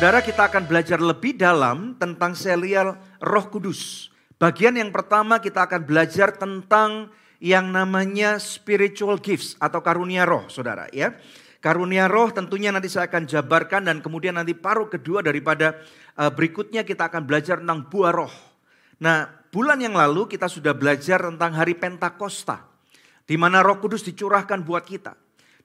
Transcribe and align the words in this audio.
Saudara 0.00 0.24
kita 0.24 0.48
akan 0.48 0.64
belajar 0.64 0.96
lebih 0.96 1.36
dalam 1.36 1.92
tentang 2.00 2.32
serial 2.32 2.96
Roh 3.20 3.52
Kudus. 3.52 4.08
Bagian 4.40 4.80
yang 4.80 4.88
pertama 4.88 5.44
kita 5.44 5.68
akan 5.68 5.84
belajar 5.84 6.32
tentang 6.40 7.12
yang 7.36 7.68
namanya 7.68 8.40
spiritual 8.40 9.20
gifts 9.20 9.60
atau 9.60 9.84
karunia 9.84 10.24
roh, 10.24 10.48
saudara 10.48 10.88
ya. 10.88 11.20
Karunia 11.60 12.08
roh 12.08 12.32
tentunya 12.32 12.72
nanti 12.72 12.88
saya 12.88 13.12
akan 13.12 13.28
jabarkan 13.28 13.92
dan 13.92 14.00
kemudian 14.00 14.40
nanti 14.40 14.56
paruh 14.56 14.88
kedua 14.88 15.20
daripada 15.20 15.76
uh, 16.16 16.32
berikutnya 16.32 16.80
kita 16.80 17.12
akan 17.12 17.28
belajar 17.28 17.60
tentang 17.60 17.84
buah 17.92 18.24
roh. 18.24 18.32
Nah, 19.04 19.28
bulan 19.52 19.84
yang 19.84 19.92
lalu 19.92 20.32
kita 20.32 20.48
sudah 20.48 20.72
belajar 20.72 21.20
tentang 21.28 21.52
hari 21.52 21.76
Pentakosta 21.76 22.64
di 23.28 23.36
mana 23.36 23.60
Roh 23.60 23.76
Kudus 23.76 24.00
dicurahkan 24.08 24.64
buat 24.64 24.80
kita. 24.80 25.12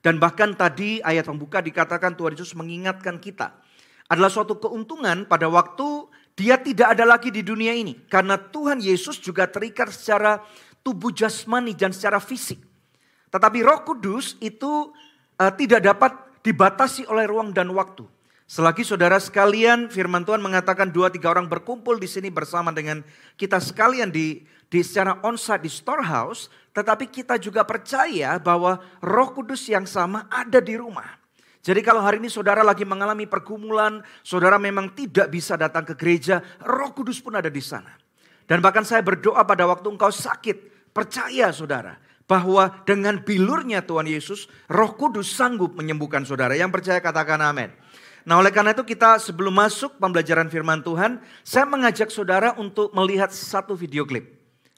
Dan 0.03 0.19
bahkan 0.19 0.51
tadi 0.59 0.99
ayat 0.99 1.23
pembuka 1.23 1.63
dikatakan 1.63 2.19
Tuhan 2.19 2.35
Yesus 2.35 2.51
mengingatkan 2.51 3.15
kita 3.15 3.63
adalah 4.05 4.29
suatu 4.29 4.57
keuntungan 4.61 5.25
pada 5.25 5.49
waktu 5.49 6.09
dia 6.35 6.59
tidak 6.59 6.93
ada 6.99 7.07
lagi 7.07 7.31
di 7.31 7.41
dunia 7.41 7.71
ini 7.71 7.95
karena 8.11 8.35
Tuhan 8.35 8.83
Yesus 8.83 9.17
juga 9.17 9.47
terikat 9.47 9.89
secara 9.89 10.43
tubuh 10.85 11.09
jasmani 11.09 11.73
dan 11.73 11.95
secara 11.95 12.21
fisik. 12.21 12.61
Tetapi 13.33 13.59
Roh 13.65 13.81
Kudus 13.81 14.37
itu 14.43 14.93
uh, 15.41 15.51
tidak 15.57 15.81
dapat 15.81 16.11
dibatasi 16.45 17.09
oleh 17.09 17.25
ruang 17.25 17.49
dan 17.55 17.71
waktu. 17.73 18.05
Selagi 18.45 18.85
saudara 18.85 19.17
sekalian, 19.17 19.89
firman 19.89 20.21
Tuhan 20.21 20.37
mengatakan 20.37 20.93
dua 20.93 21.09
tiga 21.09 21.33
orang 21.33 21.49
berkumpul 21.49 21.97
di 21.97 22.05
sini 22.05 22.29
bersama 22.29 22.69
dengan 22.69 23.01
kita 23.41 23.57
sekalian 23.57 24.13
di, 24.13 24.45
di 24.69 24.85
secara 24.85 25.17
onsite 25.25 25.65
di 25.65 25.71
storehouse, 25.73 26.53
tetapi 26.69 27.09
kita 27.09 27.41
juga 27.41 27.65
percaya 27.65 28.37
bahwa 28.37 28.77
Roh 29.01 29.33
Kudus 29.33 29.65
yang 29.65 29.89
sama 29.89 30.29
ada 30.29 30.61
di 30.61 30.77
rumah. 30.77 31.24
Jadi 31.65 31.81
kalau 31.81 31.97
hari 32.05 32.21
ini 32.21 32.29
saudara 32.29 32.61
lagi 32.61 32.85
mengalami 32.85 33.25
pergumulan, 33.25 34.05
saudara 34.21 34.61
memang 34.61 34.93
tidak 34.93 35.33
bisa 35.33 35.57
datang 35.57 35.81
ke 35.81 35.97
gereja, 35.97 36.37
Roh 36.61 36.93
Kudus 36.93 37.17
pun 37.17 37.33
ada 37.33 37.49
di 37.49 37.57
sana. 37.57 37.89
Dan 38.45 38.61
bahkan 38.61 38.85
saya 38.85 39.01
berdoa 39.01 39.41
pada 39.41 39.65
waktu 39.65 39.89
engkau 39.89 40.13
sakit, 40.13 40.93
percaya 40.93 41.49
saudara, 41.49 41.97
bahwa 42.29 42.69
dengan 42.85 43.17
bilurnya 43.17 43.81
Tuhan 43.81 44.05
Yesus, 44.05 44.45
Roh 44.69 44.93
Kudus 44.93 45.33
sanggup 45.33 45.73
menyembuhkan 45.73 46.21
saudara. 46.21 46.53
Yang 46.53 46.77
percaya 46.77 47.01
katakan 47.01 47.41
amin. 47.41 47.73
Nah 48.29 48.37
oleh 48.37 48.53
karena 48.53 48.77
itu 48.77 48.85
kita 48.85 49.17
sebelum 49.17 49.57
masuk 49.57 49.97
pembelajaran 49.97 50.53
firman 50.53 50.85
Tuhan, 50.85 51.17
saya 51.41 51.65
mengajak 51.65 52.13
saudara 52.13 52.53
untuk 52.61 52.93
melihat 52.93 53.33
satu 53.33 53.73
video 53.73 54.05
klip. 54.05 54.34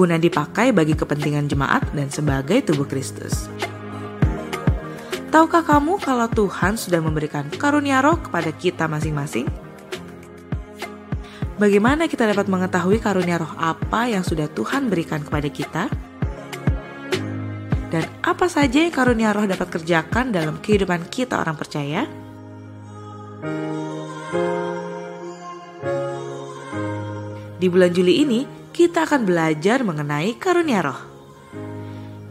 Guna 0.00 0.16
dipakai 0.16 0.72
bagi 0.72 0.96
kepentingan 0.96 1.44
jemaat 1.44 1.84
dan 1.92 2.08
sebagai 2.08 2.64
tubuh 2.64 2.88
Kristus. 2.88 3.52
Tahukah 5.28 5.60
kamu 5.60 6.00
kalau 6.00 6.24
Tuhan 6.24 6.80
sudah 6.80 7.04
memberikan 7.04 7.44
karunia 7.52 8.00
roh 8.00 8.16
kepada 8.16 8.48
kita 8.48 8.88
masing-masing? 8.88 9.44
Bagaimana 11.60 12.08
kita 12.08 12.32
dapat 12.32 12.48
mengetahui 12.48 12.96
karunia 12.96 13.44
roh 13.44 13.52
apa 13.60 14.08
yang 14.08 14.24
sudah 14.24 14.48
Tuhan 14.48 14.88
berikan 14.88 15.20
kepada 15.20 15.52
kita? 15.52 15.92
Dan 17.92 18.08
apa 18.24 18.48
saja 18.48 18.80
yang 18.80 18.96
karunia 18.96 19.36
roh 19.36 19.44
dapat 19.44 19.68
kerjakan 19.68 20.32
dalam 20.32 20.64
kehidupan 20.64 21.12
kita 21.12 21.36
orang 21.36 21.60
percaya? 21.60 22.08
Di 27.60 27.68
bulan 27.68 27.92
Juli 27.92 28.24
ini, 28.24 28.59
kita 28.80 29.04
akan 29.04 29.28
belajar 29.28 29.84
mengenai 29.84 30.40
karunia 30.40 30.80
roh. 30.80 30.96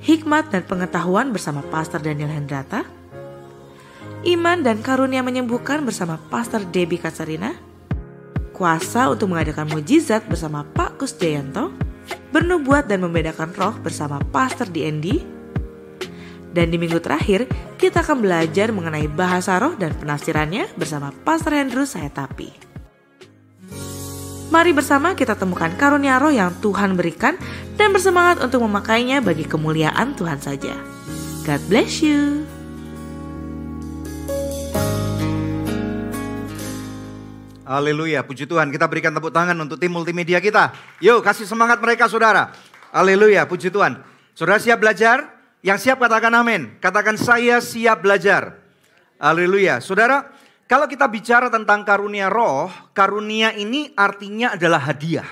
Hikmat 0.02 0.50
dan 0.50 0.66
pengetahuan 0.66 1.30
bersama 1.30 1.62
Pastor 1.62 2.02
Daniel 2.02 2.34
Hendrata. 2.34 2.90
Iman 4.26 4.66
dan 4.66 4.82
karunia 4.82 5.22
menyembuhkan 5.22 5.86
bersama 5.86 6.18
Pastor 6.18 6.66
Debbie 6.66 6.98
Katsarina. 6.98 7.54
Kuasa 8.50 9.14
untuk 9.14 9.30
mengadakan 9.30 9.70
mujizat 9.70 10.26
bersama 10.26 10.66
Pak 10.66 10.98
Kus 10.98 11.14
Jayanto. 11.22 11.70
Bernubuat 12.34 12.90
dan 12.90 13.06
membedakan 13.06 13.54
roh 13.54 13.78
bersama 13.86 14.18
Pastor 14.18 14.66
DND. 14.74 15.22
Dan 16.50 16.74
di 16.74 16.82
minggu 16.82 16.98
terakhir, 16.98 17.46
kita 17.78 18.02
akan 18.02 18.26
belajar 18.26 18.74
mengenai 18.74 19.06
bahasa 19.06 19.54
roh 19.62 19.78
dan 19.78 19.94
penafsirannya 19.94 20.66
bersama 20.74 21.14
Pastor 21.14 21.54
Hendro 21.54 21.86
Sayatapi. 21.86 22.69
Mari 24.50 24.74
bersama 24.74 25.14
kita 25.14 25.38
temukan 25.38 25.70
karunia 25.78 26.18
roh 26.18 26.34
yang 26.34 26.50
Tuhan 26.58 26.98
berikan 26.98 27.38
dan 27.78 27.94
bersemangat 27.94 28.42
untuk 28.42 28.66
memakainya 28.66 29.22
bagi 29.22 29.46
kemuliaan 29.46 30.18
Tuhan 30.18 30.42
saja. 30.42 30.74
God 31.46 31.62
bless 31.70 32.02
you. 32.02 32.50
Haleluya, 37.70 38.26
puji 38.26 38.50
Tuhan. 38.50 38.74
Kita 38.74 38.90
berikan 38.90 39.14
tepuk 39.14 39.30
tangan 39.30 39.54
untuk 39.62 39.78
tim 39.78 39.94
multimedia 39.94 40.42
kita. 40.42 40.74
Yuk, 40.98 41.22
kasih 41.22 41.46
semangat 41.46 41.78
mereka 41.78 42.10
saudara. 42.10 42.50
Haleluya, 42.90 43.46
puji 43.46 43.70
Tuhan. 43.70 44.02
Saudara 44.34 44.58
siap 44.58 44.82
belajar? 44.82 45.30
Yang 45.62 45.86
siap 45.86 46.02
katakan 46.02 46.34
amin. 46.34 46.74
Katakan 46.82 47.22
saya 47.22 47.62
siap 47.62 48.02
belajar. 48.02 48.58
Haleluya. 49.22 49.78
Saudara, 49.78 50.34
kalau 50.70 50.86
kita 50.86 51.10
bicara 51.10 51.50
tentang 51.50 51.82
karunia 51.82 52.30
roh, 52.30 52.70
karunia 52.94 53.58
ini 53.58 53.90
artinya 53.98 54.54
adalah 54.54 54.78
hadiah. 54.86 55.26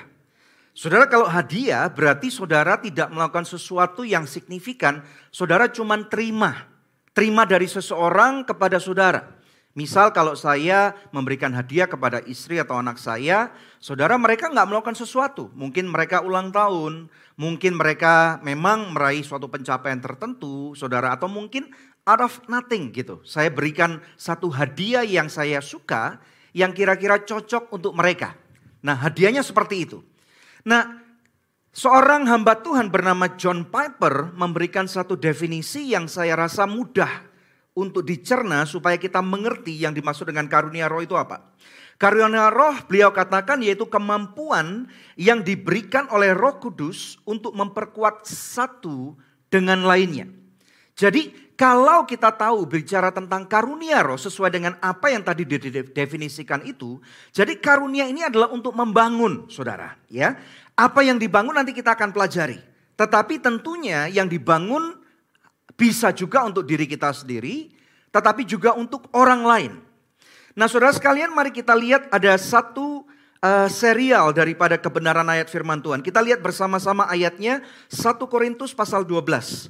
Saudara 0.74 1.06
kalau 1.06 1.30
hadiah 1.30 1.86
berarti 1.94 2.34
saudara 2.34 2.82
tidak 2.82 3.14
melakukan 3.14 3.46
sesuatu 3.46 4.02
yang 4.02 4.26
signifikan, 4.26 5.06
saudara 5.30 5.70
cuma 5.70 5.94
terima. 6.10 6.66
Terima 7.14 7.46
dari 7.46 7.70
seseorang 7.70 8.50
kepada 8.50 8.82
saudara. 8.82 9.37
Misal 9.78 10.10
kalau 10.10 10.34
saya 10.34 10.98
memberikan 11.14 11.54
hadiah 11.54 11.86
kepada 11.86 12.18
istri 12.26 12.58
atau 12.58 12.82
anak 12.82 12.98
saya, 12.98 13.54
saudara 13.78 14.18
mereka 14.18 14.50
nggak 14.50 14.66
melakukan 14.74 14.98
sesuatu. 14.98 15.54
Mungkin 15.54 15.86
mereka 15.86 16.26
ulang 16.26 16.50
tahun, 16.50 17.14
mungkin 17.38 17.78
mereka 17.78 18.42
memang 18.42 18.90
meraih 18.90 19.22
suatu 19.22 19.46
pencapaian 19.46 20.02
tertentu, 20.02 20.74
saudara. 20.74 21.14
Atau 21.14 21.30
mungkin 21.30 21.70
out 22.10 22.26
of 22.26 22.34
nothing 22.50 22.90
gitu. 22.90 23.22
Saya 23.22 23.54
berikan 23.54 24.02
satu 24.18 24.50
hadiah 24.50 25.06
yang 25.06 25.30
saya 25.30 25.62
suka, 25.62 26.18
yang 26.58 26.74
kira-kira 26.74 27.22
cocok 27.22 27.70
untuk 27.70 27.94
mereka. 27.94 28.34
Nah 28.82 28.98
hadiahnya 28.98 29.46
seperti 29.46 29.86
itu. 29.86 30.02
Nah 30.66 31.06
seorang 31.70 32.26
hamba 32.26 32.58
Tuhan 32.66 32.90
bernama 32.90 33.30
John 33.38 33.70
Piper 33.70 34.34
memberikan 34.34 34.90
satu 34.90 35.14
definisi 35.14 35.94
yang 35.94 36.10
saya 36.10 36.34
rasa 36.34 36.66
mudah 36.66 37.37
untuk 37.78 38.02
dicerna 38.02 38.66
supaya 38.66 38.98
kita 38.98 39.22
mengerti 39.22 39.78
yang 39.78 39.94
dimaksud 39.94 40.26
dengan 40.26 40.50
karunia 40.50 40.90
roh 40.90 41.06
itu 41.06 41.14
apa. 41.14 41.46
Karunia 42.02 42.50
roh 42.50 42.74
beliau 42.90 43.14
katakan 43.14 43.62
yaitu 43.62 43.86
kemampuan 43.86 44.90
yang 45.14 45.46
diberikan 45.46 46.10
oleh 46.10 46.34
roh 46.34 46.58
kudus 46.58 47.22
untuk 47.30 47.54
memperkuat 47.54 48.26
satu 48.26 49.14
dengan 49.54 49.86
lainnya. 49.86 50.26
Jadi 50.98 51.54
kalau 51.58 52.06
kita 52.06 52.34
tahu 52.34 52.70
bicara 52.70 53.10
tentang 53.10 53.46
karunia 53.50 54.06
roh 54.06 54.18
sesuai 54.18 54.50
dengan 54.54 54.74
apa 54.78 55.10
yang 55.10 55.26
tadi 55.26 55.42
didefinisikan 55.42 56.66
itu, 56.66 57.02
jadi 57.34 57.58
karunia 57.58 58.06
ini 58.06 58.26
adalah 58.26 58.54
untuk 58.54 58.78
membangun, 58.78 59.50
Saudara, 59.50 59.98
ya. 60.10 60.38
Apa 60.78 61.02
yang 61.02 61.18
dibangun 61.18 61.58
nanti 61.58 61.74
kita 61.74 61.98
akan 61.98 62.14
pelajari. 62.14 62.62
Tetapi 62.94 63.42
tentunya 63.42 64.06
yang 64.06 64.30
dibangun 64.30 65.02
bisa 65.78 66.10
juga 66.10 66.42
untuk 66.44 66.66
diri 66.66 66.90
kita 66.90 67.14
sendiri, 67.14 67.70
tetapi 68.10 68.42
juga 68.44 68.74
untuk 68.74 69.06
orang 69.14 69.42
lain. 69.46 69.74
Nah, 70.58 70.66
Saudara 70.66 70.90
sekalian, 70.90 71.30
mari 71.38 71.54
kita 71.54 71.78
lihat 71.78 72.10
ada 72.10 72.34
satu 72.34 73.06
uh, 73.46 73.70
serial 73.70 74.34
daripada 74.34 74.74
kebenaran 74.82 75.30
ayat 75.30 75.54
firman 75.54 75.78
Tuhan. 75.86 76.02
Kita 76.02 76.18
lihat 76.26 76.42
bersama-sama 76.42 77.06
ayatnya 77.06 77.62
1 77.94 78.18
Korintus 78.26 78.74
pasal 78.74 79.06
12. 79.06 79.70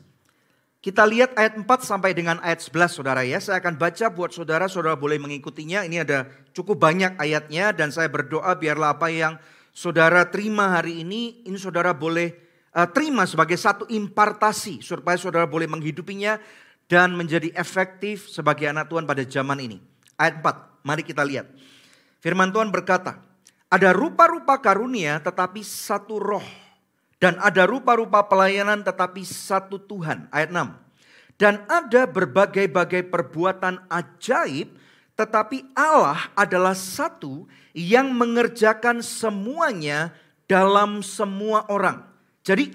Kita 0.79 1.03
lihat 1.03 1.35
ayat 1.35 1.59
4 1.59 1.67
sampai 1.83 2.15
dengan 2.15 2.39
ayat 2.39 2.63
11 2.63 2.87
saudara 2.87 3.27
ya. 3.27 3.43
Saya 3.43 3.59
akan 3.59 3.75
baca 3.75 4.07
buat 4.07 4.31
saudara, 4.31 4.71
saudara 4.71 4.95
boleh 4.95 5.19
mengikutinya. 5.19 5.83
Ini 5.83 6.07
ada 6.07 6.31
cukup 6.55 6.79
banyak 6.79 7.19
ayatnya 7.19 7.75
dan 7.75 7.91
saya 7.91 8.07
berdoa 8.07 8.55
biarlah 8.55 8.95
apa 8.95 9.11
yang 9.11 9.35
saudara 9.75 10.23
terima 10.31 10.71
hari 10.71 11.03
ini, 11.03 11.43
ini 11.43 11.57
saudara 11.59 11.91
boleh 11.91 12.46
uh, 12.77 12.87
terima 12.93 13.25
sebagai 13.25 13.57
satu 13.57 13.89
impartasi. 13.89 14.85
Supaya 14.85 15.17
saudara 15.17 15.49
boleh 15.49 15.65
menghidupinya 15.65 16.37
dan 16.85 17.17
menjadi 17.17 17.49
efektif 17.57 18.29
sebagai 18.29 18.69
anak 18.69 18.85
Tuhan 18.87 19.09
pada 19.09 19.25
zaman 19.25 19.57
ini. 19.57 19.81
Ayat 20.13 20.39
4, 20.45 20.85
mari 20.85 21.01
kita 21.01 21.25
lihat. 21.25 21.49
Firman 22.21 22.53
Tuhan 22.53 22.69
berkata, 22.69 23.21
ada 23.67 23.89
rupa-rupa 23.91 24.61
karunia 24.61 25.19
tetapi 25.19 25.65
satu 25.65 26.21
roh. 26.21 26.45
Dan 27.17 27.41
ada 27.41 27.65
rupa-rupa 27.65 28.21
pelayanan 28.29 28.85
tetapi 28.85 29.25
satu 29.25 29.81
Tuhan. 29.81 30.29
Ayat 30.29 30.53
6. 30.53 30.87
Dan 31.37 31.61
ada 31.69 32.05
berbagai-bagai 32.09 33.09
perbuatan 33.09 33.85
ajaib 33.89 34.73
tetapi 35.17 35.73
Allah 35.73 36.29
adalah 36.37 36.77
satu 36.77 37.49
yang 37.73 38.13
mengerjakan 38.13 39.01
semuanya 39.01 40.13
dalam 40.45 41.01
semua 41.01 41.65
orang. 41.73 42.05
Jadi 42.47 42.71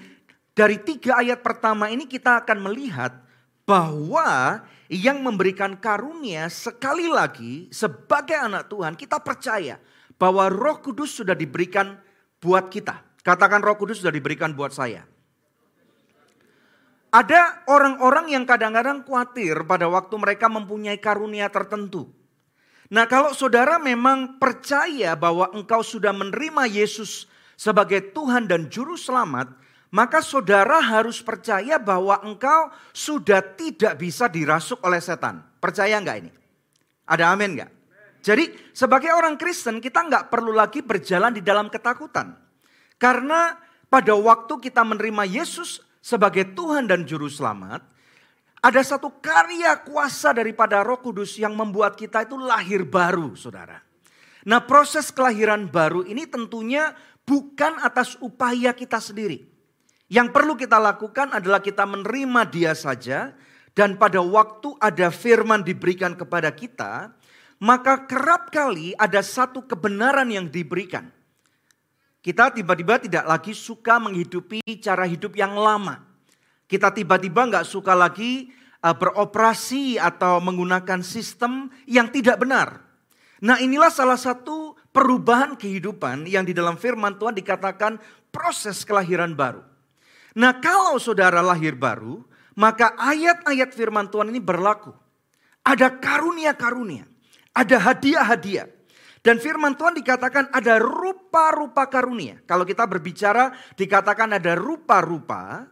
dari 0.53 0.77
tiga 0.85 1.17
ayat 1.17 1.41
pertama 1.41 1.89
ini 1.89 2.05
kita 2.05 2.45
akan 2.45 2.69
melihat 2.69 3.17
bahwa 3.65 4.61
yang 4.85 5.17
memberikan 5.25 5.73
karunia 5.73 6.45
sekali 6.53 7.09
lagi 7.09 7.73
sebagai 7.73 8.37
anak 8.37 8.69
Tuhan 8.69 8.93
kita 8.93 9.17
percaya 9.17 9.81
bahwa 10.21 10.45
roh 10.53 10.77
kudus 10.77 11.17
sudah 11.17 11.33
diberikan 11.33 11.97
buat 12.37 12.69
kita. 12.69 13.01
Katakan 13.25 13.65
roh 13.65 13.73
kudus 13.73 14.05
sudah 14.05 14.13
diberikan 14.13 14.53
buat 14.53 14.69
saya. 14.77 15.09
Ada 17.09 17.65
orang-orang 17.69 18.29
yang 18.29 18.45
kadang-kadang 18.45 19.01
khawatir 19.05 19.65
pada 19.65 19.89
waktu 19.89 20.13
mereka 20.21 20.49
mempunyai 20.49 21.01
karunia 21.01 21.49
tertentu. 21.49 22.13
Nah 22.93 23.09
kalau 23.09 23.33
saudara 23.33 23.81
memang 23.81 24.37
percaya 24.37 25.17
bahwa 25.17 25.49
engkau 25.49 25.81
sudah 25.81 26.13
menerima 26.13 26.69
Yesus 26.69 27.25
sebagai 27.57 28.13
Tuhan 28.13 28.49
dan 28.49 28.69
Juru 28.69 28.97
Selamat, 28.97 29.62
maka 29.93 30.25
saudara 30.25 30.81
harus 30.81 31.21
percaya 31.21 31.77
bahwa 31.77 32.17
engkau 32.25 32.73
sudah 32.89 33.45
tidak 33.53 34.01
bisa 34.01 34.25
dirasuk 34.25 34.81
oleh 34.81 34.97
setan. 34.97 35.45
Percaya 35.61 36.01
enggak 36.01 36.25
ini? 36.25 36.31
Ada 37.05 37.29
amin 37.29 37.49
enggak? 37.53 37.71
Jadi 38.25 38.73
sebagai 38.73 39.13
orang 39.13 39.37
Kristen 39.37 39.77
kita 39.77 40.01
enggak 40.01 40.33
perlu 40.33 40.49
lagi 40.49 40.81
berjalan 40.81 41.29
di 41.37 41.45
dalam 41.45 41.69
ketakutan. 41.69 42.33
Karena 42.97 43.53
pada 43.85 44.17
waktu 44.17 44.57
kita 44.57 44.81
menerima 44.81 45.29
Yesus 45.29 45.85
sebagai 46.01 46.57
Tuhan 46.57 46.89
dan 46.89 47.05
Juru 47.05 47.29
Selamat, 47.29 47.85
ada 48.65 48.81
satu 48.81 49.21
karya 49.21 49.77
kuasa 49.85 50.33
daripada 50.33 50.81
Roh 50.81 51.05
Kudus 51.05 51.37
yang 51.37 51.53
membuat 51.53 51.93
kita 51.93 52.25
itu 52.25 52.33
lahir 52.39 52.81
baru, 52.81 53.37
saudara. 53.37 53.77
Nah, 54.49 54.63
proses 54.65 55.13
kelahiran 55.13 55.69
baru 55.69 56.01
ini 56.01 56.25
tentunya 56.25 56.97
bukan 57.27 57.77
atas 57.83 58.17
upaya 58.23 58.73
kita 58.73 58.97
sendiri. 58.97 59.52
Yang 60.13 60.29
perlu 60.29 60.53
kita 60.53 60.77
lakukan 60.77 61.33
adalah 61.33 61.57
kita 61.57 61.89
menerima 61.89 62.45
Dia 62.53 62.77
saja, 62.77 63.33
dan 63.73 63.97
pada 63.97 64.21
waktu 64.21 64.77
ada 64.77 65.09
firman 65.09 65.65
diberikan 65.65 66.13
kepada 66.13 66.53
kita, 66.53 67.09
maka 67.57 68.05
kerap 68.05 68.53
kali 68.53 68.93
ada 69.01 69.25
satu 69.25 69.65
kebenaran 69.65 70.29
yang 70.29 70.45
diberikan. 70.45 71.09
Kita 72.21 72.53
tiba-tiba 72.53 73.01
tidak 73.01 73.25
lagi 73.25 73.57
suka 73.57 73.97
menghidupi 73.97 74.61
cara 74.77 75.09
hidup 75.09 75.33
yang 75.33 75.57
lama. 75.57 76.05
Kita 76.69 76.93
tiba-tiba 76.93 77.49
nggak 77.49 77.65
suka 77.65 77.97
lagi 77.97 78.53
uh, 78.85 78.93
beroperasi 78.93 79.97
atau 79.97 80.37
menggunakan 80.45 81.01
sistem 81.01 81.73
yang 81.89 82.13
tidak 82.13 82.37
benar. 82.37 82.85
Nah 83.41 83.57
inilah 83.57 83.89
salah 83.89 84.15
satu 84.15 84.77
perubahan 84.93 85.57
kehidupan 85.57 86.29
yang 86.29 86.45
di 86.45 86.53
dalam 86.53 86.77
firman 86.77 87.17
Tuhan 87.17 87.33
dikatakan 87.33 87.97
proses 88.29 88.85
kelahiran 88.85 89.33
baru. 89.33 89.72
Nah 90.33 90.57
kalau 90.57 90.97
saudara 90.97 91.41
lahir 91.41 91.77
baru, 91.77 92.21
maka 92.57 92.97
ayat-ayat 92.97 93.73
firman 93.73 94.09
Tuhan 94.09 94.33
ini 94.33 94.41
berlaku. 94.41 94.93
Ada 95.63 95.95
karunia-karunia, 96.01 97.07
ada 97.55 97.77
hadiah-hadiah. 97.79 98.67
Dan 99.23 99.39
firman 99.39 99.79
Tuhan 99.79 99.95
dikatakan 99.95 100.51
ada 100.51 100.83
rupa-rupa 100.83 101.87
karunia. 101.87 102.43
Kalau 102.43 102.67
kita 102.67 102.83
berbicara 102.83 103.55
dikatakan 103.79 104.35
ada 104.35 104.51
rupa-rupa, 104.51 105.71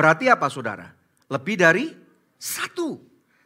Berarti 0.00 0.32
apa 0.32 0.48
saudara? 0.48 0.88
Lebih 1.28 1.60
dari 1.60 1.92
satu. 2.40 2.96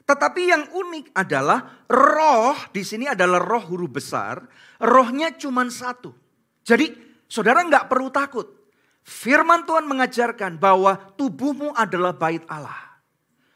Tetapi 0.07 0.43
yang 0.47 0.71
unik 0.71 1.11
adalah 1.19 1.83
roh 1.91 2.55
di 2.71 2.87
sini 2.87 3.11
adalah 3.11 3.43
roh 3.43 3.75
huruf 3.75 3.91
besar. 3.91 4.39
Rohnya 4.79 5.35
cuma 5.35 5.67
satu. 5.67 6.15
Jadi 6.63 6.95
saudara 7.27 7.59
nggak 7.67 7.91
perlu 7.91 8.07
takut. 8.15 8.64
Firman 9.05 9.69
Tuhan 9.69 9.85
mengajarkan 9.85 10.56
bahwa 10.56 10.97
tubuhmu 11.21 11.77
adalah 11.77 12.17
bait 12.17 12.41
Allah. 12.49 12.97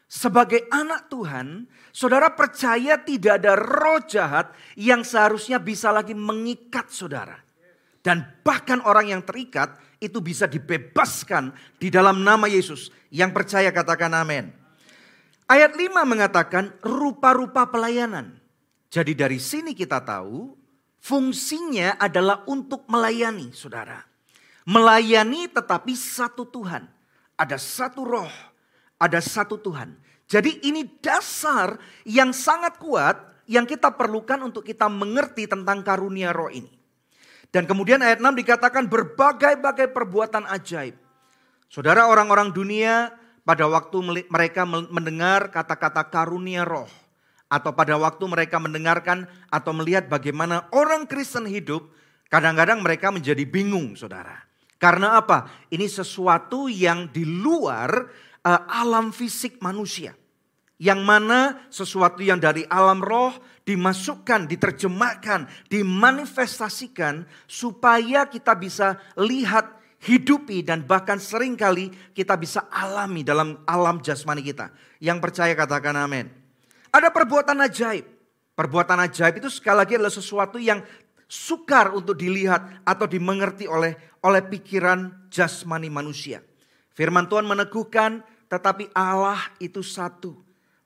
Sebagai 0.09 0.65
anak 0.69 1.09
Tuhan, 1.09 1.69
saudara 1.89 2.33
percaya 2.33 3.01
tidak 3.01 3.41
ada 3.41 3.53
roh 3.57 4.01
jahat 4.05 4.53
yang 4.77 5.05
seharusnya 5.05 5.57
bisa 5.61 5.89
lagi 5.93 6.13
mengikat 6.13 6.89
saudara. 6.89 7.37
Dan 8.01 8.25
bahkan 8.45 8.81
orang 8.85 9.13
yang 9.13 9.21
terikat 9.21 9.77
itu 10.01 10.17
bisa 10.17 10.49
dibebaskan 10.49 11.53
di 11.77 11.93
dalam 11.93 12.25
nama 12.25 12.49
Yesus. 12.49 12.89
Yang 13.13 13.31
percaya 13.37 13.69
katakan 13.69 14.13
amin. 14.17 14.49
Ayat 15.49 15.77
5 15.77 15.93
mengatakan 16.05 16.73
rupa-rupa 16.81 17.69
pelayanan. 17.69 18.37
Jadi 18.89 19.13
dari 19.13 19.37
sini 19.37 19.77
kita 19.77 20.01
tahu 20.01 20.57
fungsinya 21.01 22.01
adalah 22.01 22.45
untuk 22.49 22.89
melayani 22.89 23.53
saudara. 23.53 24.08
Melayani 24.67 25.47
tetapi 25.51 25.93
satu 25.95 26.47
Tuhan. 26.47 26.87
Ada 27.39 27.55
satu 27.55 28.03
roh, 28.03 28.31
ada 28.99 29.19
satu 29.23 29.55
Tuhan. 29.55 29.95
Jadi 30.29 30.61
ini 30.67 30.85
dasar 30.99 31.79
yang 32.05 32.35
sangat 32.35 32.77
kuat 32.77 33.17
yang 33.49 33.65
kita 33.65 33.89
perlukan 33.95 34.37
untuk 34.45 34.61
kita 34.61 34.85
mengerti 34.85 35.49
tentang 35.49 35.81
karunia 35.81 36.29
roh 36.29 36.53
ini. 36.53 36.69
Dan 37.49 37.65
kemudian 37.65 37.97
ayat 38.05 38.21
6 38.21 38.29
dikatakan 38.45 38.85
berbagai-bagai 38.85 39.89
perbuatan 39.89 40.45
ajaib. 40.53 40.93
Saudara 41.65 42.05
orang-orang 42.05 42.53
dunia 42.53 43.09
pada 43.41 43.65
waktu 43.65 44.25
mereka 44.29 44.69
mendengar 44.69 45.49
kata-kata 45.49 46.05
karunia 46.13 46.61
roh. 46.61 46.89
Atau 47.49 47.73
pada 47.73 47.97
waktu 47.97 48.21
mereka 48.29 48.61
mendengarkan 48.61 49.25
atau 49.49 49.73
melihat 49.73 50.05
bagaimana 50.05 50.69
orang 50.69 51.09
Kristen 51.09 51.49
hidup. 51.49 51.89
Kadang-kadang 52.29 52.85
mereka 52.85 53.09
menjadi 53.09 53.41
bingung 53.49 53.97
saudara. 53.97 54.48
Karena 54.79 55.19
apa? 55.19 55.67
Ini 55.67 55.85
sesuatu 55.91 56.71
yang 56.71 57.11
di 57.11 57.27
luar 57.27 58.07
uh, 58.47 58.61
alam 58.71 59.11
fisik 59.11 59.59
manusia. 59.59 60.15
Yang 60.79 61.01
mana 61.03 61.39
sesuatu 61.67 62.23
yang 62.23 62.39
dari 62.39 62.63
alam 62.71 63.03
roh 63.03 63.35
dimasukkan, 63.67 64.47
diterjemahkan, 64.47 65.67
dimanifestasikan 65.67 67.27
supaya 67.43 68.23
kita 68.31 68.55
bisa 68.55 68.95
lihat, 69.19 69.75
hidupi 69.99 70.63
dan 70.63 70.87
bahkan 70.87 71.19
sering 71.19 71.59
kali 71.59 71.91
kita 72.15 72.39
bisa 72.39 72.71
alami 72.71 73.27
dalam 73.27 73.59
alam 73.67 73.99
jasmani 73.99 74.39
kita. 74.39 74.71
Yang 75.03 75.19
percaya 75.19 75.51
katakan 75.59 75.99
amin. 75.99 76.31
Ada 76.89 77.11
perbuatan 77.11 77.59
ajaib. 77.67 78.07
Perbuatan 78.55 79.03
ajaib 79.03 79.43
itu 79.43 79.51
sekali 79.51 79.83
lagi 79.83 79.99
adalah 79.99 80.11
sesuatu 80.11 80.55
yang 80.59 80.79
sukar 81.29 81.93
untuk 81.93 82.17
dilihat 82.17 82.81
atau 82.81 83.05
dimengerti 83.05 83.69
oleh 83.69 83.93
oleh 84.25 84.41
pikiran 84.41 85.29
jasmani 85.29 85.87
manusia. 85.87 86.41
Firman 86.97 87.29
Tuhan 87.29 87.45
meneguhkan 87.45 88.25
tetapi 88.49 88.89
Allah 88.97 89.37
itu 89.61 89.85
satu 89.85 90.33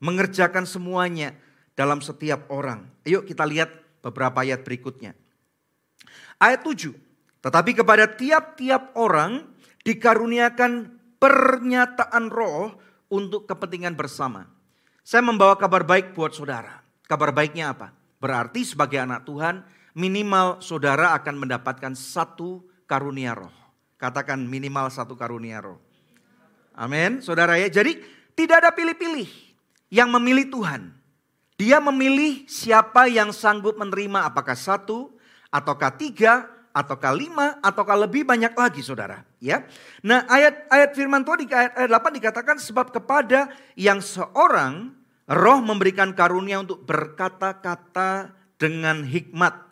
mengerjakan 0.04 0.68
semuanya 0.68 1.32
dalam 1.72 2.04
setiap 2.04 2.46
orang. 2.52 2.84
Yuk 3.08 3.24
kita 3.24 3.48
lihat 3.48 3.72
beberapa 4.04 4.44
ayat 4.44 4.62
berikutnya. 4.62 5.16
Ayat 6.36 6.60
7. 6.60 6.92
Tetapi 7.40 7.70
kepada 7.72 8.04
tiap-tiap 8.04 8.92
orang 9.00 9.48
dikaruniakan 9.80 10.92
pernyataan 11.16 12.28
roh 12.28 12.76
untuk 13.08 13.48
kepentingan 13.48 13.96
bersama. 13.96 14.48
Saya 15.04 15.24
membawa 15.24 15.56
kabar 15.56 15.84
baik 15.84 16.16
buat 16.16 16.32
saudara. 16.36 16.80
Kabar 17.04 17.32
baiknya 17.32 17.76
apa? 17.76 17.92
Berarti 18.16 18.64
sebagai 18.64 18.96
anak 18.96 19.28
Tuhan 19.28 19.60
minimal 19.94 20.60
saudara 20.60 21.14
akan 21.16 21.46
mendapatkan 21.46 21.94
satu 21.94 22.66
karunia 22.84 23.32
roh. 23.32 23.54
Katakan 23.96 24.42
minimal 24.42 24.90
satu 24.90 25.14
karunia 25.14 25.62
roh. 25.62 25.78
Amin, 26.74 27.22
saudara 27.22 27.54
ya. 27.56 27.70
Jadi 27.70 28.02
tidak 28.34 28.66
ada 28.66 28.70
pilih-pilih 28.74 29.30
yang 29.94 30.10
memilih 30.10 30.50
Tuhan. 30.50 30.90
Dia 31.54 31.78
memilih 31.78 32.44
siapa 32.50 33.06
yang 33.06 33.30
sanggup 33.30 33.78
menerima 33.78 34.26
apakah 34.26 34.58
satu, 34.58 35.14
ataukah 35.54 35.94
tiga, 35.94 36.50
ataukah 36.74 37.14
lima, 37.14 37.62
ataukah 37.62 37.94
lebih 37.94 38.26
banyak 38.26 38.50
lagi 38.58 38.82
saudara. 38.82 39.22
Ya, 39.38 39.62
Nah 40.02 40.26
ayat 40.26 40.66
ayat 40.66 40.90
firman 40.98 41.22
Tuhan 41.22 41.46
di 41.46 41.46
ayat, 41.46 41.78
ayat 41.78 41.90
8 41.94 42.18
dikatakan 42.18 42.56
sebab 42.58 42.90
kepada 42.90 43.54
yang 43.78 44.02
seorang 44.02 44.90
roh 45.30 45.60
memberikan 45.62 46.10
karunia 46.10 46.58
untuk 46.58 46.82
berkata-kata 46.82 48.34
dengan 48.58 49.06
hikmat. 49.06 49.63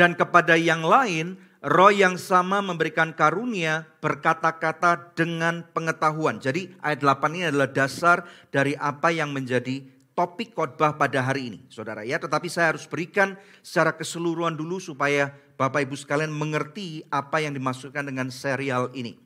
Dan 0.00 0.16
kepada 0.16 0.56
yang 0.56 0.80
lain 0.80 1.36
roh 1.60 1.92
yang 1.92 2.16
sama 2.16 2.64
memberikan 2.64 3.12
karunia 3.12 3.84
berkata-kata 4.00 5.12
dengan 5.12 5.60
pengetahuan. 5.76 6.40
Jadi 6.40 6.72
ayat 6.80 7.04
8 7.04 7.36
ini 7.36 7.44
adalah 7.52 7.68
dasar 7.68 8.24
dari 8.48 8.72
apa 8.80 9.12
yang 9.12 9.28
menjadi 9.36 9.84
topik 10.16 10.56
khotbah 10.56 10.96
pada 10.96 11.20
hari 11.20 11.52
ini, 11.52 11.58
saudara 11.68 12.00
ya. 12.00 12.16
Tetapi 12.16 12.48
saya 12.48 12.72
harus 12.72 12.88
berikan 12.88 13.36
secara 13.60 13.92
keseluruhan 13.92 14.56
dulu 14.56 14.80
supaya 14.80 15.36
Bapak 15.60 15.84
Ibu 15.84 16.00
sekalian 16.00 16.32
mengerti 16.32 17.04
apa 17.12 17.44
yang 17.44 17.52
dimaksudkan 17.52 18.08
dengan 18.08 18.32
serial 18.32 18.88
ini. 18.96 19.20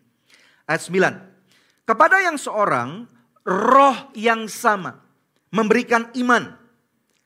Ayat 0.67 0.91
9. 0.91 1.87
Kepada 1.87 2.19
yang 2.19 2.35
seorang, 2.35 3.07
roh 3.47 4.11
yang 4.19 4.51
sama 4.51 5.07
memberikan 5.55 6.11
iman. 6.19 6.59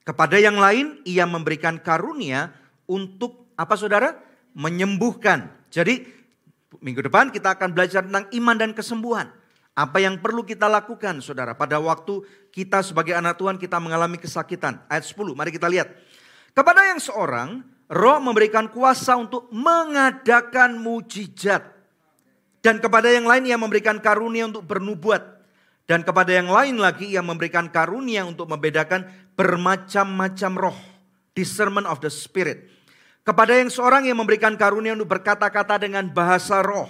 Kepada 0.05 0.37
yang 0.37 0.61
lain, 0.61 1.01
ia 1.09 1.25
memberikan 1.25 1.81
karunia 1.81 2.53
untuk 2.89 3.53
apa 3.55 3.77
saudara? 3.77 4.17
Menyembuhkan. 4.57 5.53
Jadi 5.69 6.09
minggu 6.81 7.05
depan 7.05 7.31
kita 7.31 7.55
akan 7.55 7.71
belajar 7.77 8.03
tentang 8.03 8.27
iman 8.33 8.57
dan 8.57 8.71
kesembuhan. 8.73 9.29
Apa 9.79 10.03
yang 10.03 10.19
perlu 10.19 10.43
kita 10.43 10.67
lakukan 10.67 11.23
saudara 11.23 11.55
pada 11.55 11.79
waktu 11.79 12.27
kita 12.51 12.83
sebagai 12.83 13.15
anak 13.15 13.39
Tuhan 13.39 13.55
kita 13.63 13.79
mengalami 13.79 14.19
kesakitan. 14.19 14.83
Ayat 14.91 15.07
10 15.07 15.39
mari 15.39 15.55
kita 15.55 15.71
lihat. 15.71 15.95
Kepada 16.51 16.83
yang 16.91 16.99
seorang 16.99 17.63
roh 17.87 18.19
memberikan 18.19 18.67
kuasa 18.67 19.15
untuk 19.15 19.47
mengadakan 19.55 20.83
mujizat. 20.83 21.63
Dan 22.59 22.83
kepada 22.83 23.07
yang 23.07 23.31
lain 23.31 23.47
ia 23.47 23.55
memberikan 23.55 24.03
karunia 24.03 24.51
untuk 24.51 24.67
bernubuat. 24.67 25.39
Dan 25.87 26.03
kepada 26.03 26.35
yang 26.35 26.51
lain 26.51 26.77
lagi 26.77 27.15
ia 27.15 27.23
memberikan 27.23 27.71
karunia 27.71 28.27
untuk 28.27 28.51
membedakan 28.51 29.07
bermacam-macam 29.39 30.53
roh. 30.59 30.79
Discernment 31.39 31.87
of 31.87 32.03
the 32.03 32.11
spirit. 32.11 32.67
Kepada 33.29 33.61
yang 33.61 33.69
seorang 33.69 34.09
yang 34.09 34.17
memberikan 34.17 34.57
karunia 34.57 34.97
untuk 34.97 35.13
berkata-kata 35.13 35.77
dengan 35.77 36.09
bahasa 36.09 36.65
roh 36.65 36.89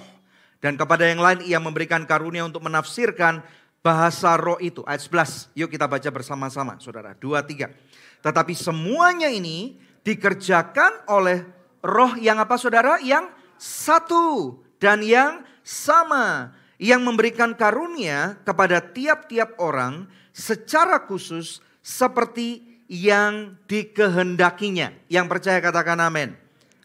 dan 0.63 0.79
kepada 0.79 1.03
yang 1.03 1.19
lain 1.19 1.43
ia 1.43 1.59
memberikan 1.59 2.07
karunia 2.07 2.47
untuk 2.47 2.63
menafsirkan 2.63 3.43
bahasa 3.83 4.39
roh 4.39 4.55
itu. 4.63 4.87
Ayat 4.87 5.03
11, 5.03 5.51
yuk 5.59 5.67
kita 5.67 5.91
baca 5.91 6.07
bersama-sama 6.15 6.79
saudara. 6.79 7.19
Dua, 7.19 7.43
tiga. 7.43 7.75
Tetapi 8.23 8.55
semuanya 8.55 9.27
ini 9.27 9.83
dikerjakan 10.07 11.11
oleh 11.11 11.43
roh 11.83 12.15
yang 12.15 12.39
apa 12.39 12.55
saudara? 12.55 13.03
Yang 13.03 13.35
satu 13.59 14.63
dan 14.79 15.03
yang 15.03 15.43
sama. 15.67 16.55
Yang 16.79 17.03
memberikan 17.03 17.51
karunia 17.59 18.39
kepada 18.47 18.79
tiap-tiap 18.79 19.59
orang 19.59 20.07
secara 20.31 21.03
khusus 21.03 21.59
seperti 21.83 22.68
yang 22.89 23.61
dikehendakinya. 23.69 24.97
Yang 25.07 25.27
percaya 25.29 25.61
katakan 25.61 26.01
amin. 26.01 26.35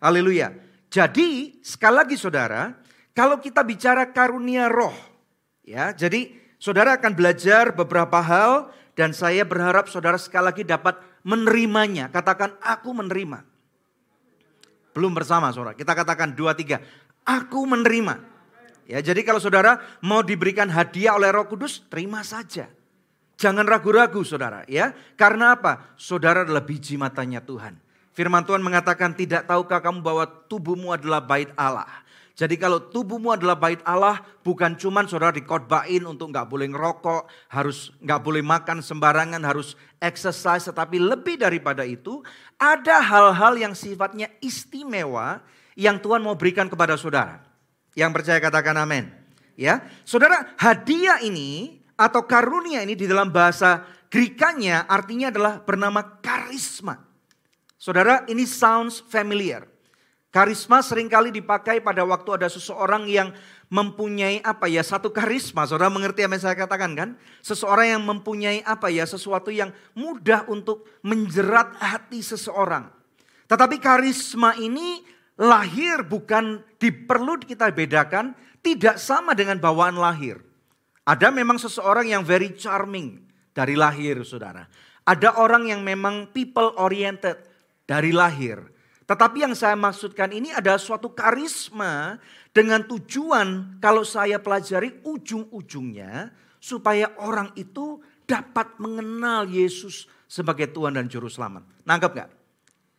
Haleluya. 0.04 0.52
Jadi 0.92 1.58
sekali 1.64 1.96
lagi 2.04 2.16
saudara, 2.20 2.76
kalau 3.16 3.40
kita 3.42 3.66
bicara 3.66 4.12
karunia 4.12 4.70
roh, 4.70 4.94
ya, 5.66 5.90
jadi 5.96 6.30
saudara 6.62 7.00
akan 7.00 7.18
belajar 7.18 7.74
beberapa 7.74 8.22
hal 8.22 8.70
dan 8.94 9.16
saya 9.16 9.42
berharap 9.42 9.90
saudara 9.90 10.22
sekali 10.22 10.54
lagi 10.54 10.64
dapat 10.68 11.00
menerimanya. 11.26 12.12
Katakan 12.14 12.54
aku 12.62 12.94
menerima. 12.94 13.42
Belum 14.94 15.10
bersama 15.10 15.50
saudara, 15.50 15.74
kita 15.74 15.98
katakan 15.98 16.38
dua 16.38 16.54
tiga. 16.54 16.78
Aku 17.26 17.66
menerima. 17.66 18.20
Ya, 18.84 19.00
jadi 19.00 19.24
kalau 19.24 19.40
saudara 19.40 19.80
mau 20.04 20.22
diberikan 20.22 20.68
hadiah 20.68 21.16
oleh 21.16 21.32
Roh 21.32 21.48
Kudus, 21.48 21.82
terima 21.88 22.22
saja. 22.22 22.68
Jangan 23.44 23.68
ragu-ragu 23.68 24.24
saudara 24.24 24.64
ya. 24.72 24.96
Karena 25.20 25.60
apa? 25.60 25.92
Saudara 26.00 26.48
adalah 26.48 26.64
biji 26.64 26.96
matanya 26.96 27.44
Tuhan. 27.44 27.76
Firman 28.16 28.48
Tuhan 28.48 28.64
mengatakan 28.64 29.12
tidak 29.12 29.52
tahukah 29.52 29.84
kamu 29.84 30.00
bahwa 30.00 30.24
tubuhmu 30.48 30.96
adalah 30.96 31.20
bait 31.20 31.52
Allah. 31.60 31.90
Jadi 32.34 32.58
kalau 32.58 32.80
tubuhmu 32.82 33.36
adalah 33.36 33.54
bait 33.54 33.84
Allah, 33.86 34.24
bukan 34.42 34.74
cuma 34.80 35.06
saudara 35.06 35.36
dikotbain 35.36 36.02
untuk 36.08 36.34
nggak 36.34 36.50
boleh 36.50 36.66
ngerokok, 36.72 37.30
harus 37.52 37.94
nggak 38.02 38.22
boleh 38.26 38.42
makan 38.42 38.82
sembarangan, 38.82 39.44
harus 39.46 39.78
exercise, 40.02 40.66
tetapi 40.66 40.98
lebih 40.98 41.38
daripada 41.38 41.86
itu, 41.86 42.26
ada 42.58 43.06
hal-hal 43.06 43.54
yang 43.60 43.78
sifatnya 43.78 44.34
istimewa 44.42 45.46
yang 45.78 46.02
Tuhan 46.02 46.26
mau 46.26 46.34
berikan 46.34 46.66
kepada 46.66 46.98
saudara. 46.98 47.38
Yang 47.94 48.12
percaya 48.18 48.40
katakan 48.42 48.82
amin. 48.82 49.14
Ya, 49.54 49.86
saudara, 50.02 50.58
hadiah 50.58 51.22
ini 51.22 51.83
atau 52.00 52.26
karunia 52.26 52.82
ini 52.82 52.98
di 52.98 53.06
dalam 53.06 53.30
bahasa 53.30 53.86
Grikanya 54.14 54.86
artinya 54.86 55.34
adalah 55.34 55.58
bernama 55.58 56.06
karisma. 56.22 57.02
Saudara, 57.82 58.22
ini 58.30 58.46
sounds 58.46 59.02
familiar. 59.10 59.66
Karisma 60.30 60.86
sering 60.86 61.10
kali 61.10 61.34
dipakai 61.34 61.82
pada 61.82 62.06
waktu 62.06 62.38
ada 62.38 62.46
seseorang 62.46 63.10
yang 63.10 63.34
mempunyai 63.74 64.38
apa 64.46 64.70
ya 64.70 64.86
satu 64.86 65.10
karisma. 65.10 65.66
Saudara 65.66 65.90
mengerti 65.90 66.22
apa 66.22 66.38
yang 66.38 66.44
saya 66.46 66.54
katakan 66.54 66.94
kan? 66.94 67.10
Seseorang 67.42 67.98
yang 67.98 68.06
mempunyai 68.06 68.62
apa 68.62 68.94
ya 68.94 69.02
sesuatu 69.02 69.50
yang 69.50 69.74
mudah 69.98 70.46
untuk 70.46 70.86
menjerat 71.02 71.74
hati 71.82 72.22
seseorang. 72.22 72.94
Tetapi 73.50 73.82
karisma 73.82 74.54
ini 74.62 75.02
lahir 75.42 76.06
bukan 76.06 76.62
diperlu 76.78 77.42
kita 77.50 77.74
bedakan 77.74 78.38
tidak 78.62 79.02
sama 79.02 79.34
dengan 79.34 79.58
bawaan 79.58 79.98
lahir. 79.98 80.53
Ada 81.04 81.36
memang 81.36 81.60
seseorang 81.60 82.08
yang 82.08 82.24
very 82.24 82.56
charming 82.56 83.20
dari 83.52 83.76
lahir 83.76 84.24
saudara. 84.24 84.64
Ada 85.04 85.36
orang 85.36 85.68
yang 85.68 85.84
memang 85.84 86.32
people 86.32 86.72
oriented 86.80 87.36
dari 87.84 88.16
lahir. 88.16 88.64
Tetapi 89.04 89.44
yang 89.44 89.52
saya 89.52 89.76
maksudkan 89.76 90.32
ini 90.32 90.56
adalah 90.56 90.80
suatu 90.80 91.12
karisma 91.12 92.16
dengan 92.56 92.88
tujuan 92.88 93.78
kalau 93.84 94.08
saya 94.08 94.40
pelajari 94.40 95.04
ujung-ujungnya 95.04 96.32
supaya 96.64 97.12
orang 97.20 97.52
itu 97.60 98.00
dapat 98.24 98.80
mengenal 98.80 99.44
Yesus 99.44 100.08
sebagai 100.24 100.72
Tuhan 100.72 100.96
dan 100.96 101.12
Juru 101.12 101.28
Selamat. 101.28 101.68
Nangkep 101.84 102.12
gak? 102.16 102.30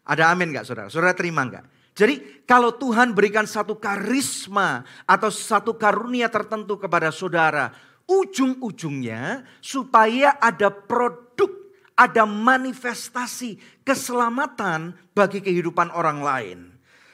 Ada 0.05 0.29
amin 0.29 0.53
gak 0.53 0.69
saudara? 0.69 0.93
Saudara 0.93 1.17
terima 1.17 1.49
gak? 1.49 1.65
Jadi 1.97 2.45
kalau 2.45 2.75
Tuhan 2.77 3.17
berikan 3.17 3.49
satu 3.49 3.81
karisma 3.81 4.85
atau 5.09 5.31
satu 5.33 5.79
karunia 5.79 6.29
tertentu 6.29 6.77
kepada 6.77 7.09
saudara, 7.15 7.73
ujung-ujungnya 8.07 9.45
supaya 9.61 10.37
ada 10.41 10.69
produk 10.69 11.65
ada 11.95 12.27
manifestasi 12.27 13.59
keselamatan 13.87 14.99
bagi 15.15 15.39
kehidupan 15.39 15.95
orang 15.95 16.19
lain. 16.21 16.59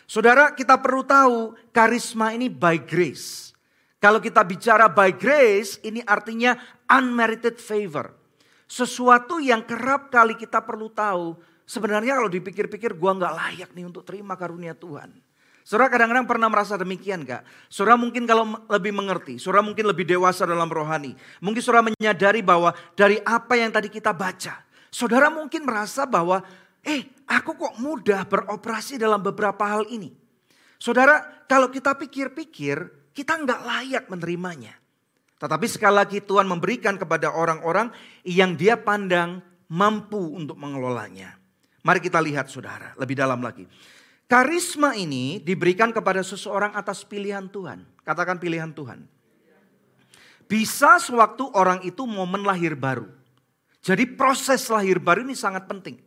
Saudara, 0.09 0.57
kita 0.57 0.81
perlu 0.81 1.07
tahu 1.07 1.55
karisma 1.71 2.35
ini 2.35 2.51
by 2.51 2.83
grace. 2.83 3.55
Kalau 4.01 4.19
kita 4.19 4.43
bicara 4.43 4.89
by 4.89 5.15
grace, 5.15 5.79
ini 5.85 6.01
artinya 6.03 6.57
unmerited 6.89 7.61
favor. 7.61 8.17
Sesuatu 8.65 9.39
yang 9.39 9.63
kerap 9.69 10.09
kali 10.09 10.35
kita 10.35 10.65
perlu 10.65 10.89
tahu, 10.91 11.37
sebenarnya 11.69 12.17
kalau 12.17 12.33
dipikir-pikir 12.33 12.97
gua 12.97 13.15
nggak 13.15 13.35
layak 13.37 13.71
nih 13.77 13.85
untuk 13.87 14.03
terima 14.03 14.35
karunia 14.35 14.73
Tuhan. 14.73 15.13
Saudara 15.63 15.93
kadang-kadang 15.93 16.27
pernah 16.27 16.49
merasa 16.51 16.75
demikian 16.75 17.23
gak? 17.23 17.45
Saudara 17.71 17.95
mungkin 17.95 18.27
kalau 18.27 18.59
lebih 18.67 18.91
mengerti, 18.91 19.39
saudara 19.39 19.63
mungkin 19.63 19.87
lebih 19.87 20.09
dewasa 20.09 20.49
dalam 20.49 20.67
rohani. 20.67 21.15
Mungkin 21.45 21.63
saudara 21.63 21.87
menyadari 21.87 22.41
bahwa 22.43 22.75
dari 22.99 23.21
apa 23.23 23.55
yang 23.55 23.71
tadi 23.71 23.93
kita 23.93 24.11
baca, 24.11 24.71
Saudara 24.91 25.31
mungkin 25.31 25.63
merasa 25.63 26.03
bahwa, 26.03 26.43
eh 26.83 27.07
aku 27.31 27.55
kok 27.55 27.75
mudah 27.79 28.27
beroperasi 28.27 28.99
dalam 28.99 29.23
beberapa 29.23 29.63
hal 29.63 29.87
ini. 29.87 30.11
Saudara, 30.83 31.47
kalau 31.47 31.71
kita 31.71 31.95
pikir-pikir, 31.95 32.91
kita 33.15 33.39
nggak 33.39 33.61
layak 33.63 34.05
menerimanya. 34.11 34.75
Tetapi 35.39 35.67
sekali 35.71 35.95
lagi 35.95 36.19
Tuhan 36.21 36.45
memberikan 36.45 36.99
kepada 36.99 37.33
orang-orang 37.33 37.95
yang 38.27 38.59
dia 38.59 38.77
pandang 38.77 39.41
mampu 39.71 40.21
untuk 40.37 40.59
mengelolanya. 40.59 41.39
Mari 41.81 42.03
kita 42.03 42.21
lihat 42.21 42.51
saudara, 42.51 42.93
lebih 42.99 43.17
dalam 43.17 43.41
lagi. 43.41 43.65
Karisma 44.31 44.95
ini 44.95 45.43
diberikan 45.43 45.91
kepada 45.91 46.23
seseorang 46.23 46.71
atas 46.79 47.03
pilihan 47.03 47.51
Tuhan. 47.51 47.83
Katakan 48.07 48.39
pilihan 48.39 48.71
Tuhan. 48.71 49.03
Bisa 50.47 51.03
sewaktu 51.03 51.51
orang 51.51 51.83
itu 51.83 52.07
momen 52.07 52.47
lahir 52.47 52.79
baru. 52.79 53.11
Jadi 53.83 54.07
proses 54.15 54.71
lahir 54.71 55.03
baru 55.03 55.27
ini 55.27 55.35
sangat 55.35 55.67
penting. 55.67 55.99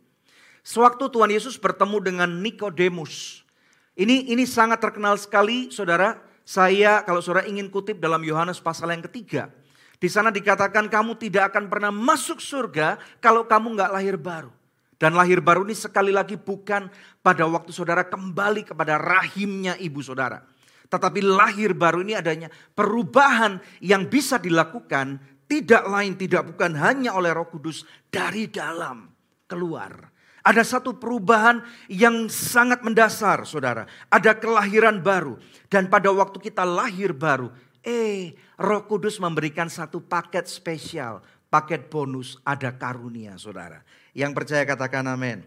Sewaktu 0.64 1.12
Tuhan 1.12 1.36
Yesus 1.36 1.60
bertemu 1.60 2.00
dengan 2.00 2.30
Nikodemus. 2.40 3.44
Ini 3.92 4.32
ini 4.32 4.48
sangat 4.48 4.80
terkenal 4.80 5.20
sekali 5.20 5.68
saudara. 5.68 6.16
Saya 6.48 7.04
kalau 7.04 7.20
saudara 7.20 7.44
ingin 7.44 7.68
kutip 7.68 8.00
dalam 8.00 8.24
Yohanes 8.24 8.56
pasal 8.56 8.88
yang 8.88 9.04
ketiga. 9.04 9.52
Di 10.00 10.08
sana 10.08 10.32
dikatakan 10.32 10.88
kamu 10.88 11.20
tidak 11.20 11.52
akan 11.52 11.68
pernah 11.68 11.92
masuk 11.92 12.40
surga 12.40 12.96
kalau 13.20 13.44
kamu 13.44 13.76
nggak 13.76 13.92
lahir 13.92 14.16
baru. 14.16 14.48
Dan 14.94 15.18
lahir 15.18 15.42
baru 15.42 15.66
ini 15.66 15.74
sekali 15.74 16.14
lagi 16.14 16.38
bukan 16.38 16.86
pada 17.20 17.44
waktu 17.44 17.74
saudara 17.74 18.06
kembali 18.06 18.68
kepada 18.68 18.96
rahimnya 18.96 19.74
ibu 19.82 19.98
saudara. 20.00 20.42
Tetapi 20.86 21.20
lahir 21.24 21.74
baru 21.74 22.06
ini 22.06 22.14
adanya 22.14 22.48
perubahan 22.76 23.58
yang 23.82 24.06
bisa 24.06 24.38
dilakukan 24.38 25.18
tidak 25.44 25.84
lain 25.90 26.16
tidak 26.16 26.54
bukan 26.54 26.72
hanya 26.78 27.12
oleh 27.12 27.34
Roh 27.34 27.50
Kudus 27.50 27.84
dari 28.08 28.48
dalam 28.48 29.10
keluar. 29.44 30.14
Ada 30.44 30.60
satu 30.60 31.00
perubahan 31.00 31.64
yang 31.88 32.28
sangat 32.28 32.84
mendasar, 32.84 33.48
saudara. 33.48 33.88
Ada 34.12 34.36
kelahiran 34.36 35.00
baru, 35.00 35.40
dan 35.72 35.88
pada 35.88 36.12
waktu 36.12 36.36
kita 36.36 36.68
lahir 36.68 37.16
baru, 37.16 37.48
eh, 37.80 38.36
Roh 38.60 38.84
Kudus 38.84 39.16
memberikan 39.16 39.72
satu 39.72 40.04
paket 40.04 40.44
spesial, 40.44 41.24
paket 41.48 41.88
bonus, 41.88 42.36
ada 42.44 42.76
karunia 42.76 43.40
saudara. 43.40 43.80
Yang 44.14 44.32
percaya 44.32 44.62
katakan 44.62 45.04
amin. 45.10 45.42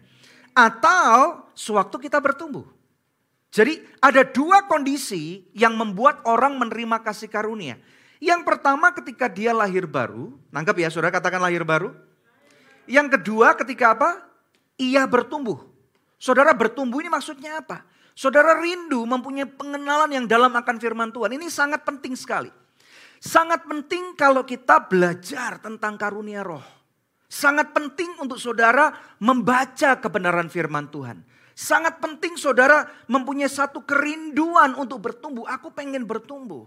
Atau 0.51 1.47
sewaktu 1.55 1.95
kita 2.11 2.19
bertumbuh. 2.19 2.67
Jadi 3.47 3.79
ada 4.03 4.27
dua 4.27 4.67
kondisi 4.67 5.47
yang 5.55 5.73
membuat 5.79 6.21
orang 6.27 6.59
menerima 6.59 6.99
kasih 7.01 7.31
karunia. 7.31 7.79
Yang 8.19 8.43
pertama 8.43 8.91
ketika 8.91 9.31
dia 9.31 9.55
lahir 9.55 9.87
baru, 9.87 10.35
nangkep 10.51 10.83
ya 10.83 10.89
saudara 10.91 11.15
katakan 11.15 11.39
lahir 11.39 11.63
baru. 11.63 11.95
Yang 12.89 13.17
kedua 13.19 13.55
ketika 13.55 13.95
apa? 13.95 14.09
Ia 14.77 15.07
bertumbuh. 15.07 15.63
Saudara 16.19 16.51
bertumbuh 16.51 16.99
ini 16.99 17.09
maksudnya 17.09 17.61
apa? 17.61 17.85
Saudara 18.17 18.57
rindu 18.57 19.05
mempunyai 19.05 19.45
pengenalan 19.45 20.09
yang 20.09 20.25
dalam 20.25 20.49
akan 20.49 20.75
firman 20.81 21.13
Tuhan. 21.13 21.37
Ini 21.37 21.47
sangat 21.53 21.85
penting 21.85 22.17
sekali. 22.17 22.49
Sangat 23.21 23.65
penting 23.69 24.17
kalau 24.17 24.41
kita 24.41 24.89
belajar 24.89 25.61
tentang 25.61 25.97
karunia 25.97 26.41
roh. 26.41 26.76
Sangat 27.27 27.75
penting 27.75 28.23
untuk 28.23 28.39
saudara 28.39 28.95
membaca 29.19 29.99
kebenaran 29.99 30.47
firman 30.47 30.87
Tuhan. 30.87 31.27
Sangat 31.51 31.99
penting 31.99 32.39
saudara 32.39 32.87
mempunyai 33.11 33.51
satu 33.51 33.83
kerinduan 33.83 34.79
untuk 34.79 35.03
bertumbuh. 35.03 35.43
Aku 35.51 35.75
pengen 35.75 36.07
bertumbuh. 36.07 36.63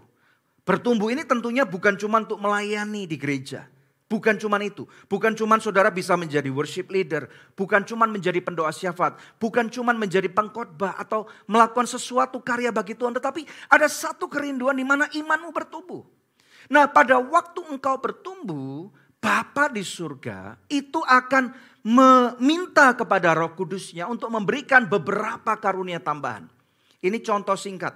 Bertumbuh 0.61 1.09
ini 1.09 1.25
tentunya 1.25 1.65
bukan 1.65 1.97
cuma 1.97 2.21
untuk 2.21 2.37
melayani 2.37 3.09
di 3.09 3.17
gereja. 3.17 3.65
Bukan 4.11 4.35
cuma 4.35 4.59
itu. 4.59 4.83
Bukan 5.07 5.31
cuma 5.33 5.55
saudara 5.63 5.87
bisa 5.87 6.13
menjadi 6.19 6.51
worship 6.51 6.91
leader. 6.91 7.31
Bukan 7.55 7.87
cuma 7.87 8.03
menjadi 8.03 8.43
pendoa 8.43 8.69
syafaat. 8.75 9.15
Bukan 9.39 9.71
cuma 9.71 9.95
menjadi 9.95 10.27
pengkhotbah 10.27 10.99
atau 10.99 11.31
melakukan 11.47 11.87
sesuatu 11.87 12.43
karya 12.43 12.69
bagi 12.75 12.91
Tuhan. 12.91 13.15
Tetapi 13.15 13.47
ada 13.71 13.87
satu 13.87 14.27
kerinduan 14.27 14.75
di 14.75 14.83
mana 14.83 15.07
imanmu 15.09 15.55
bertumbuh. 15.55 16.03
Nah 16.67 16.91
pada 16.91 17.23
waktu 17.23 17.63
engkau 17.71 17.95
bertumbuh, 18.03 18.91
Bapa 19.21 19.69
di 19.69 19.85
surga 19.85 20.57
itu 20.65 20.97
akan 20.97 21.53
meminta 21.85 22.97
kepada 22.97 23.37
roh 23.37 23.53
kudusnya 23.53 24.09
untuk 24.09 24.33
memberikan 24.33 24.89
beberapa 24.89 25.53
karunia 25.61 26.01
tambahan. 26.01 26.49
Ini 27.05 27.21
contoh 27.21 27.53
singkat. 27.53 27.93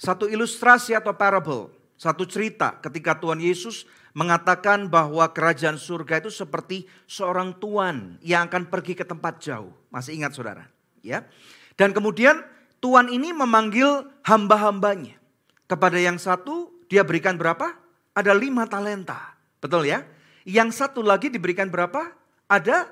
Satu 0.00 0.24
ilustrasi 0.24 0.96
atau 0.96 1.12
parable. 1.12 1.68
Satu 1.96 2.24
cerita 2.24 2.76
ketika 2.80 3.16
Tuhan 3.20 3.40
Yesus 3.40 3.84
mengatakan 4.16 4.88
bahwa 4.88 5.28
kerajaan 5.28 5.76
surga 5.76 6.24
itu 6.24 6.32
seperti 6.32 6.88
seorang 7.04 7.56
tuan 7.60 8.16
yang 8.24 8.48
akan 8.48 8.72
pergi 8.72 8.96
ke 8.96 9.04
tempat 9.04 9.44
jauh. 9.44 9.72
Masih 9.92 10.16
ingat 10.16 10.32
saudara? 10.32 10.68
Ya. 11.04 11.28
Dan 11.76 11.92
kemudian 11.92 12.40
tuan 12.80 13.12
ini 13.12 13.32
memanggil 13.36 14.08
hamba-hambanya. 14.24 15.20
Kepada 15.68 16.00
yang 16.00 16.16
satu 16.16 16.72
dia 16.88 17.04
berikan 17.04 17.36
berapa? 17.36 17.76
Ada 18.16 18.32
lima 18.32 18.64
talenta. 18.64 19.36
Betul 19.60 19.88
ya? 19.88 20.04
Yang 20.46 20.78
satu 20.78 21.02
lagi 21.02 21.26
diberikan 21.26 21.66
berapa? 21.66 22.14
Ada 22.46 22.86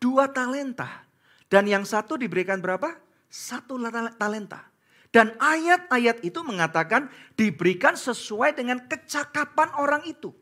dua 0.00 0.32
talenta. 0.32 1.04
Dan 1.52 1.68
yang 1.68 1.84
satu 1.84 2.16
diberikan 2.16 2.56
berapa? 2.56 2.96
Satu 3.28 3.76
talenta. 4.16 4.72
Dan 5.12 5.36
ayat-ayat 5.36 6.24
itu 6.24 6.40
mengatakan 6.40 7.12
diberikan 7.36 7.94
sesuai 7.94 8.56
dengan 8.56 8.80
kecakapan 8.88 9.76
orang 9.76 10.08
itu. 10.08 10.32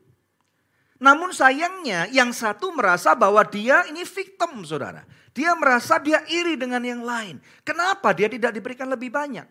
Namun 1.02 1.34
sayangnya 1.34 2.06
yang 2.14 2.30
satu 2.30 2.70
merasa 2.70 3.18
bahwa 3.18 3.42
dia 3.42 3.84
ini 3.90 4.06
victim 4.06 4.62
saudara. 4.62 5.02
Dia 5.34 5.58
merasa 5.58 5.99
dia 5.99 6.23
iri 6.30 6.54
dengan 6.54 6.80
yang 6.87 7.02
lain. 7.02 7.42
Kenapa 7.66 8.14
dia 8.14 8.30
tidak 8.30 8.54
diberikan 8.54 8.87
lebih 8.87 9.11
banyak? 9.11 9.44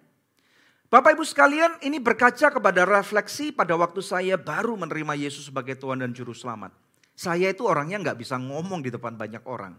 Bapak 0.88 1.18
ibu 1.18 1.26
sekalian 1.26 1.84
ini 1.84 2.00
berkaca 2.00 2.54
kepada 2.54 2.88
refleksi 2.88 3.52
pada 3.52 3.76
waktu 3.76 4.00
saya 4.00 4.40
baru 4.40 4.80
menerima 4.80 5.20
Yesus 5.20 5.52
sebagai 5.52 5.76
Tuhan 5.76 6.00
dan 6.00 6.14
Juru 6.16 6.32
Selamat. 6.32 6.83
Saya 7.14 7.54
itu 7.54 7.66
orangnya 7.66 8.02
nggak 8.02 8.18
bisa 8.20 8.36
ngomong 8.42 8.82
di 8.82 8.90
depan 8.90 9.14
banyak 9.14 9.46
orang. 9.46 9.78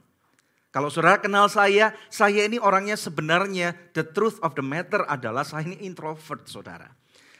Kalau 0.74 0.90
saudara 0.90 1.22
kenal 1.22 1.46
saya, 1.46 1.94
saya 2.10 2.50
ini 2.50 2.58
orangnya 2.58 2.98
sebenarnya 2.98 3.78
the 3.94 4.02
truth 4.02 4.42
of 4.42 4.58
the 4.58 4.64
matter 4.64 5.06
adalah 5.06 5.46
saya 5.46 5.70
ini 5.70 5.78
introvert 5.86 6.50
saudara. 6.50 6.90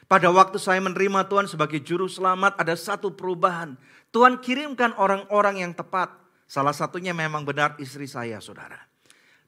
Pada 0.07 0.31
waktu 0.31 0.61
saya 0.63 0.79
menerima 0.79 1.27
Tuhan 1.27 1.51
sebagai 1.51 1.83
juru 1.83 2.07
selamat 2.07 2.61
ada 2.61 2.79
satu 2.79 3.11
perubahan. 3.11 3.75
Tuhan 4.15 4.39
kirimkan 4.39 4.95
orang-orang 4.95 5.67
yang 5.67 5.73
tepat. 5.75 6.15
Salah 6.47 6.77
satunya 6.77 7.11
memang 7.11 7.43
benar 7.43 7.75
istri 7.83 8.07
saya 8.07 8.39
saudara. 8.39 8.79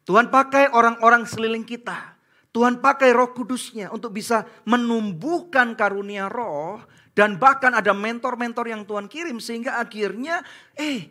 Tuhan 0.03 0.35
pakai 0.35 0.75
orang-orang 0.75 1.23
seliling 1.23 1.63
kita. 1.63 2.19
Tuhan 2.51 2.81
pakai 2.81 3.13
roh 3.13 3.37
kudusnya 3.37 3.93
untuk 3.93 4.17
bisa 4.17 4.49
menumbuhkan 4.65 5.77
karunia 5.77 6.27
roh. 6.27 6.81
Dan 7.17 7.41
bahkan 7.41 7.73
ada 7.73 7.97
mentor-mentor 7.97 8.69
yang 8.69 8.85
Tuhan 8.85 9.09
kirim 9.09 9.41
sehingga 9.41 9.81
akhirnya 9.81 10.45
eh 10.77 11.09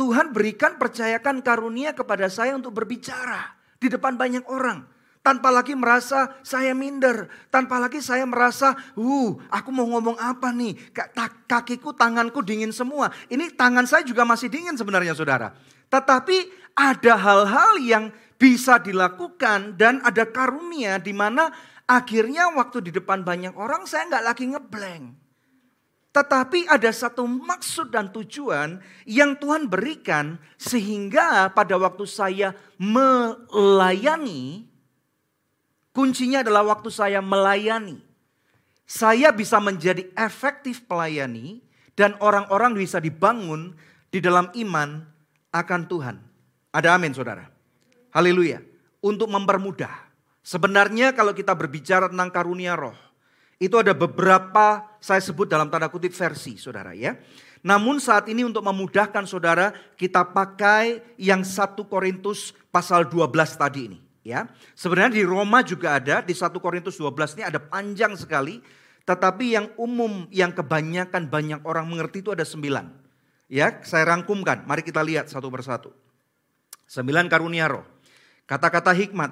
Tuhan 0.00 0.32
berikan 0.32 0.80
percayakan 0.80 1.44
karunia 1.44 1.92
kepada 1.92 2.32
saya 2.32 2.56
untuk 2.56 2.72
berbicara 2.72 3.52
di 3.76 3.92
depan 3.92 4.16
banyak 4.16 4.48
orang. 4.48 4.88
Tanpa 5.22 5.54
lagi 5.54 5.78
merasa 5.78 6.34
saya 6.42 6.74
minder. 6.74 7.30
Tanpa 7.52 7.78
lagi 7.78 8.02
saya 8.02 8.26
merasa, 8.26 8.74
uh 8.98 9.30
aku 9.52 9.70
mau 9.70 9.86
ngomong 9.86 10.18
apa 10.18 10.50
nih. 10.50 10.74
Kakiku, 11.46 11.94
tanganku 11.94 12.42
dingin 12.42 12.74
semua. 12.74 13.12
Ini 13.30 13.54
tangan 13.54 13.86
saya 13.86 14.02
juga 14.02 14.26
masih 14.26 14.50
dingin 14.50 14.74
sebenarnya 14.74 15.14
saudara. 15.14 15.54
Tetapi 15.92 16.50
ada 16.74 17.14
hal-hal 17.14 17.78
yang 17.78 18.04
bisa 18.34 18.82
dilakukan 18.82 19.78
dan 19.78 20.02
ada 20.02 20.26
karunia 20.26 20.98
di 20.98 21.14
mana 21.14 21.54
akhirnya 21.86 22.50
waktu 22.58 22.82
di 22.82 22.90
depan 22.90 23.22
banyak 23.22 23.54
orang 23.54 23.86
saya 23.86 24.10
nggak 24.10 24.26
lagi 24.26 24.44
ngeblank. 24.50 25.21
Tetapi 26.12 26.68
ada 26.68 26.92
satu 26.92 27.24
maksud 27.24 27.88
dan 27.88 28.12
tujuan 28.12 28.78
yang 29.08 29.32
Tuhan 29.40 29.64
berikan 29.64 30.36
sehingga 30.60 31.48
pada 31.56 31.80
waktu 31.80 32.04
saya 32.04 32.52
melayani 32.76 34.68
Kuncinya 35.92 36.40
adalah 36.40 36.64
waktu 36.64 36.88
saya 36.88 37.20
melayani. 37.20 38.00
Saya 38.88 39.28
bisa 39.32 39.60
menjadi 39.60 40.08
efektif 40.16 40.88
pelayani 40.88 41.60
dan 41.92 42.16
orang-orang 42.18 42.72
bisa 42.72 42.96
dibangun 42.96 43.76
di 44.08 44.18
dalam 44.24 44.48
iman 44.56 45.04
akan 45.52 45.80
Tuhan. 45.88 46.16
Ada 46.72 46.96
amin 46.96 47.12
saudara. 47.12 47.44
Haleluya. 48.16 48.64
Untuk 49.04 49.28
mempermudah. 49.28 49.92
Sebenarnya 50.40 51.12
kalau 51.12 51.36
kita 51.36 51.52
berbicara 51.52 52.08
tentang 52.08 52.32
karunia 52.32 52.72
roh. 52.72 52.96
Itu 53.62 53.78
ada 53.78 53.94
beberapa 53.94 54.98
saya 54.98 55.22
sebut 55.22 55.46
dalam 55.46 55.70
tanda 55.70 55.86
kutip 55.86 56.10
versi 56.10 56.58
saudara 56.58 56.98
ya. 56.98 57.14
Namun 57.62 58.02
saat 58.02 58.26
ini 58.26 58.42
untuk 58.42 58.66
memudahkan 58.66 59.22
saudara 59.22 59.70
kita 59.94 60.26
pakai 60.34 61.14
yang 61.14 61.46
1 61.46 61.78
Korintus 61.86 62.50
pasal 62.74 63.06
12 63.06 63.30
tadi 63.54 63.80
ini. 63.86 63.98
Ya, 64.22 64.46
sebenarnya 64.78 65.18
di 65.18 65.26
Roma 65.26 65.66
juga 65.66 65.98
ada 65.98 66.22
di 66.22 66.34
1 66.34 66.54
Korintus 66.58 66.94
12 66.98 67.38
ini 67.38 67.42
ada 67.42 67.58
panjang 67.58 68.14
sekali, 68.14 68.62
tetapi 69.02 69.54
yang 69.54 69.66
umum 69.78 70.30
yang 70.30 70.54
kebanyakan 70.54 71.26
banyak 71.26 71.62
orang 71.66 71.86
mengerti 71.90 72.22
itu 72.22 72.30
ada 72.30 72.46
sembilan. 72.46 72.86
Ya, 73.50 73.82
saya 73.82 74.10
rangkumkan. 74.14 74.62
Mari 74.66 74.82
kita 74.86 75.02
lihat 75.02 75.26
satu 75.26 75.50
persatu. 75.50 75.90
Sembilan 76.86 77.26
karunia 77.26 77.66
roh. 77.66 77.86
Kata-kata 78.46 78.94
hikmat, 78.94 79.30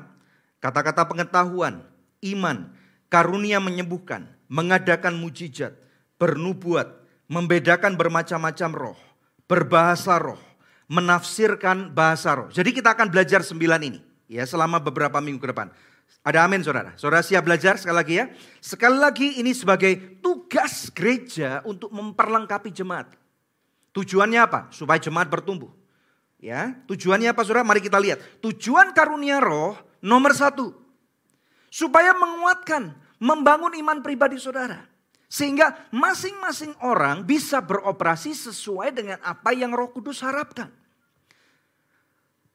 kata-kata 0.59 1.07
pengetahuan, 1.07 1.87
iman, 2.35 2.71
karunia 3.11 3.59
menyembuhkan, 3.59 4.31
mengadakan 4.47 5.19
mujizat, 5.19 5.77
bernubuat, 6.17 7.03
membedakan 7.27 7.99
bermacam-macam 7.99 8.71
roh, 8.73 8.99
berbahasa 9.45 10.17
roh, 10.17 10.41
menafsirkan 10.87 11.93
bahasa 11.93 12.39
roh. 12.39 12.49
Jadi 12.49 12.71
kita 12.73 12.95
akan 12.97 13.11
belajar 13.11 13.45
sembilan 13.45 13.81
ini 13.83 14.01
ya 14.31 14.47
selama 14.47 14.79
beberapa 14.79 15.19
minggu 15.19 15.43
ke 15.43 15.51
depan. 15.51 15.69
Ada 16.21 16.45
amin 16.47 16.61
saudara. 16.63 16.95
Saudara 16.95 17.25
siap 17.25 17.43
belajar 17.49 17.81
sekali 17.81 17.97
lagi 17.97 18.15
ya. 18.21 18.25
Sekali 18.61 18.99
lagi 18.99 19.29
ini 19.41 19.57
sebagai 19.57 20.21
tugas 20.21 20.93
gereja 20.93 21.65
untuk 21.67 21.91
memperlengkapi 21.91 22.71
jemaat. 22.71 23.15
Tujuannya 23.91 24.41
apa? 24.43 24.61
Supaya 24.71 25.01
jemaat 25.03 25.27
bertumbuh. 25.27 25.73
Ya, 26.41 26.73
tujuannya 26.89 27.33
apa 27.37 27.45
saudara? 27.45 27.67
Mari 27.67 27.85
kita 27.85 28.01
lihat. 28.01 28.21
Tujuan 28.41 28.93
karunia 28.97 29.41
roh 29.41 29.77
nomor 30.01 30.33
satu. 30.33 30.73
Supaya 31.71 32.11
menguatkan, 32.13 32.93
membangun 33.23 33.79
iman 33.79 34.03
pribadi 34.03 34.37
saudara. 34.43 34.85
Sehingga 35.31 35.87
masing-masing 35.95 36.75
orang 36.83 37.23
bisa 37.23 37.63
beroperasi 37.63 38.35
sesuai 38.35 38.91
dengan 38.91 39.19
apa 39.23 39.55
yang 39.55 39.71
roh 39.71 39.87
kudus 39.95 40.19
harapkan. 40.27 40.75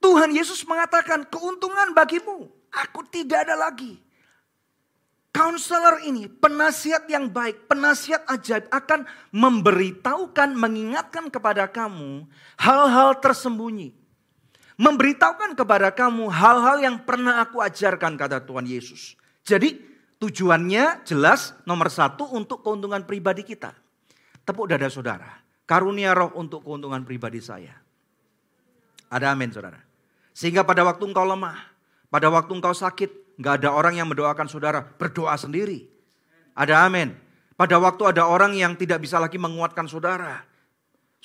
Tuhan 0.03 0.35
Yesus 0.35 0.67
mengatakan 0.67 1.23
keuntungan 1.25 1.95
bagimu. 1.95 2.51
Aku 2.75 3.07
tidak 3.07 3.47
ada 3.47 3.55
lagi. 3.55 3.95
Counselor 5.35 5.99
ini, 6.07 6.31
penasihat 6.31 7.07
yang 7.11 7.27
baik, 7.27 7.67
penasihat 7.67 8.23
ajaib 8.27 8.71
akan 8.71 9.03
memberitahukan, 9.35 10.55
mengingatkan 10.55 11.27
kepada 11.27 11.67
kamu 11.67 12.23
hal-hal 12.55 13.19
tersembunyi. 13.19 14.04
Memberitahukan 14.75 15.55
kepada 15.55 15.87
kamu 15.95 16.27
hal-hal 16.27 16.77
yang 16.83 16.99
pernah 17.07 17.39
aku 17.39 17.63
ajarkan 17.63 18.19
kata 18.19 18.43
Tuhan 18.43 18.67
Yesus. 18.67 19.15
Jadi 19.47 19.79
tujuannya 20.19 21.07
jelas 21.07 21.55
nomor 21.63 21.87
satu 21.87 22.27
untuk 22.35 22.59
keuntungan 22.59 23.07
pribadi 23.07 23.47
kita. 23.47 23.71
Tepuk 24.43 24.67
dada 24.67 24.91
saudara. 24.91 25.41
karunia 25.65 26.13
roh 26.13 26.29
untuk 26.37 26.61
keuntungan 26.61 27.01
pribadi 27.01 27.41
saya. 27.41 27.73
Ada 29.09 29.33
amin 29.33 29.49
saudara. 29.49 29.81
Sehingga 30.29 30.61
pada 30.61 30.85
waktu 30.85 31.09
engkau 31.09 31.25
lemah, 31.25 31.57
pada 32.13 32.29
waktu 32.29 32.53
engkau 32.53 32.69
sakit, 32.69 33.41
nggak 33.41 33.65
ada 33.65 33.73
orang 33.73 33.97
yang 33.97 34.05
mendoakan 34.05 34.45
saudara, 34.45 34.85
berdoa 34.85 35.33
sendiri. 35.35 35.89
Ada 36.53 36.85
amin. 36.85 37.17
Pada 37.55 37.79
waktu 37.79 38.13
ada 38.15 38.27
orang 38.27 38.53
yang 38.53 38.77
tidak 38.77 39.01
bisa 39.01 39.17
lagi 39.17 39.39
menguatkan 39.39 39.87
saudara. 39.87 40.43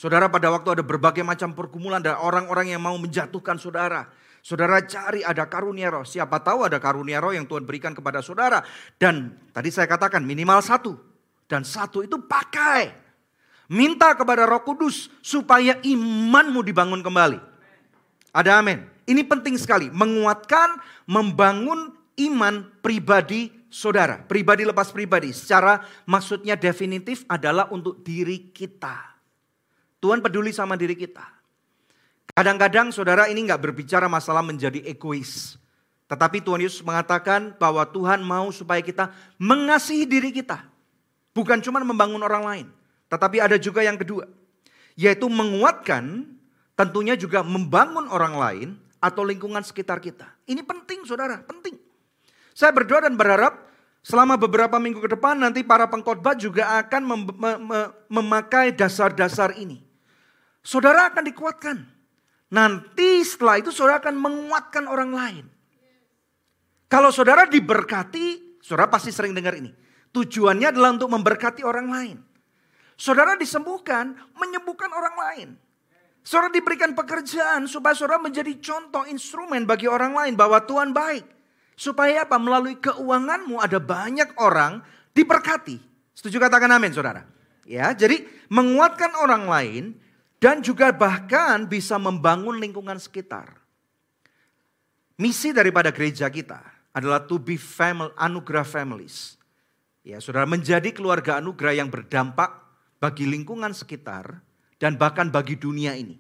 Saudara 0.01 0.33
pada 0.33 0.49
waktu 0.49 0.81
ada 0.81 0.81
berbagai 0.81 1.21
macam 1.21 1.53
pergumulan, 1.53 2.01
ada 2.01 2.17
orang-orang 2.25 2.73
yang 2.73 2.81
mau 2.81 2.97
menjatuhkan 2.97 3.61
saudara. 3.61 4.09
Saudara 4.41 4.81
cari 4.81 5.21
ada 5.21 5.45
karunia 5.45 5.93
roh. 5.93 6.09
Siapa 6.09 6.41
tahu 6.41 6.65
ada 6.65 6.81
karunia 6.81 7.21
roh 7.21 7.37
yang 7.37 7.45
Tuhan 7.45 7.69
berikan 7.69 7.93
kepada 7.93 8.25
saudara. 8.25 8.65
Dan 8.97 9.37
tadi 9.53 9.69
saya 9.69 9.85
katakan 9.85 10.25
minimal 10.25 10.65
satu. 10.65 10.97
Dan 11.45 11.69
satu 11.69 12.01
itu 12.01 12.17
pakai. 12.17 12.97
Minta 13.69 14.17
kepada 14.17 14.49
roh 14.49 14.65
kudus 14.65 15.13
supaya 15.21 15.77
imanmu 15.85 16.65
dibangun 16.65 17.05
kembali. 17.05 17.37
Ada 18.33 18.65
amin. 18.65 18.89
Ini 19.05 19.21
penting 19.29 19.61
sekali. 19.61 19.93
Menguatkan, 19.93 20.81
membangun 21.13 21.93
iman 22.17 22.73
pribadi 22.81 23.53
saudara. 23.69 24.17
Pribadi 24.25 24.65
lepas 24.65 24.89
pribadi. 24.97 25.37
Secara 25.37 25.85
maksudnya 26.09 26.57
definitif 26.57 27.29
adalah 27.29 27.69
untuk 27.69 28.01
diri 28.01 28.49
kita. 28.49 29.20
Tuhan 30.01 30.25
peduli 30.25 30.51
sama 30.51 30.75
diri 30.81 30.97
kita. 30.97 31.23
Kadang-kadang 32.33 32.89
saudara 32.89 33.29
ini 33.29 33.45
nggak 33.45 33.61
berbicara 33.61 34.09
masalah 34.09 34.41
menjadi 34.41 34.81
egois. 34.89 35.61
Tetapi 36.11 36.43
Tuhan 36.43 36.65
Yesus 36.65 36.83
mengatakan 36.83 37.55
bahwa 37.55 37.87
Tuhan 37.87 38.25
mau 38.25 38.51
supaya 38.51 38.83
kita 38.83 39.15
mengasihi 39.39 40.09
diri 40.09 40.35
kita. 40.35 40.67
Bukan 41.37 41.63
cuma 41.63 41.79
membangun 41.85 42.19
orang 42.25 42.43
lain. 42.43 42.67
Tetapi 43.07 43.39
ada 43.39 43.55
juga 43.61 43.85
yang 43.85 43.95
kedua. 43.95 44.27
Yaitu 44.99 45.31
menguatkan 45.31 46.27
tentunya 46.75 47.15
juga 47.15 47.45
membangun 47.45 48.09
orang 48.11 48.35
lain 48.35 48.69
atau 48.99 49.23
lingkungan 49.23 49.61
sekitar 49.63 50.01
kita. 50.01 50.33
Ini 50.49 50.65
penting 50.65 51.05
saudara, 51.05 51.45
penting. 51.45 51.77
Saya 52.57 52.73
berdoa 52.73 53.05
dan 53.05 53.15
berharap 53.15 53.71
selama 54.01 54.41
beberapa 54.41 54.81
minggu 54.81 55.01
ke 55.05 55.13
depan 55.13 55.37
nanti 55.37 55.61
para 55.61 55.87
pengkhotbah 55.87 56.35
juga 56.35 56.81
akan 56.81 57.03
mem 57.05 57.21
mem 57.37 57.61
memakai 58.09 58.73
dasar-dasar 58.73 59.55
ini. 59.61 59.90
Saudara 60.61 61.09
akan 61.09 61.25
dikuatkan. 61.25 61.77
Nanti 62.51 63.23
setelah 63.23 63.63
itu 63.63 63.71
saudara 63.71 64.03
akan 64.03 64.17
menguatkan 64.19 64.85
orang 64.91 65.11
lain. 65.15 65.45
Kalau 66.91 67.15
saudara 67.15 67.47
diberkati, 67.47 68.59
saudara 68.59 68.91
pasti 68.91 69.15
sering 69.15 69.31
dengar 69.31 69.55
ini. 69.55 69.71
Tujuannya 70.11 70.75
adalah 70.75 70.99
untuk 70.99 71.15
memberkati 71.15 71.63
orang 71.63 71.87
lain. 71.87 72.17
Saudara 72.99 73.39
disembuhkan, 73.39 74.13
menyembuhkan 74.35 74.91
orang 74.91 75.17
lain. 75.17 75.49
Saudara 76.21 76.53
diberikan 76.53 76.93
pekerjaan 76.93 77.65
supaya 77.65 77.97
saudara 77.97 78.21
menjadi 78.21 78.53
contoh 78.61 79.09
instrumen 79.09 79.65
bagi 79.65 79.89
orang 79.89 80.13
lain 80.13 80.35
bahwa 80.37 80.61
Tuhan 80.67 80.93
baik. 80.93 81.25
Supaya 81.79 82.29
apa? 82.29 82.37
Melalui 82.37 82.77
keuanganmu 82.77 83.57
ada 83.57 83.81
banyak 83.81 84.37
orang 84.37 84.85
diberkati. 85.17 85.81
Setuju 86.13 86.37
katakan 86.37 86.69
amin 86.77 86.93
saudara. 86.93 87.25
Ya, 87.65 87.95
jadi 87.97 88.27
menguatkan 88.53 89.17
orang 89.17 89.49
lain 89.49 89.85
dan 90.41 90.65
juga 90.65 90.89
bahkan 90.91 91.69
bisa 91.69 92.01
membangun 92.01 92.57
lingkungan 92.57 92.97
sekitar. 92.97 93.61
Misi 95.21 95.53
daripada 95.53 95.93
gereja 95.93 96.33
kita 96.33 96.65
adalah 96.97 97.21
to 97.29 97.37
be 97.37 97.61
family, 97.61 98.09
anugerah 98.17 98.65
families. 98.65 99.37
Ya, 100.01 100.17
saudara 100.17 100.49
menjadi 100.49 100.97
keluarga 100.97 101.37
anugerah 101.37 101.77
yang 101.77 101.93
berdampak 101.93 102.57
bagi 102.97 103.29
lingkungan 103.29 103.77
sekitar 103.77 104.41
dan 104.81 104.97
bahkan 104.97 105.29
bagi 105.29 105.61
dunia 105.61 105.93
ini. 105.93 106.17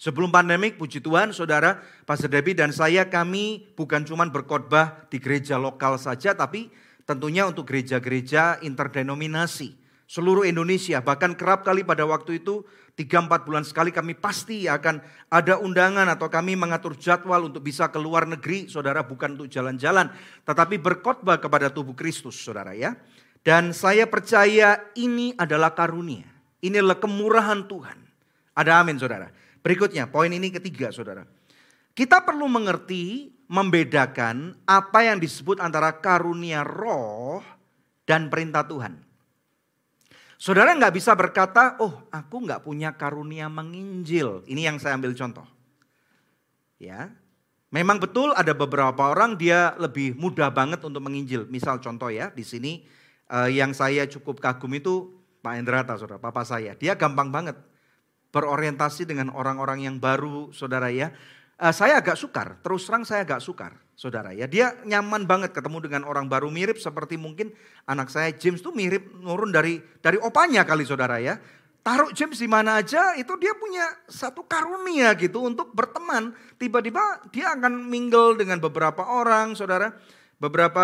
Sebelum 0.00 0.32
pandemik, 0.32 0.80
puji 0.80 1.04
Tuhan, 1.04 1.36
saudara, 1.36 1.84
Pastor 2.08 2.32
Debbie 2.32 2.56
dan 2.56 2.72
saya, 2.72 3.12
kami 3.12 3.68
bukan 3.76 4.00
cuma 4.08 4.24
berkhotbah 4.24 5.04
di 5.12 5.20
gereja 5.20 5.60
lokal 5.60 6.00
saja, 6.00 6.32
tapi 6.32 6.72
tentunya 7.04 7.44
untuk 7.44 7.68
gereja-gereja 7.68 8.64
interdenominasi 8.64 9.76
seluruh 10.08 10.48
Indonesia. 10.48 11.04
Bahkan 11.04 11.36
kerap 11.36 11.68
kali 11.68 11.84
pada 11.84 12.08
waktu 12.08 12.40
itu 12.40 12.64
Tiga 13.00 13.16
empat 13.16 13.48
bulan 13.48 13.64
sekali 13.64 13.88
kami 13.96 14.12
pasti 14.12 14.68
akan 14.68 15.00
ada 15.32 15.56
undangan 15.56 16.04
atau 16.12 16.28
kami 16.28 16.52
mengatur 16.52 16.92
jadwal 17.00 17.48
untuk 17.48 17.64
bisa 17.64 17.88
ke 17.88 17.96
luar 17.96 18.28
negeri, 18.28 18.68
saudara 18.68 19.00
bukan 19.00 19.40
untuk 19.40 19.48
jalan-jalan, 19.48 20.12
tetapi 20.44 20.76
berkhotbah 20.76 21.40
kepada 21.40 21.72
tubuh 21.72 21.96
Kristus, 21.96 22.36
saudara 22.36 22.76
ya. 22.76 22.92
Dan 23.40 23.72
saya 23.72 24.04
percaya 24.04 24.92
ini 25.00 25.32
adalah 25.32 25.72
karunia, 25.72 26.28
ini 26.60 26.76
adalah 26.76 27.00
kemurahan 27.00 27.64
Tuhan. 27.64 27.96
Ada 28.52 28.84
amin, 28.84 29.00
saudara. 29.00 29.32
Berikutnya, 29.64 30.04
poin 30.04 30.28
ini 30.28 30.52
ketiga, 30.52 30.92
saudara. 30.92 31.24
Kita 31.96 32.20
perlu 32.20 32.52
mengerti, 32.52 33.32
membedakan 33.48 34.60
apa 34.68 35.08
yang 35.08 35.16
disebut 35.16 35.56
antara 35.56 36.04
karunia 36.04 36.68
roh 36.68 37.40
dan 38.04 38.28
perintah 38.28 38.68
Tuhan. 38.68 39.09
Saudara 40.40 40.72
nggak 40.72 40.96
bisa 40.96 41.12
berkata, 41.12 41.76
oh 41.84 42.08
aku 42.08 42.48
nggak 42.48 42.64
punya 42.64 42.96
karunia 42.96 43.52
menginjil. 43.52 44.40
Ini 44.48 44.72
yang 44.72 44.80
saya 44.80 44.96
ambil 44.96 45.12
contoh. 45.12 45.44
Ya, 46.80 47.12
memang 47.68 48.00
betul 48.00 48.32
ada 48.32 48.56
beberapa 48.56 49.12
orang 49.12 49.36
dia 49.36 49.76
lebih 49.76 50.16
mudah 50.16 50.48
banget 50.48 50.80
untuk 50.80 51.04
menginjil. 51.04 51.44
Misal 51.52 51.76
contoh 51.84 52.08
ya, 52.08 52.32
di 52.32 52.40
sini 52.40 52.88
uh, 53.28 53.52
yang 53.52 53.76
saya 53.76 54.08
cukup 54.08 54.40
kagum 54.40 54.72
itu 54.72 55.12
Pak 55.44 55.60
Endrata, 55.60 56.00
saudara, 56.00 56.16
papa 56.16 56.40
saya. 56.48 56.72
Dia 56.72 56.96
gampang 56.96 57.28
banget 57.28 57.60
berorientasi 58.32 59.04
dengan 59.04 59.28
orang-orang 59.36 59.84
yang 59.84 60.00
baru, 60.00 60.56
saudara 60.56 60.88
ya. 60.88 61.12
Uh, 61.60 61.76
saya 61.76 62.00
agak 62.00 62.16
sukar, 62.16 62.56
terus 62.64 62.88
terang 62.88 63.04
saya 63.04 63.20
agak 63.20 63.44
sukar 63.44 63.76
saudara 63.92 64.32
ya. 64.32 64.48
Dia 64.48 64.80
nyaman 64.80 65.28
banget 65.28 65.52
ketemu 65.52 65.84
dengan 65.84 66.08
orang 66.08 66.24
baru 66.24 66.48
mirip 66.48 66.80
seperti 66.80 67.20
mungkin 67.20 67.52
anak 67.84 68.08
saya 68.08 68.32
James 68.32 68.64
tuh 68.64 68.72
mirip 68.72 69.12
nurun 69.20 69.52
dari 69.52 69.76
dari 70.00 70.16
opanya 70.24 70.64
kali 70.64 70.88
saudara 70.88 71.20
ya. 71.20 71.36
Taruh 71.84 72.16
James 72.16 72.40
di 72.40 72.48
mana 72.48 72.80
aja 72.80 73.12
itu 73.12 73.36
dia 73.36 73.52
punya 73.56 73.84
satu 74.08 74.40
karunia 74.48 75.12
gitu 75.20 75.44
untuk 75.44 75.76
berteman. 75.76 76.32
Tiba-tiba 76.56 77.28
dia 77.28 77.52
akan 77.52 77.92
mingle 77.92 78.40
dengan 78.40 78.56
beberapa 78.56 79.04
orang 79.04 79.52
saudara. 79.52 79.92
Beberapa 80.40 80.80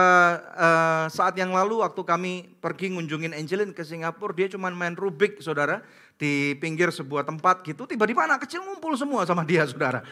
uh, 0.53 1.09
saat 1.09 1.41
yang 1.41 1.57
lalu 1.57 1.81
waktu 1.81 2.05
kami 2.05 2.33
pergi 2.61 2.93
ngunjungin 2.93 3.33
Angelin 3.33 3.73
ke 3.73 3.81
Singapura, 3.81 4.37
dia 4.37 4.53
cuma 4.53 4.69
main 4.69 4.93
Rubik 4.93 5.41
saudara 5.41 5.81
di 6.21 6.53
pinggir 6.61 6.93
sebuah 6.93 7.25
tempat 7.25 7.65
gitu. 7.65 7.89
Tiba-tiba 7.89 8.29
anak 8.29 8.45
kecil 8.45 8.61
ngumpul 8.61 8.93
semua 9.01 9.25
sama 9.25 9.49
dia 9.49 9.65
saudara. 9.65 10.05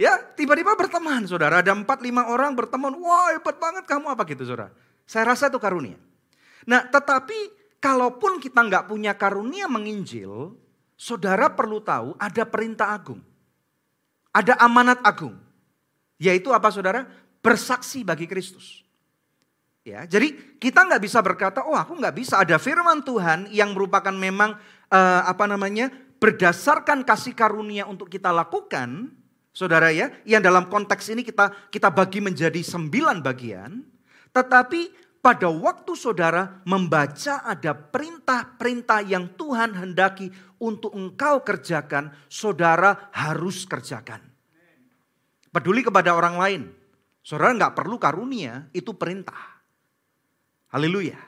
Ya, 0.00 0.16
tiba-tiba 0.16 0.72
berteman, 0.72 1.28
saudara. 1.28 1.60
Ada 1.60 1.76
empat 1.76 2.00
lima 2.00 2.32
orang 2.32 2.56
berteman. 2.56 2.96
Wah, 2.96 3.36
hebat 3.36 3.60
banget 3.60 3.84
kamu 3.84 4.08
apa 4.08 4.22
gitu, 4.24 4.48
saudara. 4.48 4.72
Saya 5.04 5.36
rasa 5.36 5.52
itu 5.52 5.60
karunia. 5.60 6.00
Nah, 6.64 6.88
tetapi 6.88 7.52
kalaupun 7.76 8.40
kita 8.40 8.64
nggak 8.64 8.88
punya 8.88 9.12
karunia 9.12 9.68
menginjil, 9.68 10.56
saudara 10.96 11.52
perlu 11.52 11.84
tahu 11.84 12.16
ada 12.16 12.42
perintah 12.48 12.96
agung. 12.96 13.20
Ada 14.32 14.56
amanat 14.64 15.04
agung. 15.04 15.36
Yaitu 16.16 16.48
apa, 16.56 16.72
saudara? 16.72 17.04
Bersaksi 17.44 18.00
bagi 18.00 18.24
Kristus. 18.24 18.80
Ya, 19.82 20.06
jadi 20.06 20.30
kita 20.62 20.86
nggak 20.86 21.02
bisa 21.02 21.18
berkata, 21.18 21.66
oh 21.66 21.74
aku 21.74 21.98
nggak 21.98 22.14
bisa. 22.14 22.38
Ada 22.38 22.56
firman 22.56 23.02
Tuhan 23.02 23.50
yang 23.50 23.74
merupakan 23.74 24.14
memang 24.14 24.54
uh, 24.94 25.22
apa 25.26 25.50
namanya 25.50 25.90
berdasarkan 26.22 27.02
kasih 27.02 27.34
karunia 27.34 27.90
untuk 27.90 28.06
kita 28.06 28.30
lakukan 28.30 29.10
Saudara 29.52 29.92
ya, 29.92 30.08
yang 30.24 30.40
dalam 30.40 30.72
konteks 30.72 31.12
ini 31.12 31.20
kita 31.20 31.68
kita 31.68 31.92
bagi 31.92 32.24
menjadi 32.24 32.58
sembilan 32.64 33.20
bagian. 33.20 33.84
Tetapi 34.32 34.80
pada 35.20 35.46
waktu 35.52 35.92
saudara 35.92 36.64
membaca 36.64 37.44
ada 37.44 37.76
perintah-perintah 37.76 39.04
yang 39.04 39.30
Tuhan 39.36 39.76
hendaki 39.76 40.32
untuk 40.58 40.96
engkau 40.96 41.44
kerjakan, 41.44 42.10
saudara 42.32 43.12
harus 43.12 43.68
kerjakan. 43.68 44.24
Peduli 45.52 45.84
kepada 45.84 46.16
orang 46.16 46.36
lain. 46.40 46.62
Saudara 47.22 47.54
nggak 47.54 47.76
perlu 47.76 48.00
karunia, 48.00 48.66
itu 48.74 48.96
perintah. 48.96 49.62
Haleluya. 50.72 51.20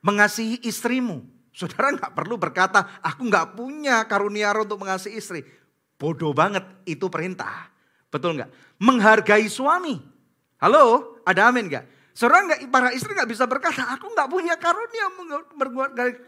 Mengasihi 0.00 0.62
istrimu. 0.62 1.26
Saudara 1.50 1.90
nggak 1.90 2.14
perlu 2.14 2.38
berkata, 2.38 3.02
aku 3.02 3.26
nggak 3.26 3.58
punya 3.58 4.06
karunia 4.06 4.54
untuk 4.54 4.78
mengasihi 4.78 5.18
istri. 5.18 5.42
Bodoh 5.98 6.30
banget, 6.30 6.62
itu 6.86 7.10
perintah. 7.10 7.68
Betul 8.06 8.38
nggak? 8.38 8.78
Menghargai 8.78 9.50
suami. 9.50 9.98
Halo, 10.62 11.18
ada 11.26 11.50
amin 11.50 11.66
nggak? 11.66 11.84
Saudara 12.14 12.46
nggak, 12.50 12.70
para 12.70 12.90
istri 12.94 13.14
nggak 13.14 13.30
bisa 13.30 13.46
berkata, 13.46 13.94
aku 13.94 14.10
nggak 14.10 14.26
punya 14.30 14.54
karunia 14.58 15.06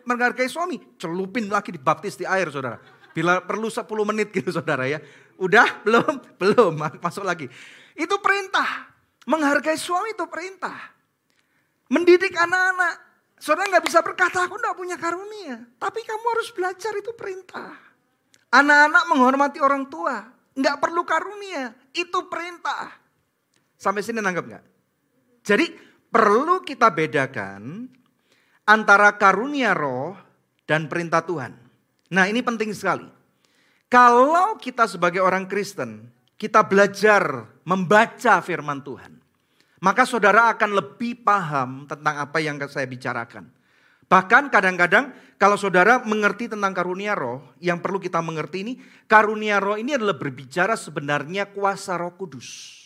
menghargai 0.06 0.46
suami. 0.46 0.78
Celupin 0.98 1.50
lagi 1.50 1.74
dibaptis 1.74 2.14
di 2.14 2.26
air, 2.26 2.46
saudara. 2.50 2.78
Bila 3.10 3.42
perlu 3.42 3.66
10 3.66 3.86
menit 4.06 4.30
gitu, 4.30 4.50
saudara 4.58 4.86
ya. 4.86 5.02
Udah, 5.38 5.82
belum, 5.82 6.14
belum, 6.40 6.72
masuk 7.02 7.26
lagi. 7.26 7.50
Itu 7.98 8.22
perintah. 8.22 8.90
Menghargai 9.26 9.74
suami 9.74 10.14
itu 10.14 10.26
perintah. 10.30 10.78
Mendidik 11.90 12.38
anak-anak. 12.38 12.94
Saudara 13.42 13.66
nggak 13.66 13.84
bisa 13.90 13.98
berkata, 14.02 14.46
aku 14.46 14.62
nggak 14.62 14.76
punya 14.78 14.94
karunia. 14.94 15.58
Tapi 15.74 16.06
kamu 16.06 16.26
harus 16.38 16.54
belajar 16.54 16.92
itu 16.94 17.10
perintah. 17.18 17.89
Anak-anak 18.50 19.04
menghormati 19.10 19.58
orang 19.62 19.86
tua. 19.86 20.26
Nggak 20.54 20.76
perlu 20.82 21.02
karunia. 21.06 21.74
Itu 21.94 22.26
perintah. 22.26 22.90
Sampai 23.78 24.02
sini 24.04 24.18
nanggap 24.18 24.44
nggak? 24.44 24.64
Jadi 25.46 25.66
perlu 26.10 26.60
kita 26.60 26.92
bedakan 26.92 27.88
antara 28.68 29.16
karunia 29.16 29.72
roh 29.72 30.18
dan 30.68 30.90
perintah 30.90 31.24
Tuhan. 31.24 31.56
Nah 32.12 32.24
ini 32.26 32.42
penting 32.42 32.74
sekali. 32.74 33.06
Kalau 33.90 34.58
kita 34.60 34.86
sebagai 34.86 35.22
orang 35.22 35.48
Kristen, 35.50 36.10
kita 36.36 36.62
belajar 36.62 37.48
membaca 37.64 38.38
firman 38.44 38.84
Tuhan 38.84 39.20
maka 39.80 40.04
saudara 40.04 40.52
akan 40.52 40.76
lebih 40.76 41.24
paham 41.24 41.88
tentang 41.88 42.20
apa 42.20 42.38
yang 42.38 42.60
saya 42.68 42.84
bicarakan. 42.84 43.48
Bahkan 44.10 44.50
kadang-kadang 44.50 45.14
kalau 45.38 45.54
saudara 45.54 46.02
mengerti 46.02 46.50
tentang 46.50 46.74
karunia 46.74 47.14
roh, 47.14 47.40
yang 47.62 47.78
perlu 47.78 48.02
kita 48.02 48.18
mengerti 48.18 48.66
ini, 48.66 48.72
karunia 49.06 49.62
roh 49.62 49.78
ini 49.78 49.94
adalah 49.94 50.18
berbicara 50.18 50.74
sebenarnya 50.74 51.48
kuasa 51.48 51.94
roh 51.94 52.12
kudus. 52.18 52.76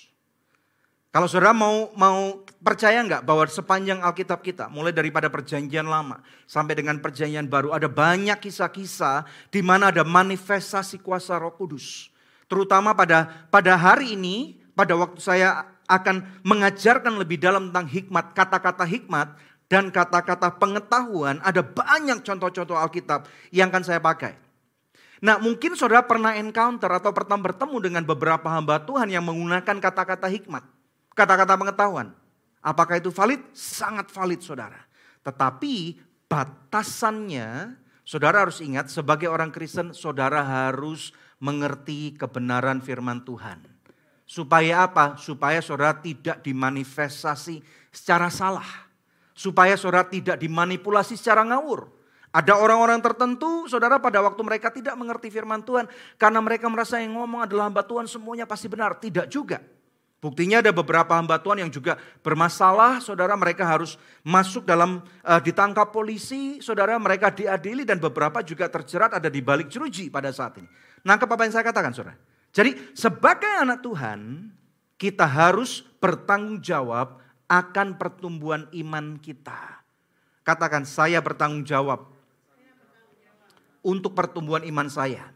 Kalau 1.11 1.31
saudara 1.31 1.55
mau 1.57 1.95
mau 1.97 2.43
percaya 2.61 2.99
nggak 3.01 3.25
bahwa 3.25 3.47
sepanjang 3.49 4.03
Alkitab 4.05 4.45
kita, 4.45 4.67
mulai 4.69 4.91
daripada 4.93 5.31
perjanjian 5.33 5.87
lama 5.87 6.21
sampai 6.45 6.77
dengan 6.77 7.01
perjanjian 7.01 7.49
baru, 7.49 7.73
ada 7.73 7.87
banyak 7.87 8.37
kisah-kisah 8.39 9.25
di 9.49 9.65
mana 9.65 9.89
ada 9.89 10.05
manifestasi 10.05 11.01
kuasa 11.01 11.41
roh 11.41 11.55
kudus. 11.55 12.11
Terutama 12.51 12.93
pada 12.93 13.47
pada 13.49 13.79
hari 13.79 14.19
ini, 14.19 14.59
pada 14.75 14.93
waktu 14.99 15.23
saya 15.23 15.71
akan 15.87 16.43
mengajarkan 16.43 17.15
lebih 17.17 17.39
dalam 17.41 17.71
tentang 17.71 17.87
hikmat, 17.89 18.35
kata-kata 18.35 18.83
hikmat 18.83 19.39
dan 19.69 19.89
kata-kata 19.89 20.57
pengetahuan. 20.61 21.41
Ada 21.41 21.65
banyak 21.65 22.25
contoh-contoh 22.25 22.77
Alkitab 22.77 23.27
yang 23.51 23.73
akan 23.73 23.85
saya 23.85 24.01
pakai. 24.01 24.37
Nah 25.25 25.41
mungkin 25.41 25.73
saudara 25.73 26.05
pernah 26.05 26.37
encounter 26.37 26.91
atau 26.93 27.09
pernah 27.17 27.41
bertemu 27.41 27.77
dengan 27.81 28.03
beberapa 28.05 28.45
hamba 28.53 28.83
Tuhan 28.85 29.09
yang 29.09 29.25
menggunakan 29.25 29.81
kata-kata 29.81 30.29
hikmat. 30.29 30.65
Kata-kata 31.17 31.55
pengetahuan. 31.57 32.13
Apakah 32.61 33.01
itu 33.01 33.09
valid? 33.09 33.41
Sangat 33.57 34.13
valid 34.13 34.45
saudara. 34.45 34.85
Tetapi 35.25 36.01
batasannya 36.29 37.79
saudara 38.05 38.45
harus 38.45 38.61
ingat 38.61 38.93
sebagai 38.93 39.33
orang 39.33 39.49
Kristen 39.49 39.97
saudara 39.97 40.45
harus 40.45 41.17
mengerti 41.41 42.13
kebenaran 42.17 42.85
firman 42.85 43.25
Tuhan. 43.25 43.65
Supaya 44.25 44.89
apa? 44.89 45.17
Supaya 45.17 45.61
saudara 45.61 45.97
tidak 46.01 46.45
dimanifestasi 46.45 47.61
secara 47.93 48.29
salah. 48.29 48.84
Supaya 49.35 49.75
saudara 49.75 50.07
tidak 50.07 50.39
dimanipulasi 50.39 51.19
secara 51.19 51.43
ngawur. 51.43 51.91
Ada 52.35 52.59
orang-orang 52.59 52.99
tertentu, 52.99 53.67
saudara 53.71 54.03
pada 54.03 54.19
waktu 54.23 54.43
mereka 54.43 54.71
tidak 54.71 54.95
mengerti 54.99 55.31
firman 55.31 55.63
Tuhan. 55.63 55.87
Karena 56.19 56.39
mereka 56.43 56.67
merasa 56.71 56.99
yang 57.03 57.19
ngomong 57.19 57.47
adalah 57.47 57.71
hamba 57.71 57.83
Tuhan 57.87 58.07
semuanya 58.11 58.47
pasti 58.47 58.67
benar. 58.67 58.99
Tidak 58.99 59.31
juga. 59.31 59.63
Buktinya 60.25 60.65
ada 60.65 60.73
beberapa 60.73 61.21
hamba 61.21 61.37
Tuhan 61.37 61.69
yang 61.69 61.69
juga 61.69 62.01
bermasalah, 62.25 62.97
saudara 63.05 63.37
mereka 63.37 63.69
harus 63.69 64.01
masuk 64.25 64.65
dalam 64.65 65.05
uh, 65.21 65.37
ditangkap 65.45 65.93
polisi, 65.93 66.65
saudara 66.65 66.97
mereka 66.97 67.29
diadili 67.29 67.85
dan 67.85 68.01
beberapa 68.01 68.41
juga 68.41 68.65
terjerat 68.73 69.21
ada 69.21 69.29
di 69.29 69.45
balik 69.45 69.69
jeruji 69.69 70.09
pada 70.09 70.33
saat 70.33 70.57
ini. 70.65 70.69
Nangkep 71.05 71.29
apa 71.29 71.45
yang 71.45 71.53
saya 71.53 71.69
katakan 71.69 71.93
saudara? 71.93 72.17
Jadi 72.57 72.97
sebagai 72.97 73.53
anak 73.53 73.85
Tuhan, 73.85 74.49
kita 74.97 75.29
harus 75.29 75.85
bertanggung 76.01 76.57
jawab 76.65 77.21
akan 77.49 78.01
pertumbuhan 78.01 78.69
iman 78.73 79.21
kita. 79.21 79.85
Katakan 80.45 80.85
saya 80.85 81.21
bertanggung 81.25 81.65
jawab 81.65 82.09
untuk 83.85 84.17
pertumbuhan 84.17 84.65
iman 84.65 84.89
saya. 84.89 85.33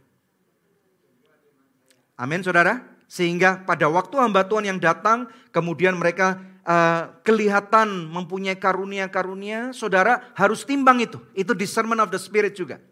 Amin 2.19 2.41
saudara. 2.43 2.83
Sehingga 3.09 3.65
pada 3.65 3.89
waktu 3.89 4.21
hamba 4.21 4.45
Tuhan 4.45 4.69
yang 4.69 4.81
datang, 4.81 5.33
kemudian 5.49 5.97
mereka 5.97 6.37
uh, 6.69 7.09
kelihatan 7.25 8.05
mempunyai 8.13 8.61
karunia-karunia, 8.61 9.73
saudara 9.73 10.29
harus 10.37 10.69
timbang 10.69 11.01
itu. 11.01 11.17
Itu 11.33 11.57
discernment 11.57 12.05
of 12.05 12.13
the 12.13 12.21
spirit 12.21 12.53
juga. 12.53 12.85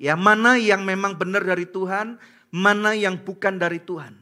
Ya 0.00 0.16
mana 0.16 0.56
yang 0.56 0.88
memang 0.88 1.20
benar 1.20 1.44
dari 1.44 1.68
Tuhan, 1.68 2.16
mana 2.48 2.96
yang 2.96 3.20
bukan 3.20 3.60
dari 3.60 3.82
Tuhan. 3.82 4.16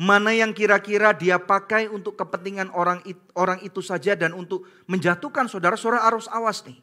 Mana 0.00 0.32
yang 0.32 0.56
kira-kira 0.56 1.12
dia 1.12 1.36
pakai 1.36 1.84
untuk 1.92 2.16
kepentingan 2.16 2.72
orang 2.72 3.04
itu, 3.04 3.20
orang 3.36 3.60
itu 3.60 3.84
saja 3.84 4.16
dan 4.16 4.32
untuk 4.32 4.64
menjatuhkan 4.88 5.44
saudara-saudara 5.44 6.08
harus 6.08 6.24
awas 6.32 6.64
nih. 6.64 6.80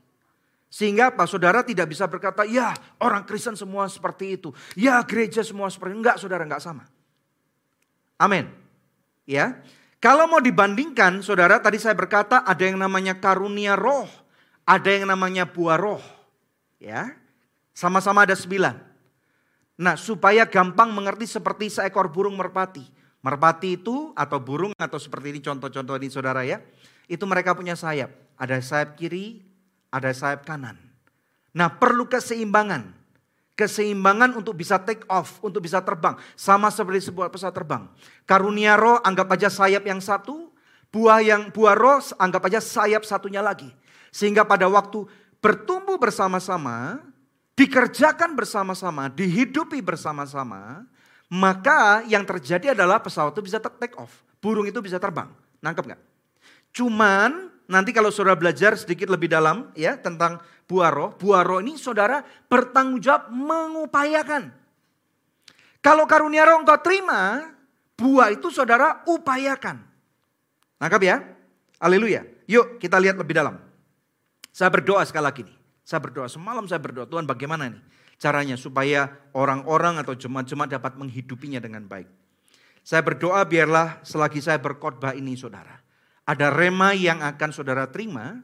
Sehingga 0.70 1.10
apa? 1.10 1.26
Saudara 1.26 1.66
tidak 1.66 1.90
bisa 1.90 2.06
berkata, 2.06 2.46
ya 2.46 2.78
orang 3.02 3.26
Kristen 3.26 3.58
semua 3.58 3.90
seperti 3.90 4.38
itu. 4.38 4.54
Ya 4.78 5.02
gereja 5.02 5.42
semua 5.42 5.66
seperti 5.74 5.98
itu. 5.98 6.00
Enggak 6.06 6.22
saudara, 6.22 6.46
enggak 6.46 6.62
sama. 6.62 6.86
Amin. 8.22 8.54
Ya. 9.26 9.66
Kalau 9.98 10.30
mau 10.30 10.38
dibandingkan, 10.38 11.26
saudara 11.26 11.58
tadi 11.58 11.82
saya 11.82 11.98
berkata 11.98 12.46
ada 12.46 12.62
yang 12.62 12.78
namanya 12.78 13.18
karunia 13.18 13.74
roh. 13.74 14.06
Ada 14.62 14.94
yang 14.94 15.10
namanya 15.10 15.50
buah 15.50 15.82
roh. 15.82 16.04
Ya. 16.78 17.18
Sama-sama 17.74 18.30
ada 18.30 18.38
sembilan. 18.38 18.78
Nah, 19.82 19.98
supaya 19.98 20.46
gampang 20.46 20.94
mengerti 20.94 21.26
seperti 21.26 21.74
seekor 21.74 22.14
burung 22.14 22.38
merpati. 22.38 22.97
Merpati 23.26 23.82
itu 23.82 24.14
atau 24.14 24.38
burung 24.38 24.72
atau 24.78 25.02
seperti 25.02 25.34
ini 25.34 25.40
contoh-contoh 25.42 25.98
ini 25.98 26.08
saudara 26.08 26.46
ya. 26.46 26.62
Itu 27.10 27.26
mereka 27.26 27.58
punya 27.58 27.74
sayap. 27.74 28.14
Ada 28.38 28.62
sayap 28.62 28.94
kiri, 29.00 29.42
ada 29.90 30.14
sayap 30.14 30.46
kanan. 30.46 30.78
Nah 31.58 31.74
perlu 31.74 32.06
keseimbangan. 32.06 32.94
Keseimbangan 33.58 34.38
untuk 34.38 34.54
bisa 34.54 34.78
take 34.78 35.02
off, 35.10 35.42
untuk 35.42 35.66
bisa 35.66 35.82
terbang. 35.82 36.14
Sama 36.38 36.70
seperti 36.70 37.10
sebuah 37.10 37.34
pesawat 37.34 37.58
terbang. 37.58 37.90
Karunia 38.30 38.78
roh 38.78 39.02
anggap 39.02 39.34
aja 39.34 39.50
sayap 39.50 39.82
yang 39.82 39.98
satu. 39.98 40.54
Buah 40.94 41.26
yang 41.26 41.50
buah 41.50 41.74
roh 41.74 41.98
anggap 42.22 42.46
aja 42.46 42.62
sayap 42.62 43.02
satunya 43.02 43.42
lagi. 43.42 43.74
Sehingga 44.14 44.46
pada 44.46 44.70
waktu 44.70 45.10
bertumbuh 45.42 45.98
bersama-sama, 45.98 47.02
dikerjakan 47.58 48.38
bersama-sama, 48.38 49.10
dihidupi 49.10 49.82
bersama-sama, 49.82 50.86
maka 51.28 52.08
yang 52.08 52.24
terjadi 52.24 52.72
adalah 52.72 53.04
pesawat 53.04 53.36
itu 53.36 53.44
bisa 53.44 53.60
take 53.60 53.96
off. 54.00 54.24
Burung 54.40 54.64
itu 54.64 54.80
bisa 54.80 54.96
terbang. 54.96 55.28
Nangkep 55.60 55.84
nggak? 55.92 56.02
Cuman 56.72 57.52
nanti 57.68 57.92
kalau 57.92 58.08
saudara 58.14 58.40
belajar 58.40 58.80
sedikit 58.80 59.12
lebih 59.12 59.32
dalam 59.32 59.72
ya 59.76 60.00
tentang. 60.00 60.40
Buah 60.68 60.92
roh 60.92 61.64
ini 61.64 61.80
saudara 61.80 62.28
bertanggung 62.52 63.00
jawab 63.00 63.32
mengupayakan. 63.32 64.52
Kalau 65.80 66.04
karunia 66.04 66.44
roh 66.44 66.60
engkau 66.60 66.76
terima, 66.84 67.48
buah 67.96 68.36
itu 68.36 68.52
saudara 68.52 69.00
upayakan. 69.08 69.80
Nangkap 70.76 71.02
ya? 71.08 71.24
Haleluya. 71.80 72.28
Yuk 72.52 72.84
kita 72.84 73.00
lihat 73.00 73.16
lebih 73.16 73.32
dalam. 73.32 73.56
Saya 74.52 74.68
berdoa 74.68 75.08
sekali 75.08 75.24
lagi 75.24 75.42
nih. 75.48 75.56
Saya 75.88 76.04
berdoa, 76.04 76.28
semalam 76.28 76.68
saya 76.68 76.84
berdoa, 76.84 77.08
Tuhan 77.08 77.24
bagaimana 77.24 77.72
nih 77.72 77.80
caranya 78.18 78.58
supaya 78.58 79.30
orang-orang 79.38 80.02
atau 80.02 80.18
jemaat-jemaat 80.18 80.74
dapat 80.74 80.94
menghidupinya 80.98 81.62
dengan 81.62 81.86
baik. 81.86 82.10
Saya 82.82 83.06
berdoa 83.06 83.46
biarlah 83.46 84.02
selagi 84.02 84.42
saya 84.42 84.58
berkhotbah 84.58 85.14
ini 85.14 85.38
saudara. 85.38 85.78
Ada 86.28 86.52
rema 86.52 86.92
yang 86.92 87.24
akan 87.24 87.50
saudara 87.56 87.88
terima 87.88 88.42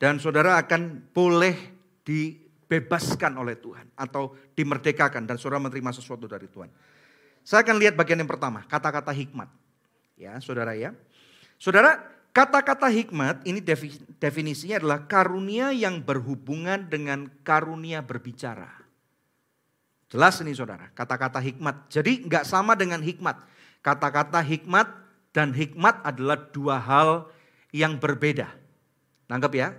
dan 0.00 0.18
saudara 0.18 0.58
akan 0.58 1.12
boleh 1.14 1.54
dibebaskan 2.02 3.38
oleh 3.38 3.58
Tuhan 3.60 3.94
atau 3.94 4.34
dimerdekakan 4.58 5.28
dan 5.28 5.38
saudara 5.38 5.62
menerima 5.62 5.90
sesuatu 5.94 6.26
dari 6.26 6.50
Tuhan. 6.50 6.70
Saya 7.42 7.62
akan 7.62 7.78
lihat 7.78 7.94
bagian 7.94 8.22
yang 8.22 8.30
pertama, 8.30 8.62
kata-kata 8.66 9.10
hikmat. 9.14 9.50
Ya, 10.14 10.38
saudara 10.38 10.74
ya. 10.78 10.94
Saudara, 11.58 12.12
Kata-kata 12.32 12.88
hikmat 12.88 13.44
ini 13.44 13.60
definisinya 14.16 14.80
adalah 14.80 15.04
karunia 15.04 15.68
yang 15.68 16.00
berhubungan 16.00 16.88
dengan 16.88 17.28
karunia 17.44 18.00
berbicara. 18.00 18.81
Jelas 20.12 20.36
ini 20.44 20.52
saudara, 20.52 20.92
kata-kata 20.92 21.40
hikmat. 21.40 21.88
Jadi 21.88 22.28
nggak 22.28 22.44
sama 22.44 22.76
dengan 22.76 23.00
hikmat. 23.00 23.48
Kata-kata 23.80 24.44
hikmat 24.44 24.84
dan 25.32 25.56
hikmat 25.56 26.04
adalah 26.04 26.36
dua 26.52 26.76
hal 26.76 27.32
yang 27.72 27.96
berbeda. 27.96 28.52
Nanggap 29.32 29.52
ya. 29.56 29.72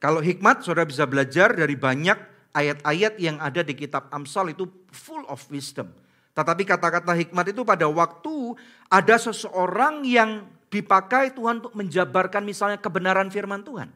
Kalau 0.00 0.24
hikmat 0.24 0.64
saudara 0.64 0.88
bisa 0.88 1.04
belajar 1.04 1.52
dari 1.52 1.76
banyak 1.76 2.16
ayat-ayat 2.56 3.20
yang 3.20 3.36
ada 3.36 3.60
di 3.60 3.76
kitab 3.76 4.08
Amsal 4.08 4.56
itu 4.56 4.64
full 4.88 5.28
of 5.28 5.44
wisdom. 5.52 5.92
Tetapi 6.32 6.64
kata-kata 6.64 7.12
hikmat 7.12 7.52
itu 7.52 7.68
pada 7.68 7.84
waktu 7.84 8.56
ada 8.88 9.16
seseorang 9.20 10.08
yang 10.08 10.48
dipakai 10.72 11.36
Tuhan 11.36 11.60
untuk 11.60 11.76
menjabarkan 11.76 12.40
misalnya 12.48 12.80
kebenaran 12.80 13.28
firman 13.28 13.60
Tuhan. 13.60 13.92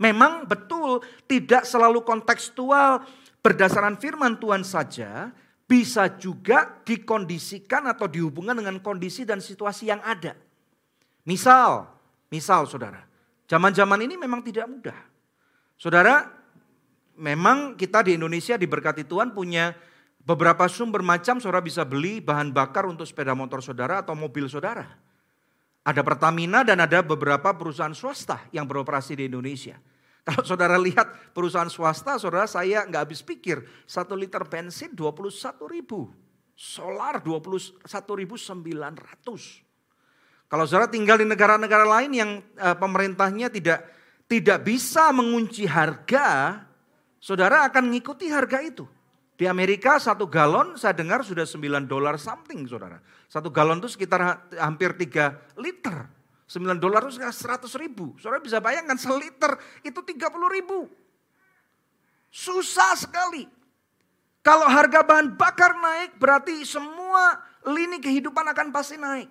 Memang 0.00 0.44
betul 0.44 1.00
tidak 1.28 1.64
selalu 1.64 2.04
kontekstual 2.04 3.04
berdasarkan 3.40 3.96
firman 3.96 4.36
Tuhan 4.40 4.64
saja, 4.64 5.32
bisa 5.70 6.10
juga 6.18 6.82
dikondisikan 6.82 7.86
atau 7.86 8.10
dihubungkan 8.10 8.58
dengan 8.58 8.82
kondisi 8.82 9.22
dan 9.22 9.38
situasi 9.38 9.88
yang 9.92 10.02
ada. 10.02 10.34
Misal, 11.22 11.86
misal 12.32 12.66
saudara, 12.66 13.06
zaman-zaman 13.46 14.02
ini 14.02 14.18
memang 14.18 14.42
tidak 14.42 14.66
mudah. 14.66 14.98
Saudara, 15.78 16.26
memang 17.14 17.76
kita 17.78 18.02
di 18.02 18.18
Indonesia 18.18 18.58
diberkati 18.58 19.06
Tuhan 19.06 19.30
punya 19.30 19.76
beberapa 20.24 20.68
sumber 20.68 21.00
macam 21.00 21.40
saudara 21.40 21.64
bisa 21.64 21.84
beli 21.84 22.20
bahan 22.20 22.52
bakar 22.52 22.88
untuk 22.88 23.08
sepeda 23.08 23.32
motor 23.32 23.64
saudara 23.64 24.04
atau 24.04 24.16
mobil 24.16 24.48
saudara. 24.50 24.88
Ada 25.80 26.04
Pertamina 26.04 26.60
dan 26.60 26.82
ada 26.84 27.00
beberapa 27.00 27.56
perusahaan 27.56 27.96
swasta 27.96 28.44
yang 28.52 28.68
beroperasi 28.68 29.16
di 29.16 29.24
Indonesia. 29.32 29.80
Kalau 30.26 30.44
saudara 30.44 30.76
lihat 30.76 31.32
perusahaan 31.32 31.70
swasta, 31.72 32.20
saudara 32.20 32.44
saya 32.44 32.84
nggak 32.84 33.02
habis 33.08 33.24
pikir. 33.24 33.64
Satu 33.88 34.12
liter 34.12 34.44
bensin 34.44 34.92
21 34.92 35.64
ribu. 35.66 36.12
Solar 36.52 37.24
21 37.24 37.80
ribu 38.20 38.36
900. 38.36 39.64
Kalau 40.50 40.64
saudara 40.68 40.90
tinggal 40.92 41.16
di 41.22 41.26
negara-negara 41.30 41.86
lain 41.88 42.10
yang 42.12 42.30
uh, 42.60 42.76
pemerintahnya 42.76 43.48
tidak 43.48 43.86
tidak 44.28 44.62
bisa 44.62 45.08
mengunci 45.10 45.64
harga, 45.64 46.58
saudara 47.16 47.64
akan 47.66 47.88
mengikuti 47.88 48.28
harga 48.28 48.60
itu. 48.60 48.84
Di 49.40 49.48
Amerika 49.48 49.96
satu 49.96 50.28
galon 50.28 50.76
saya 50.76 50.92
dengar 50.92 51.24
sudah 51.24 51.48
9 51.48 51.88
dolar 51.88 52.20
something 52.20 52.68
saudara. 52.68 53.00
Satu 53.24 53.48
galon 53.48 53.80
itu 53.80 53.88
sekitar 53.88 54.52
hampir 54.60 54.92
3 54.92 55.56
liter. 55.56 56.19
9 56.50 56.82
dolar 56.82 57.06
itu 57.06 57.22
sekitar 57.22 57.62
100 57.62 57.78
ribu. 57.78 58.18
Saudara 58.18 58.42
bisa 58.42 58.58
bayangkan 58.58 58.98
seliter 58.98 59.54
itu 59.86 60.02
30 60.02 60.18
ribu. 60.50 60.90
Susah 62.26 62.98
sekali. 62.98 63.46
Kalau 64.42 64.66
harga 64.66 65.06
bahan 65.06 65.38
bakar 65.38 65.78
naik 65.78 66.18
berarti 66.18 66.66
semua 66.66 67.38
lini 67.70 68.02
kehidupan 68.02 68.42
akan 68.50 68.74
pasti 68.74 68.98
naik. 68.98 69.30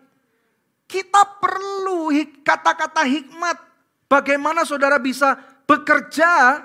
Kita 0.87 1.43
perlu 1.43 2.07
kata-kata 2.39 3.03
hikmat. 3.03 3.67
Bagaimana 4.07 4.63
saudara 4.63 4.95
bisa 4.95 5.35
bekerja 5.67 6.63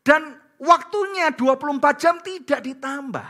dan 0.00 0.40
waktunya 0.56 1.28
24 1.36 2.00
jam 2.00 2.16
tidak 2.24 2.64
ditambah. 2.64 3.28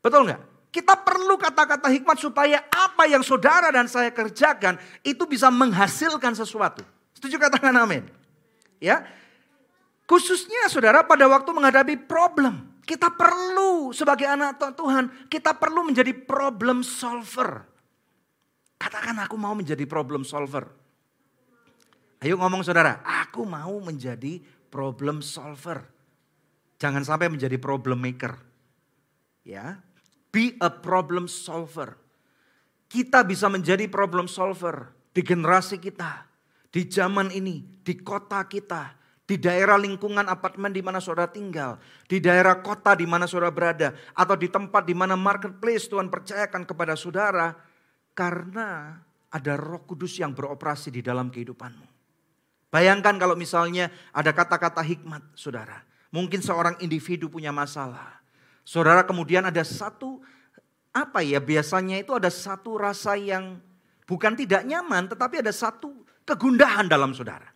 Betul 0.00 0.32
nggak? 0.32 0.42
Kita 0.76 0.92
perlu 0.92 1.40
kata-kata 1.40 1.88
hikmat 1.88 2.20
supaya 2.20 2.60
apa 2.68 3.08
yang 3.08 3.24
saudara 3.24 3.72
dan 3.72 3.88
saya 3.88 4.12
kerjakan 4.12 4.76
itu 5.00 5.24
bisa 5.24 5.48
menghasilkan 5.48 6.36
sesuatu. 6.36 6.84
Setuju 7.16 7.40
katakan 7.40 7.72
amin? 7.80 8.04
Ya. 8.76 9.08
Khususnya 10.04 10.68
saudara 10.68 11.00
pada 11.00 11.24
waktu 11.32 11.48
menghadapi 11.48 12.04
problem. 12.04 12.76
Kita 12.84 13.08
perlu 13.08 13.96
sebagai 13.96 14.28
anak 14.28 14.60
Tuhan, 14.76 15.32
kita 15.32 15.56
perlu 15.56 15.80
menjadi 15.80 16.12
problem 16.12 16.84
solver. 16.84 17.64
Katakan 18.76 19.16
aku 19.24 19.40
mau 19.40 19.56
menjadi 19.56 19.88
problem 19.88 20.28
solver. 20.28 20.68
Ayo 22.20 22.36
ngomong 22.36 22.60
saudara, 22.60 23.00
aku 23.00 23.48
mau 23.48 23.80
menjadi 23.80 24.44
problem 24.68 25.24
solver. 25.24 25.88
Jangan 26.76 27.00
sampai 27.00 27.32
menjadi 27.32 27.56
problem 27.56 27.96
maker. 27.96 28.36
Ya, 29.40 29.80
be 30.36 30.52
a 30.60 30.68
problem 30.68 31.24
solver. 31.24 31.96
Kita 32.92 33.24
bisa 33.24 33.48
menjadi 33.48 33.88
problem 33.88 34.28
solver 34.28 34.92
di 35.16 35.24
generasi 35.24 35.80
kita, 35.80 36.28
di 36.68 36.84
zaman 36.84 37.32
ini, 37.32 37.64
di 37.80 37.96
kota 38.04 38.44
kita, 38.44 38.92
di 39.24 39.40
daerah 39.40 39.80
lingkungan 39.80 40.28
apartemen 40.28 40.76
di 40.76 40.84
mana 40.84 41.00
saudara 41.00 41.32
tinggal, 41.32 41.80
di 42.04 42.20
daerah 42.20 42.60
kota 42.60 42.92
di 42.92 43.08
mana 43.08 43.24
saudara 43.24 43.48
berada, 43.48 43.96
atau 44.12 44.36
di 44.36 44.52
tempat 44.52 44.84
di 44.84 44.92
mana 44.92 45.16
marketplace 45.16 45.88
Tuhan 45.88 46.12
percayakan 46.12 46.68
kepada 46.68 46.92
saudara, 47.00 47.56
karena 48.12 49.00
ada 49.32 49.52
roh 49.56 49.88
kudus 49.88 50.20
yang 50.20 50.36
beroperasi 50.36 50.92
di 50.92 51.00
dalam 51.00 51.32
kehidupanmu. 51.32 51.88
Bayangkan 52.68 53.16
kalau 53.16 53.40
misalnya 53.40 53.88
ada 54.12 54.36
kata-kata 54.36 54.84
hikmat 54.84 55.32
saudara. 55.32 55.80
Mungkin 56.12 56.44
seorang 56.44 56.76
individu 56.84 57.32
punya 57.32 57.50
masalah. 57.56 58.25
Saudara 58.66 59.06
kemudian 59.06 59.46
ada 59.46 59.62
satu, 59.62 60.18
apa 60.90 61.22
ya 61.22 61.38
biasanya 61.38 62.02
itu 62.02 62.10
ada 62.10 62.26
satu 62.26 62.74
rasa 62.74 63.14
yang 63.14 63.62
bukan 64.10 64.34
tidak 64.34 64.66
nyaman 64.66 65.06
tetapi 65.06 65.38
ada 65.38 65.54
satu 65.54 66.02
kegundahan 66.26 66.90
dalam 66.90 67.14
saudara. 67.14 67.46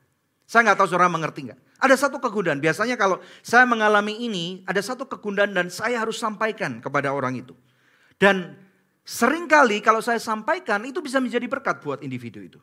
Saya 0.47 0.71
nggak 0.71 0.79
tahu 0.79 0.89
saudara 0.95 1.11
mengerti 1.11 1.51
nggak? 1.51 1.61
Ada 1.83 2.07
satu 2.07 2.23
kegundahan. 2.23 2.63
Biasanya 2.63 2.95
kalau 2.95 3.19
saya 3.43 3.67
mengalami 3.67 4.23
ini, 4.23 4.63
ada 4.71 4.79
satu 4.79 5.11
kegundahan 5.11 5.51
dan 5.51 5.67
saya 5.67 5.99
harus 5.99 6.19
sampaikan 6.19 6.79
kepada 6.79 7.11
orang 7.11 7.43
itu. 7.43 7.59
Dan 8.15 8.55
sering 9.03 9.51
kali 9.51 9.83
kalau 9.83 9.99
saya 9.99 10.23
sampaikan 10.23 10.87
itu 10.87 11.03
bisa 11.03 11.19
menjadi 11.19 11.51
berkat 11.51 11.83
buat 11.83 12.07
individu 12.07 12.39
itu. 12.39 12.61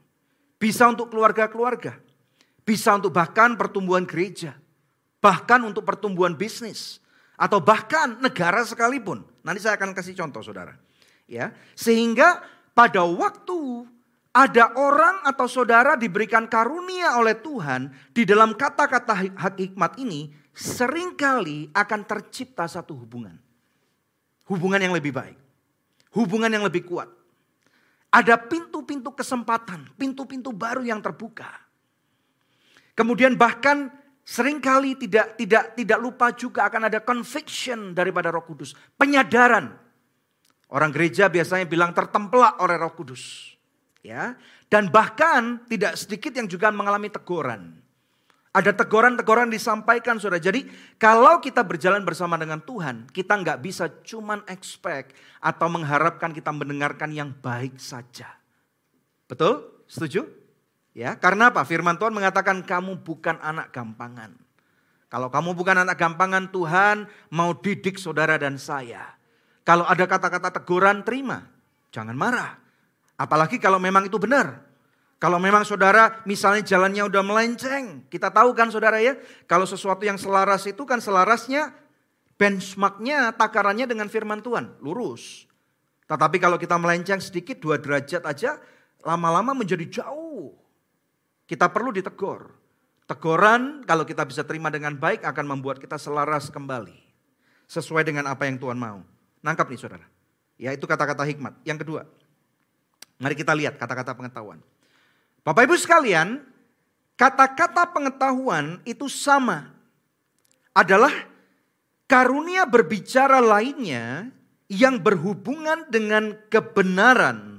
Bisa 0.56 0.88
untuk 0.88 1.12
keluarga-keluarga. 1.12 2.00
Bisa 2.64 2.96
untuk 2.96 3.12
bahkan 3.12 3.60
pertumbuhan 3.60 4.08
gereja 4.08 4.56
bahkan 5.18 5.60
untuk 5.66 5.84
pertumbuhan 5.84 6.38
bisnis 6.38 7.02
atau 7.38 7.62
bahkan 7.62 8.18
negara 8.20 8.66
sekalipun. 8.66 9.22
Nanti 9.46 9.62
saya 9.62 9.78
akan 9.78 9.94
kasih 9.94 10.18
contoh 10.18 10.42
Saudara. 10.42 10.74
Ya, 11.30 11.52
sehingga 11.76 12.40
pada 12.72 13.04
waktu 13.04 13.86
ada 14.38 14.70
orang 14.78 15.26
atau 15.26 15.50
saudara 15.50 15.98
diberikan 15.98 16.46
karunia 16.46 17.18
oleh 17.18 17.36
Tuhan 17.42 17.90
di 18.14 18.22
dalam 18.22 18.54
kata-kata 18.54 19.34
hikmat 19.58 19.98
ini 19.98 20.30
sering 20.54 21.18
kali 21.18 21.74
akan 21.74 22.06
tercipta 22.06 22.70
satu 22.70 22.94
hubungan. 22.94 23.34
Hubungan 24.46 24.78
yang 24.78 24.94
lebih 24.94 25.10
baik. 25.10 25.38
Hubungan 26.14 26.54
yang 26.54 26.64
lebih 26.64 26.86
kuat. 26.86 27.10
Ada 28.14 28.40
pintu-pintu 28.40 29.12
kesempatan, 29.12 29.92
pintu-pintu 30.00 30.56
baru 30.56 30.86
yang 30.86 31.04
terbuka. 31.04 31.50
Kemudian 32.96 33.36
bahkan 33.36 33.92
Seringkali 34.28 35.00
tidak 35.00 35.40
tidak 35.40 35.72
tidak 35.72 36.00
lupa 36.04 36.36
juga 36.36 36.68
akan 36.68 36.92
ada 36.92 37.00
conviction 37.00 37.96
daripada 37.96 38.28
Roh 38.28 38.44
Kudus, 38.44 38.76
penyadaran. 39.00 39.72
Orang 40.68 40.92
gereja 40.92 41.32
biasanya 41.32 41.64
bilang 41.64 41.96
tertempelak 41.96 42.60
oleh 42.60 42.76
Roh 42.76 42.92
Kudus. 42.92 43.56
Ya, 44.04 44.36
dan 44.68 44.92
bahkan 44.92 45.64
tidak 45.72 45.96
sedikit 45.96 46.36
yang 46.36 46.52
juga 46.52 46.76
mengalami 46.76 47.08
teguran. 47.08 47.80
Ada 48.52 48.76
teguran-teguran 48.76 49.48
disampaikan 49.48 50.20
saudara. 50.20 50.44
Jadi 50.44 50.68
kalau 51.00 51.40
kita 51.40 51.64
berjalan 51.64 52.04
bersama 52.04 52.36
dengan 52.36 52.60
Tuhan, 52.60 53.08
kita 53.08 53.32
nggak 53.32 53.64
bisa 53.64 53.88
cuman 54.04 54.44
expect 54.52 55.16
atau 55.40 55.72
mengharapkan 55.72 56.36
kita 56.36 56.52
mendengarkan 56.52 57.16
yang 57.16 57.32
baik 57.32 57.80
saja. 57.80 58.28
Betul? 59.32 59.84
Setuju? 59.88 60.47
Ya, 60.98 61.14
karena 61.14 61.54
apa? 61.54 61.62
Firman 61.62 62.02
Tuhan 62.02 62.10
mengatakan 62.10 62.66
kamu 62.66 63.06
bukan 63.06 63.38
anak 63.38 63.70
gampangan. 63.70 64.34
Kalau 65.14 65.30
kamu 65.30 65.54
bukan 65.54 65.86
anak 65.86 65.94
gampangan, 65.94 66.50
Tuhan 66.50 67.06
mau 67.30 67.54
didik 67.54 68.02
saudara 68.02 68.34
dan 68.42 68.58
saya. 68.58 69.14
Kalau 69.62 69.86
ada 69.86 70.10
kata-kata 70.10 70.50
teguran, 70.50 71.06
terima. 71.06 71.46
Jangan 71.94 72.18
marah. 72.18 72.58
Apalagi 73.14 73.62
kalau 73.62 73.78
memang 73.78 74.10
itu 74.10 74.18
benar. 74.18 74.66
Kalau 75.22 75.38
memang 75.38 75.62
saudara 75.70 76.18
misalnya 76.26 76.66
jalannya 76.66 77.06
udah 77.06 77.22
melenceng. 77.22 78.10
Kita 78.10 78.34
tahu 78.34 78.58
kan 78.58 78.74
saudara 78.74 78.98
ya. 78.98 79.22
Kalau 79.46 79.70
sesuatu 79.70 80.02
yang 80.02 80.18
selaras 80.18 80.66
itu 80.66 80.82
kan 80.82 80.98
selarasnya 80.98 81.78
benchmarknya 82.42 83.38
takarannya 83.38 83.86
dengan 83.86 84.10
firman 84.10 84.42
Tuhan. 84.42 84.82
Lurus. 84.82 85.46
Tetapi 86.10 86.42
kalau 86.42 86.58
kita 86.58 86.74
melenceng 86.82 87.22
sedikit 87.22 87.62
dua 87.62 87.78
derajat 87.78 88.26
aja 88.26 88.58
lama-lama 89.06 89.54
menjadi 89.54 90.02
jauh. 90.02 90.67
Kita 91.48 91.72
perlu 91.72 91.96
ditegur. 91.96 92.52
Teguran 93.08 93.88
kalau 93.88 94.04
kita 94.04 94.28
bisa 94.28 94.44
terima 94.44 94.68
dengan 94.68 94.92
baik 94.92 95.24
akan 95.24 95.56
membuat 95.56 95.80
kita 95.80 95.96
selaras 95.96 96.52
kembali. 96.52 97.00
Sesuai 97.72 98.04
dengan 98.04 98.28
apa 98.28 98.44
yang 98.44 98.60
Tuhan 98.60 98.76
mau. 98.76 99.00
Nangkap 99.40 99.72
nih 99.72 99.80
saudara. 99.80 100.04
Ya 100.60 100.76
itu 100.76 100.84
kata-kata 100.84 101.24
hikmat. 101.24 101.56
Yang 101.64 101.88
kedua. 101.88 102.02
Mari 103.18 103.36
kita 103.40 103.56
lihat 103.56 103.80
kata-kata 103.80 104.12
pengetahuan. 104.12 104.60
Bapak 105.48 105.64
ibu 105.64 105.80
sekalian. 105.80 106.44
Kata-kata 107.16 107.96
pengetahuan 107.96 108.84
itu 108.84 109.08
sama. 109.08 109.72
Adalah 110.76 111.16
karunia 112.12 112.68
berbicara 112.68 113.40
lainnya 113.42 114.30
yang 114.68 115.00
berhubungan 115.00 115.88
dengan 115.88 116.36
kebenaran 116.52 117.57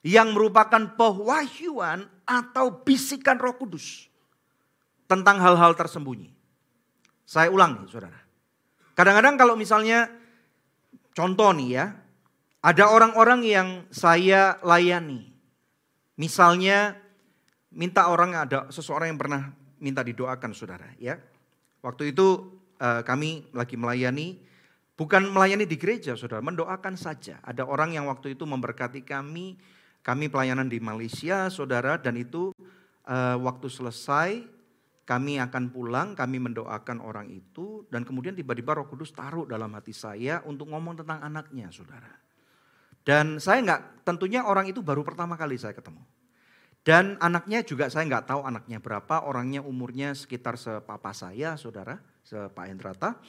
yang 0.00 0.32
merupakan 0.32 0.96
pewahyuan 0.96 2.08
atau 2.24 2.80
bisikan 2.80 3.36
Roh 3.36 3.56
Kudus 3.56 4.08
tentang 5.04 5.42
hal-hal 5.42 5.76
tersembunyi. 5.76 6.32
Saya 7.26 7.52
ulang 7.52 7.84
nih, 7.84 7.88
Saudara. 7.90 8.20
Kadang-kadang 8.96 9.36
kalau 9.36 9.54
misalnya 9.54 10.08
contoh 11.12 11.52
nih 11.54 11.68
ya, 11.78 11.86
ada 12.60 12.84
orang-orang 12.92 13.40
yang 13.44 13.68
saya 13.92 14.60
layani. 14.64 15.30
Misalnya 16.20 16.96
minta 17.72 18.08
orang 18.12 18.36
ada 18.36 18.68
seseorang 18.68 19.14
yang 19.14 19.20
pernah 19.20 19.52
minta 19.80 20.04
didoakan 20.04 20.52
Saudara, 20.52 20.90
ya. 21.00 21.16
Waktu 21.80 22.12
itu 22.12 22.60
uh, 22.76 23.00
kami 23.00 23.48
lagi 23.56 23.80
melayani 23.80 24.36
bukan 25.00 25.32
melayani 25.32 25.64
di 25.64 25.80
gereja 25.80 26.12
Saudara, 26.16 26.44
mendoakan 26.44 26.96
saja. 27.00 27.40
Ada 27.40 27.64
orang 27.64 27.96
yang 27.96 28.04
waktu 28.04 28.36
itu 28.36 28.44
memberkati 28.44 29.00
kami 29.00 29.56
kami 30.00 30.32
pelayanan 30.32 30.68
di 30.68 30.80
Malaysia, 30.80 31.52
saudara, 31.52 32.00
dan 32.00 32.16
itu 32.16 32.56
uh, 33.04 33.36
waktu 33.40 33.68
selesai 33.68 34.30
kami 35.04 35.42
akan 35.42 35.74
pulang, 35.74 36.14
kami 36.14 36.38
mendoakan 36.38 37.02
orang 37.02 37.26
itu, 37.34 37.82
dan 37.90 38.06
kemudian 38.06 38.32
tiba-tiba 38.32 38.78
Roh 38.78 38.86
Kudus 38.86 39.10
taruh 39.10 39.42
dalam 39.42 39.74
hati 39.74 39.90
saya 39.90 40.38
untuk 40.46 40.70
ngomong 40.70 41.02
tentang 41.02 41.18
anaknya, 41.18 41.66
saudara. 41.74 42.14
Dan 43.02 43.42
saya 43.42 43.58
nggak, 43.58 44.06
tentunya 44.06 44.46
orang 44.46 44.70
itu 44.70 44.86
baru 44.86 45.02
pertama 45.02 45.34
kali 45.34 45.58
saya 45.58 45.74
ketemu. 45.74 46.04
Dan 46.80 47.18
anaknya 47.20 47.60
juga 47.60 47.90
saya 47.92 48.06
nggak 48.08 48.30
tahu 48.30 48.40
anaknya 48.46 48.78
berapa, 48.80 49.26
orangnya 49.26 49.60
umurnya 49.60 50.16
sekitar 50.16 50.56
sepapa 50.56 51.10
saya, 51.10 51.58
saudara, 51.58 51.98
sepak 52.24 52.70
Hendrata. 52.70 53.20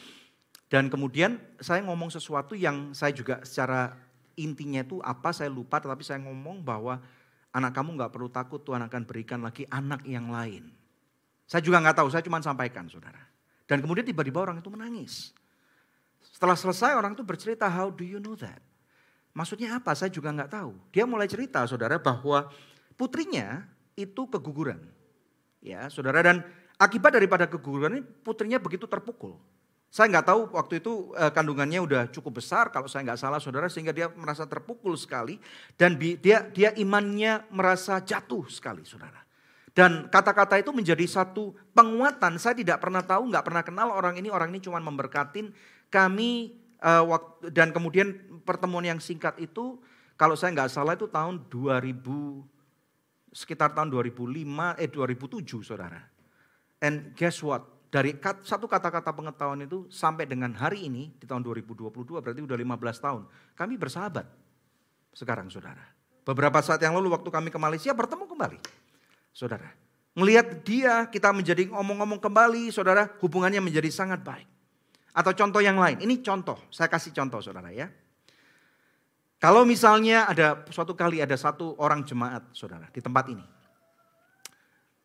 Dan 0.71 0.87
kemudian 0.87 1.35
saya 1.59 1.83
ngomong 1.83 2.13
sesuatu 2.13 2.55
yang 2.55 2.95
saya 2.95 3.11
juga 3.11 3.43
secara 3.43 3.91
intinya 4.39 4.83
itu 4.83 4.99
apa 5.03 5.31
saya 5.35 5.51
lupa, 5.51 5.79
tetapi 5.81 6.03
saya 6.03 6.19
ngomong 6.23 6.63
bahwa 6.63 6.99
anak 7.51 7.71
kamu 7.75 7.99
nggak 7.99 8.11
perlu 8.11 8.29
takut, 8.31 8.63
Tuhan 8.63 8.83
akan 8.85 9.01
berikan 9.03 9.39
lagi 9.43 9.67
anak 9.67 10.03
yang 10.07 10.31
lain. 10.31 10.71
Saya 11.49 11.59
juga 11.59 11.83
nggak 11.83 11.99
tahu, 11.99 12.07
saya 12.07 12.23
cuma 12.23 12.39
sampaikan 12.39 12.87
saudara. 12.87 13.19
Dan 13.67 13.83
kemudian 13.83 14.07
tiba-tiba 14.07 14.39
orang 14.43 14.63
itu 14.63 14.71
menangis. 14.71 15.35
Setelah 16.23 16.55
selesai 16.55 16.95
orang 16.95 17.15
itu 17.15 17.23
bercerita, 17.27 17.67
how 17.67 17.91
do 17.91 18.07
you 18.07 18.19
know 18.19 18.35
that? 18.39 18.59
Maksudnya 19.31 19.79
apa? 19.79 19.95
Saya 19.95 20.11
juga 20.11 20.31
nggak 20.31 20.51
tahu. 20.51 20.75
Dia 20.91 21.07
mulai 21.07 21.27
cerita 21.27 21.63
saudara 21.63 21.95
bahwa 21.95 22.51
putrinya 22.99 23.63
itu 23.95 24.27
keguguran. 24.27 24.79
Ya 25.63 25.87
saudara 25.87 26.19
dan 26.25 26.43
akibat 26.75 27.15
daripada 27.15 27.45
keguguran 27.47 28.01
ini 28.01 28.03
putrinya 28.03 28.59
begitu 28.59 28.89
terpukul. 28.89 29.39
Saya 29.91 30.07
nggak 30.07 30.27
tahu 30.31 30.41
waktu 30.55 30.79
itu 30.79 31.11
eh, 31.19 31.31
kandungannya 31.35 31.83
udah 31.83 32.01
cukup 32.15 32.39
besar 32.39 32.71
kalau 32.71 32.87
saya 32.87 33.03
nggak 33.11 33.19
salah 33.19 33.43
saudara 33.43 33.67
sehingga 33.67 33.91
dia 33.91 34.07
merasa 34.07 34.47
terpukul 34.47 34.95
sekali 34.95 35.35
dan 35.75 35.99
dia 35.99 36.47
dia 36.47 36.71
imannya 36.79 37.43
merasa 37.51 37.99
jatuh 37.99 38.47
sekali 38.47 38.87
saudara. 38.87 39.19
Dan 39.71 40.11
kata-kata 40.11 40.59
itu 40.59 40.75
menjadi 40.75 41.03
satu 41.07 41.55
penguatan. 41.71 42.35
Saya 42.35 42.55
tidak 42.59 42.83
pernah 42.83 43.03
tahu, 43.03 43.31
nggak 43.31 43.45
pernah 43.47 43.63
kenal 43.63 43.87
orang 43.95 44.19
ini. 44.19 44.27
Orang 44.27 44.51
ini 44.51 44.59
cuma 44.59 44.83
memberkatin 44.83 45.55
kami. 45.87 46.59
Uh, 46.81 47.05
dan 47.53 47.69
kemudian 47.69 48.41
pertemuan 48.41 48.81
yang 48.81 48.97
singkat 48.97 49.37
itu, 49.37 49.77
kalau 50.17 50.33
saya 50.33 50.51
nggak 50.51 50.71
salah 50.73 50.97
itu 50.97 51.05
tahun 51.07 51.45
2000, 51.47 52.03
sekitar 53.31 53.71
tahun 53.77 53.93
2005, 53.93 54.81
eh 54.81 54.89
2007 54.89 55.61
saudara. 55.63 56.01
And 56.83 57.15
guess 57.15 57.39
what? 57.45 57.63
Dari 57.91 58.15
satu 58.47 58.71
kata-kata 58.71 59.11
pengetahuan 59.11 59.67
itu 59.67 59.83
sampai 59.91 60.23
dengan 60.23 60.55
hari 60.55 60.87
ini, 60.87 61.11
di 61.19 61.27
tahun 61.27 61.43
2022 61.43 61.91
berarti 62.23 62.39
udah 62.39 62.55
15 62.55 63.03
tahun. 63.03 63.21
Kami 63.51 63.73
bersahabat 63.75 64.23
sekarang 65.11 65.51
saudara. 65.51 65.83
Beberapa 66.23 66.63
saat 66.63 66.79
yang 66.79 66.95
lalu 66.95 67.11
waktu 67.11 67.27
kami 67.27 67.51
ke 67.51 67.59
Malaysia 67.59 67.91
bertemu 67.91 68.31
kembali 68.31 68.59
saudara. 69.35 69.67
Melihat 70.15 70.63
dia, 70.63 71.03
kita 71.11 71.35
menjadi 71.35 71.67
ngomong-ngomong 71.67 72.23
kembali, 72.23 72.71
saudara, 72.71 73.11
hubungannya 73.19 73.59
menjadi 73.59 73.91
sangat 73.91 74.23
baik. 74.23 74.47
Atau 75.11 75.35
contoh 75.35 75.59
yang 75.59 75.75
lain, 75.75 75.99
ini 75.99 76.23
contoh, 76.23 76.55
saya 76.71 76.87
kasih 76.87 77.11
contoh 77.11 77.43
saudara 77.43 77.75
ya. 77.75 77.91
Kalau 79.41 79.67
misalnya 79.67 80.31
ada 80.31 80.63
suatu 80.71 80.95
kali 80.95 81.19
ada 81.19 81.33
satu 81.35 81.75
orang 81.81 82.07
jemaat 82.07 82.45
saudara 82.55 82.87
di 82.93 83.03
tempat 83.03 83.25
ini. 83.27 83.43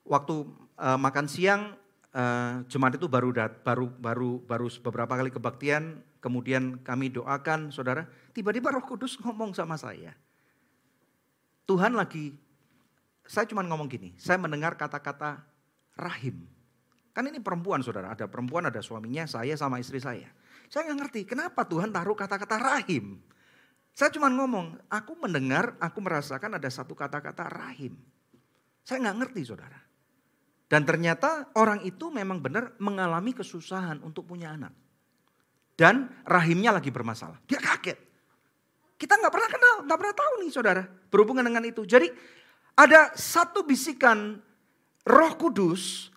Waktu 0.07 0.35
uh, 0.79 0.99
makan 1.01 1.27
siang 1.27 1.75
uh, 2.17 2.65
jemaat 2.67 2.97
itu 2.97 3.07
baru 3.07 3.31
dat, 3.37 3.61
baru 3.61 3.93
baru 3.93 4.41
baru 4.41 4.67
beberapa 4.81 5.13
kali 5.21 5.29
kebaktian, 5.29 6.01
kemudian 6.25 6.81
kami 6.81 7.13
doakan 7.13 7.69
saudara, 7.69 8.09
tiba-tiba 8.33 8.73
Roh 8.73 8.83
Kudus 8.83 9.21
ngomong 9.21 9.53
sama 9.53 9.77
saya. 9.77 10.17
Tuhan 11.69 11.93
lagi 11.93 12.33
saya 13.27 13.45
cuma 13.51 13.61
ngomong 13.67 13.91
gini, 13.91 14.15
saya 14.17 14.41
mendengar 14.41 14.79
kata-kata 14.79 15.45
rahim. 15.99 16.47
Kan 17.11 17.27
ini 17.27 17.41
perempuan 17.41 17.81
saudara, 17.81 18.13
ada 18.13 18.29
perempuan, 18.29 18.69
ada 18.69 18.81
suaminya, 18.81 19.27
saya 19.27 19.57
sama 19.59 19.83
istri 19.83 19.99
saya. 19.99 20.31
Saya 20.71 20.91
nggak 20.91 20.99
ngerti 21.07 21.21
kenapa 21.27 21.67
Tuhan 21.67 21.91
taruh 21.91 22.15
kata-kata 22.15 22.57
rahim. 22.59 23.19
Saya 23.97 24.13
cuma 24.13 24.29
ngomong, 24.29 24.77
aku 24.93 25.17
mendengar, 25.17 25.73
aku 25.81 26.05
merasakan 26.05 26.61
ada 26.61 26.69
satu 26.69 26.93
kata-kata 26.93 27.49
rahim. 27.49 27.97
Saya 28.85 29.01
nggak 29.09 29.17
ngerti 29.25 29.43
saudara. 29.49 29.86
Dan 30.67 30.83
ternyata 30.83 31.51
orang 31.55 31.87
itu 31.87 32.11
memang 32.11 32.43
benar 32.43 32.75
mengalami 32.83 33.31
kesusahan 33.31 34.03
untuk 34.03 34.27
punya 34.27 34.51
anak. 34.51 34.75
Dan 35.79 36.11
rahimnya 36.27 36.75
lagi 36.75 36.91
bermasalah. 36.91 37.39
Dia 37.47 37.63
kaget. 37.63 37.99
Kita 38.97 39.15
nggak 39.21 39.31
pernah 39.33 39.51
kenal, 39.53 39.77
nggak 39.85 39.99
pernah 40.01 40.17
tahu 40.17 40.33
nih 40.43 40.51
saudara. 40.51 40.83
Berhubungan 41.13 41.45
dengan 41.47 41.63
itu. 41.69 41.85
Jadi 41.87 42.11
ada 42.75 43.13
satu 43.15 43.63
bisikan 43.63 44.41
Roh 45.07 45.33
Kudus 45.39 46.11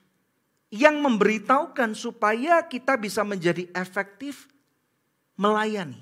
yang 0.73 0.97
memberitahukan 1.01 1.93
supaya 1.93 2.65
kita 2.65 2.97
bisa 2.97 3.21
menjadi 3.21 3.69
efektif 3.77 4.49
melayani. 5.37 6.01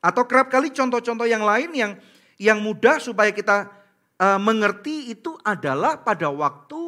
Atau 0.00 0.24
kerap 0.24 0.48
kali 0.48 0.72
contoh-contoh 0.72 1.28
yang 1.28 1.44
lain 1.44 1.70
yang 1.76 1.92
yang 2.40 2.56
mudah 2.56 2.96
supaya 2.96 3.28
kita 3.36 3.68
uh, 4.16 4.40
mengerti 4.40 5.12
itu 5.12 5.36
adalah 5.44 6.00
pada 6.00 6.32
waktu 6.32 6.79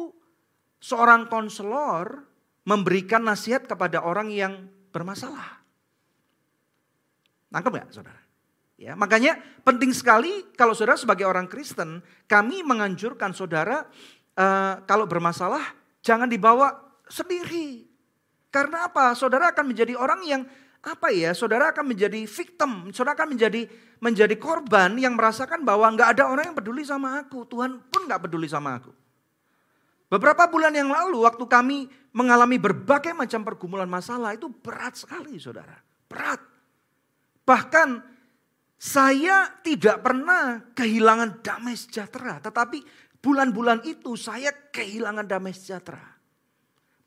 seorang 0.83 1.31
konselor 1.31 2.27
memberikan 2.67 3.23
nasihat 3.23 3.63
kepada 3.63 4.03
orang 4.03 4.27
yang 4.27 4.67
bermasalah. 4.91 5.63
Nangkep 7.55 7.71
nggak 7.71 7.87
saudara? 7.95 8.19
Ya, 8.75 8.99
makanya 8.99 9.39
penting 9.63 9.95
sekali 9.95 10.51
kalau 10.59 10.75
saudara 10.75 10.99
sebagai 10.99 11.23
orang 11.23 11.47
Kristen, 11.47 12.03
kami 12.27 12.67
menganjurkan 12.67 13.31
saudara 13.31 13.87
uh, 14.35 14.83
kalau 14.83 15.07
bermasalah 15.07 15.63
jangan 16.03 16.27
dibawa 16.27 16.83
sendiri. 17.07 17.87
Karena 18.51 18.91
apa? 18.91 19.15
Saudara 19.15 19.55
akan 19.55 19.71
menjadi 19.71 19.95
orang 19.95 20.19
yang 20.27 20.41
apa 20.83 21.15
ya? 21.15 21.31
Saudara 21.31 21.71
akan 21.71 21.95
menjadi 21.95 22.27
victim, 22.27 22.91
saudara 22.91 23.15
akan 23.15 23.39
menjadi 23.39 23.71
menjadi 24.03 24.35
korban 24.35 24.99
yang 24.99 25.15
merasakan 25.15 25.63
bahwa 25.63 25.87
nggak 25.95 26.19
ada 26.19 26.27
orang 26.27 26.51
yang 26.51 26.57
peduli 26.57 26.83
sama 26.83 27.23
aku. 27.23 27.47
Tuhan 27.47 27.79
pun 27.87 28.03
nggak 28.03 28.27
peduli 28.27 28.51
sama 28.51 28.83
aku. 28.83 29.02
Beberapa 30.13 30.45
bulan 30.45 30.77
yang 30.77 30.93
lalu 30.93 31.25
waktu 31.25 31.41
kami 31.49 31.89
mengalami 32.13 32.61
berbagai 32.61 33.17
macam 33.17 33.41
pergumulan 33.41 33.89
masalah 33.89 34.37
itu 34.37 34.45
berat 34.45 34.93
sekali 34.93 35.41
saudara. 35.41 35.73
Berat. 36.05 36.37
Bahkan 37.41 38.13
saya 38.77 39.57
tidak 39.65 40.05
pernah 40.05 40.69
kehilangan 40.77 41.41
damai 41.41 41.73
sejahtera, 41.73 42.37
tetapi 42.45 42.85
bulan-bulan 43.25 43.81
itu 43.89 44.13
saya 44.13 44.53
kehilangan 44.53 45.25
damai 45.25 45.49
sejahtera. 45.49 46.05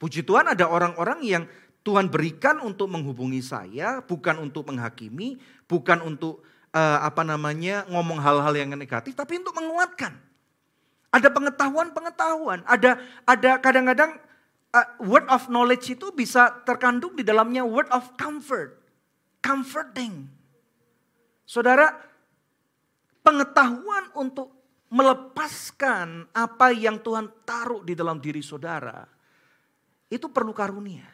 Puji 0.03 0.27
Tuhan 0.27 0.51
ada 0.51 0.67
orang-orang 0.67 1.23
yang 1.23 1.47
Tuhan 1.87 2.11
berikan 2.11 2.59
untuk 2.59 2.91
menghubungi 2.91 3.39
saya, 3.39 4.03
bukan 4.03 4.43
untuk 4.43 4.67
menghakimi, 4.67 5.39
bukan 5.71 6.03
untuk 6.03 6.43
uh, 6.75 7.07
apa 7.07 7.23
namanya 7.23 7.87
ngomong 7.87 8.19
hal-hal 8.19 8.51
yang 8.59 8.75
negatif, 8.75 9.15
tapi 9.15 9.39
untuk 9.39 9.55
menguatkan. 9.55 10.26
Ada 11.15 11.33
pengetahuan-pengetahuan, 11.33 12.67
ada 12.67 13.01
ada 13.25 13.57
kadang-kadang 13.63 14.21
uh, 14.75 14.89
word 15.01 15.25
of 15.33 15.49
knowledge 15.49 15.89
itu 15.89 16.13
bisa 16.13 16.53
terkandung 16.67 17.17
di 17.17 17.25
dalamnya 17.25 17.65
word 17.65 17.89
of 17.95 18.05
comfort, 18.21 18.77
comforting. 19.41 20.29
Saudara, 21.47 21.95
pengetahuan 23.23 24.13
untuk 24.19 24.53
melepaskan 24.91 26.31
apa 26.35 26.71
yang 26.75 27.01
Tuhan 27.01 27.31
taruh 27.47 27.83
di 27.83 27.95
dalam 27.95 28.19
diri 28.23 28.43
saudara, 28.43 29.07
itu 30.11 30.27
perlu 30.31 30.55
karunia. 30.55 31.07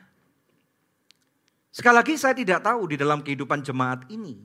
Sekali 1.73 1.97
lagi 1.97 2.15
saya 2.21 2.37
tidak 2.37 2.61
tahu 2.61 2.93
di 2.93 2.97
dalam 3.01 3.25
kehidupan 3.25 3.65
jemaat 3.65 4.05
ini, 4.13 4.45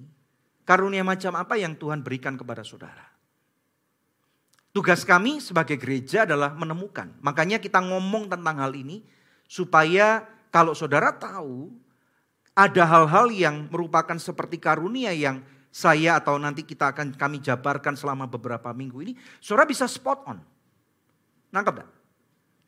karunia 0.63 1.03
macam 1.03 1.35
apa 1.35 1.59
yang 1.59 1.75
Tuhan 1.75 1.99
berikan 1.99 2.39
kepada 2.39 2.63
saudara. 2.63 3.16
Tugas 4.78 5.01
kami 5.01 5.41
sebagai 5.41 5.73
gereja 5.73 6.30
adalah 6.30 6.53
menemukan. 6.53 7.09
Makanya 7.25 7.57
kita 7.57 7.82
ngomong 7.82 8.30
tentang 8.30 8.61
hal 8.61 8.78
ini 8.78 9.01
supaya 9.49 10.21
kalau 10.53 10.78
saudara 10.78 11.09
tahu 11.17 11.73
ada 12.53 12.86
hal-hal 12.86 13.34
yang 13.34 13.65
merupakan 13.73 14.13
seperti 14.21 14.61
karunia 14.61 15.09
yang 15.17 15.41
saya 15.73 16.21
atau 16.21 16.38
nanti 16.38 16.61
kita 16.61 16.93
akan 16.93 17.17
kami 17.17 17.41
jabarkan 17.41 17.97
selama 17.97 18.30
beberapa 18.30 18.69
minggu 18.69 19.01
ini, 19.01 19.13
saudara 19.41 19.65
bisa 19.65 19.89
spot 19.89 20.30
on. 20.30 20.38
Nangkep 21.49 21.73
gak? 21.82 21.89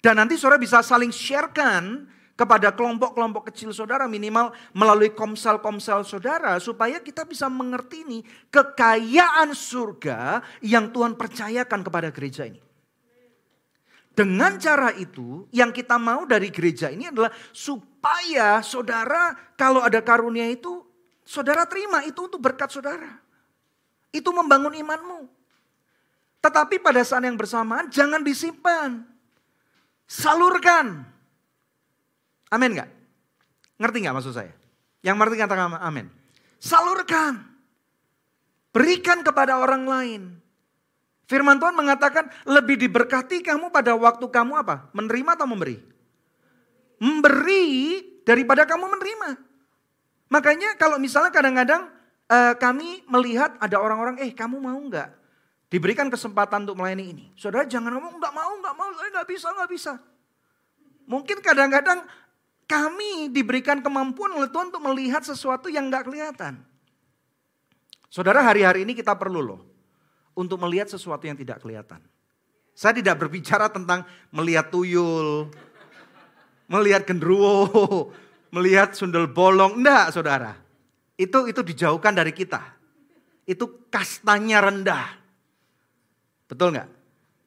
Dan 0.01 0.17
nanti 0.17 0.33
saudara 0.33 0.57
bisa 0.57 0.81
saling 0.81 1.13
sharekan 1.13 2.09
kepada 2.39 2.71
kelompok-kelompok 2.71 3.51
kecil 3.51 3.75
saudara 3.75 4.07
minimal 4.07 4.55
melalui 4.71 5.11
komsel-komsel 5.11 6.07
saudara 6.07 6.55
supaya 6.63 7.03
kita 7.03 7.27
bisa 7.27 7.51
mengerti 7.51 8.07
ini 8.07 8.19
kekayaan 8.47 9.51
surga 9.51 10.39
yang 10.63 10.87
Tuhan 10.95 11.19
percayakan 11.19 11.83
kepada 11.83 12.07
gereja 12.15 12.47
ini. 12.47 12.63
Dengan 14.15 14.55
cara 14.55 14.95
itu 14.95 15.51
yang 15.51 15.75
kita 15.75 15.99
mau 15.99 16.23
dari 16.23 16.47
gereja 16.47 16.87
ini 16.87 17.11
adalah 17.11 17.31
supaya 17.51 18.63
saudara 18.63 19.35
kalau 19.59 19.83
ada 19.83 19.99
karunia 19.99 20.47
itu 20.47 20.87
Saudara 21.29 21.61
terima 21.69 22.01
itu 22.09 22.25
untuk 22.25 22.41
berkat 22.41 22.73
saudara. 22.73 23.21
Itu 24.09 24.33
membangun 24.33 24.73
imanmu. 24.73 25.29
Tetapi 26.41 26.81
pada 26.81 27.05
saat 27.05 27.21
yang 27.21 27.37
bersamaan 27.37 27.85
jangan 27.93 28.25
disimpan. 28.25 29.05
Salurkan. 30.09 31.05
Amin 32.49 32.73
nggak? 32.73 32.89
Ngerti 33.79 33.97
nggak 34.03 34.15
maksud 34.17 34.33
saya? 34.33 34.53
Yang 35.05 35.15
ngerti 35.21 35.35
katakan 35.39 35.77
amin. 35.79 36.09
Salurkan. 36.59 37.47
Berikan 38.69 39.25
kepada 39.25 39.57
orang 39.57 39.83
lain. 39.87 40.21
Firman 41.29 41.61
Tuhan 41.61 41.77
mengatakan 41.77 42.25
lebih 42.49 42.77
diberkati 42.81 43.45
kamu 43.45 43.69
pada 43.69 43.93
waktu 43.93 44.25
kamu 44.25 44.53
apa? 44.65 44.89
Menerima 44.97 45.37
atau 45.37 45.45
memberi? 45.45 45.77
Memberi 46.97 48.01
daripada 48.25 48.65
kamu 48.65 48.85
menerima. 48.97 49.29
Makanya 50.29 50.77
kalau 50.77 50.97
misalnya 50.97 51.33
kadang-kadang 51.33 51.89
uh, 52.29 52.53
kami 52.57 53.01
melihat 53.09 53.57
ada 53.57 53.77
orang-orang, 53.81 54.21
eh 54.21 54.33
kamu 54.33 54.61
mau 54.61 54.77
nggak 54.77 55.09
diberikan 55.69 56.09
kesempatan 56.09 56.65
untuk 56.65 56.81
melayani 56.81 57.05
ini? 57.13 57.25
Saudara 57.37 57.65
jangan 57.65 57.93
ngomong 57.97 58.17
nggak 58.17 58.33
mau, 58.33 58.51
nggak 58.61 58.75
mau, 58.77 58.89
saya 58.97 59.09
nggak 59.21 59.29
bisa, 59.29 59.47
nggak 59.53 59.69
bisa. 59.69 59.93
Mungkin 61.09 61.37
kadang-kadang 61.41 62.05
kami 62.69 63.33
diberikan 63.33 63.81
kemampuan 63.81 64.37
oleh 64.37 64.45
Tuhan 64.45 64.69
untuk 64.69 64.85
melihat 64.85 65.25
sesuatu 65.25 65.73
yang 65.73 65.89
nggak 65.89 66.05
kelihatan. 66.05 66.61
Saudara 68.13 68.45
hari-hari 68.45 68.85
ini 68.85 68.93
kita 68.93 69.17
perlu 69.17 69.41
loh 69.41 69.61
untuk 70.37 70.61
melihat 70.61 70.85
sesuatu 70.85 71.25
yang 71.25 71.33
tidak 71.33 71.65
kelihatan. 71.65 71.97
Saya 72.77 72.93
tidak 72.93 73.17
berbicara 73.25 73.73
tentang 73.73 74.05
melihat 74.29 74.69
tuyul, 74.69 75.49
melihat 76.69 77.09
gendruwo, 77.09 77.65
melihat 78.55 78.93
sundel 78.93 79.25
bolong. 79.25 79.81
Enggak 79.81 80.13
saudara. 80.13 80.53
Itu 81.17 81.49
itu 81.49 81.65
dijauhkan 81.65 82.13
dari 82.13 82.31
kita. 82.31 82.61
Itu 83.49 83.89
kastanya 83.89 84.61
rendah. 84.61 85.17
Betul 86.45 86.77
nggak? 86.77 86.89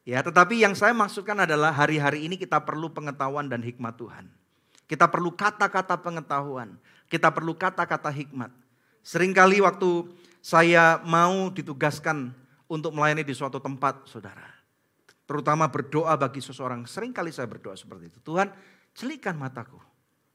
Ya, 0.03 0.19
tetapi 0.19 0.59
yang 0.59 0.75
saya 0.75 0.91
maksudkan 0.91 1.47
adalah 1.47 1.71
hari-hari 1.71 2.27
ini 2.27 2.35
kita 2.35 2.59
perlu 2.59 2.91
pengetahuan 2.91 3.47
dan 3.47 3.63
hikmat 3.63 3.95
Tuhan. 3.95 4.42
Kita 4.87 5.07
perlu 5.07 5.31
kata-kata 5.33 5.95
pengetahuan. 5.99 6.75
Kita 7.07 7.31
perlu 7.31 7.55
kata-kata 7.55 8.11
hikmat. 8.11 8.51
Seringkali 9.03 9.63
waktu 9.63 10.07
saya 10.43 10.99
mau 11.03 11.51
ditugaskan 11.51 12.31
untuk 12.67 12.95
melayani 12.95 13.23
di 13.23 13.35
suatu 13.35 13.59
tempat, 13.59 14.07
saudara. 14.07 14.47
Terutama 15.23 15.71
berdoa 15.71 16.15
bagi 16.19 16.43
seseorang. 16.43 16.83
Seringkali 16.83 17.31
saya 17.31 17.47
berdoa 17.47 17.75
seperti 17.79 18.11
itu. 18.11 18.19
Tuhan, 18.23 18.51
celikan 18.91 19.39
mataku. 19.39 19.79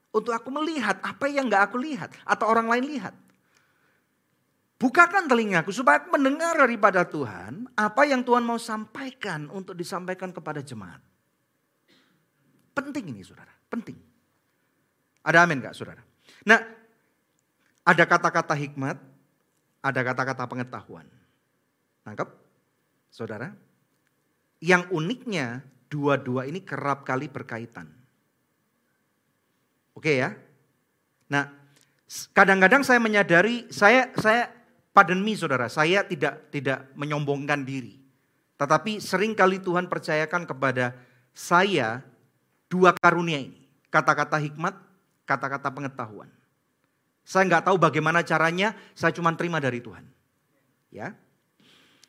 Untuk 0.09 0.33
aku 0.33 0.49
melihat 0.49 0.97
apa 1.05 1.29
yang 1.29 1.45
gak 1.45 1.69
aku 1.69 1.77
lihat. 1.77 2.09
Atau 2.25 2.49
orang 2.49 2.65
lain 2.65 2.89
lihat. 2.89 3.13
Bukakan 4.79 5.27
telingaku 5.27 5.75
supaya 5.75 5.99
aku 5.99 6.15
mendengar 6.15 6.55
daripada 6.55 7.03
Tuhan 7.03 7.67
apa 7.75 8.07
yang 8.07 8.23
Tuhan 8.23 8.47
mau 8.47 8.55
sampaikan 8.55 9.51
untuk 9.51 9.75
disampaikan 9.75 10.31
kepada 10.31 10.63
jemaat. 10.63 11.03
Penting 12.71 13.11
ini 13.11 13.19
saudara, 13.19 13.51
penting. 13.67 14.08
Ada 15.29 15.45
amin 15.45 15.61
gak 15.61 15.77
saudara? 15.77 16.01
Nah, 16.49 16.57
ada 17.85 18.03
kata-kata 18.09 18.57
hikmat, 18.57 18.97
ada 19.85 20.01
kata-kata 20.01 20.49
pengetahuan. 20.49 21.05
Nangkep? 22.01 22.29
Saudara? 23.13 23.53
Yang 24.57 24.89
uniknya 24.89 25.61
dua-dua 25.85 26.49
ini 26.49 26.65
kerap 26.65 27.05
kali 27.05 27.29
berkaitan. 27.29 27.85
Oke 29.93 30.17
ya? 30.17 30.33
Nah, 31.29 31.45
kadang-kadang 32.33 32.81
saya 32.81 32.97
menyadari 32.97 33.69
saya 33.69 34.09
saya 34.17 34.49
Pardon 34.89 35.21
me 35.21 35.37
saudara, 35.37 35.69
saya 35.69 36.01
tidak 36.03 36.49
tidak 36.49 36.89
menyombongkan 36.97 37.61
diri. 37.61 37.95
Tetapi 38.57 38.99
sering 38.99 39.37
kali 39.37 39.61
Tuhan 39.61 39.85
percayakan 39.87 40.43
kepada 40.49 40.97
saya 41.31 42.01
dua 42.67 42.91
karunia 42.97 43.39
ini. 43.39 43.63
Kata-kata 43.93 44.41
hikmat, 44.41 44.75
kata-kata 45.29 45.69
pengetahuan. 45.69 46.29
Saya 47.21 47.45
nggak 47.45 47.69
tahu 47.69 47.77
bagaimana 47.77 48.25
caranya, 48.25 48.73
saya 48.97 49.13
cuma 49.13 49.29
terima 49.37 49.61
dari 49.61 49.77
Tuhan. 49.77 50.01
Ya. 50.89 51.13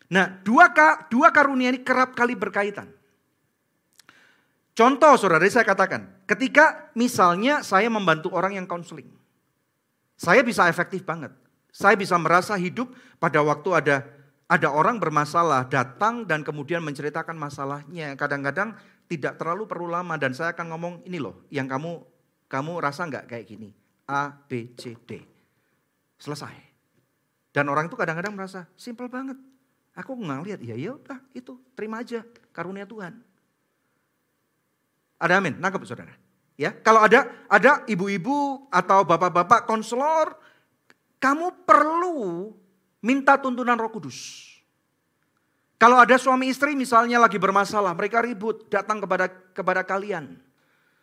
Nah, 0.08 0.40
dua, 0.40 0.72
dua 1.12 1.28
karunia 1.28 1.68
ini 1.68 1.84
kerap 1.84 2.16
kali 2.16 2.32
berkaitan. 2.32 2.88
Contoh 4.72 5.12
saudara, 5.20 5.44
saya 5.52 5.68
katakan, 5.68 6.24
ketika 6.24 6.88
misalnya 6.96 7.60
saya 7.60 7.92
membantu 7.92 8.32
orang 8.32 8.56
yang 8.56 8.64
konseling. 8.64 9.12
Saya 10.16 10.40
bisa 10.40 10.68
efektif 10.72 11.04
banget. 11.04 11.36
Saya 11.68 11.96
bisa 12.00 12.16
merasa 12.16 12.56
hidup 12.56 12.88
pada 13.20 13.44
waktu 13.44 13.70
ada 13.76 13.96
ada 14.50 14.68
orang 14.68 14.98
bermasalah 14.98 15.70
datang 15.70 16.26
dan 16.26 16.42
kemudian 16.42 16.82
menceritakan 16.82 17.38
masalahnya. 17.38 18.18
Kadang-kadang 18.18 18.74
tidak 19.06 19.38
terlalu 19.38 19.70
perlu 19.70 19.86
lama 19.86 20.18
dan 20.18 20.34
saya 20.34 20.50
akan 20.50 20.66
ngomong 20.74 20.94
ini 21.06 21.22
loh 21.22 21.46
yang 21.54 21.70
kamu 21.70 22.02
kamu 22.50 22.82
rasa 22.82 23.06
nggak 23.06 23.30
kayak 23.30 23.46
gini 23.46 23.70
A 24.10 24.34
B 24.34 24.74
C 24.74 24.98
D 25.06 25.22
selesai. 26.18 26.52
Dan 27.54 27.70
orang 27.70 27.86
itu 27.86 27.94
kadang-kadang 27.94 28.34
merasa 28.34 28.66
simpel 28.74 29.06
banget. 29.06 29.38
Aku 29.94 30.18
nggak 30.18 30.40
lihat 30.46 30.60
ya 30.62 30.74
ya 30.74 30.94
itu 31.30 31.58
terima 31.78 32.02
aja 32.02 32.26
karunia 32.50 32.86
Tuhan. 32.86 33.22
Ada 35.20 35.38
amin, 35.38 35.58
nangkep 35.62 35.86
saudara. 35.86 36.14
Ya, 36.58 36.76
kalau 36.76 37.00
ada 37.00 37.28
ada 37.48 37.86
ibu-ibu 37.88 38.68
atau 38.68 39.00
bapak-bapak 39.06 39.64
konselor 39.64 40.36
kamu 41.20 41.64
perlu 41.64 42.52
minta 43.00 43.36
tuntunan 43.40 43.76
Roh 43.76 43.92
Kudus. 43.92 44.48
Kalau 45.80 45.96
ada 45.96 46.20
suami 46.20 46.52
istri 46.52 46.76
misalnya 46.76 47.16
lagi 47.16 47.40
bermasalah, 47.40 47.96
mereka 47.96 48.20
ribut, 48.20 48.68
datang 48.68 49.00
kepada 49.00 49.32
kepada 49.56 49.80
kalian. 49.80 50.36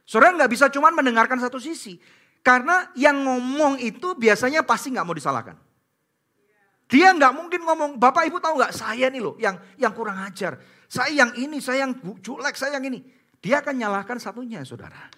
Saudara 0.08 0.32
nggak 0.40 0.52
bisa 0.56 0.72
cuma 0.72 0.88
mendengarkan 0.96 1.36
satu 1.36 1.60
sisi. 1.60 2.00
Karena 2.40 2.88
yang 2.96 3.28
ngomong 3.28 3.76
itu 3.84 4.16
biasanya 4.16 4.64
pasti 4.64 4.96
nggak 4.96 5.04
mau 5.04 5.12
disalahkan. 5.12 5.60
Dia 6.88 7.12
nggak 7.12 7.36
mungkin 7.36 7.68
ngomong, 7.68 8.00
Bapak 8.00 8.32
Ibu 8.32 8.40
tahu 8.40 8.56
nggak 8.56 8.72
saya 8.72 9.12
nih 9.12 9.20
loh 9.20 9.36
yang 9.36 9.60
yang 9.76 9.92
kurang 9.92 10.24
ajar. 10.24 10.56
Saya 10.88 11.12
yang 11.12 11.36
ini, 11.36 11.60
saya 11.60 11.84
yang 11.84 12.00
julek, 12.24 12.56
saya 12.56 12.80
yang 12.80 12.88
ini. 12.88 13.04
Dia 13.44 13.60
akan 13.60 13.76
nyalahkan 13.76 14.16
satunya 14.24 14.64
saudara. 14.64 15.12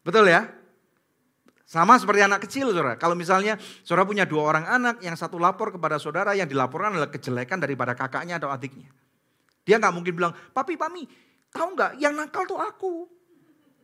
Betul 0.00 0.32
ya? 0.32 0.48
Sama 1.68 2.00
seperti 2.00 2.24
anak 2.24 2.48
kecil 2.48 2.72
saudara. 2.72 2.96
Kalau 2.96 3.12
misalnya 3.12 3.60
saudara 3.84 4.08
punya 4.08 4.24
dua 4.24 4.56
orang 4.56 4.64
anak, 4.64 5.04
yang 5.04 5.12
satu 5.20 5.36
lapor 5.36 5.76
kepada 5.76 6.00
saudara, 6.00 6.32
yang 6.32 6.48
dilaporkan 6.48 6.96
adalah 6.96 7.12
kejelekan 7.12 7.60
daripada 7.60 7.92
kakaknya 7.92 8.40
atau 8.40 8.48
adiknya. 8.48 8.88
Dia 9.68 9.76
nggak 9.76 9.92
mungkin 9.92 10.12
bilang, 10.16 10.32
papi, 10.56 10.80
pami, 10.80 11.04
tahu 11.52 11.76
nggak 11.76 12.00
yang 12.00 12.16
nakal 12.16 12.48
tuh 12.48 12.56
aku. 12.56 13.04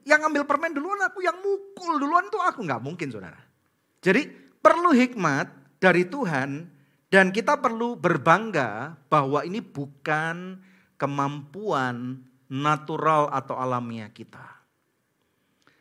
Yang 0.05 0.21
ambil 0.33 0.43
permen 0.49 0.73
duluan 0.73 1.01
aku, 1.05 1.21
yang 1.25 1.37
mukul 1.39 2.01
duluan 2.01 2.27
tuh 2.33 2.41
aku. 2.41 2.65
Nggak 2.65 2.83
mungkin 2.83 3.09
saudara. 3.13 3.39
Jadi 4.01 4.27
perlu 4.61 4.97
hikmat 4.97 5.79
dari 5.81 6.09
Tuhan 6.09 6.69
dan 7.11 7.33
kita 7.33 7.59
perlu 7.59 7.97
berbangga 7.97 8.97
bahwa 9.11 9.45
ini 9.45 9.61
bukan 9.61 10.61
kemampuan 11.01 12.21
natural 12.51 13.33
atau 13.33 13.57
alamiah 13.57 14.11
kita. 14.13 14.43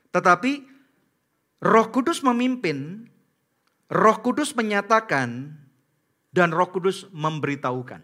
Tetapi 0.10 0.52
Roh 1.60 1.88
Kudus 1.92 2.24
memimpin, 2.24 3.10
Roh 3.92 4.18
Kudus 4.24 4.56
menyatakan, 4.56 5.60
dan 6.32 6.54
Roh 6.54 6.70
Kudus 6.72 7.10
memberitahukan. 7.12 8.00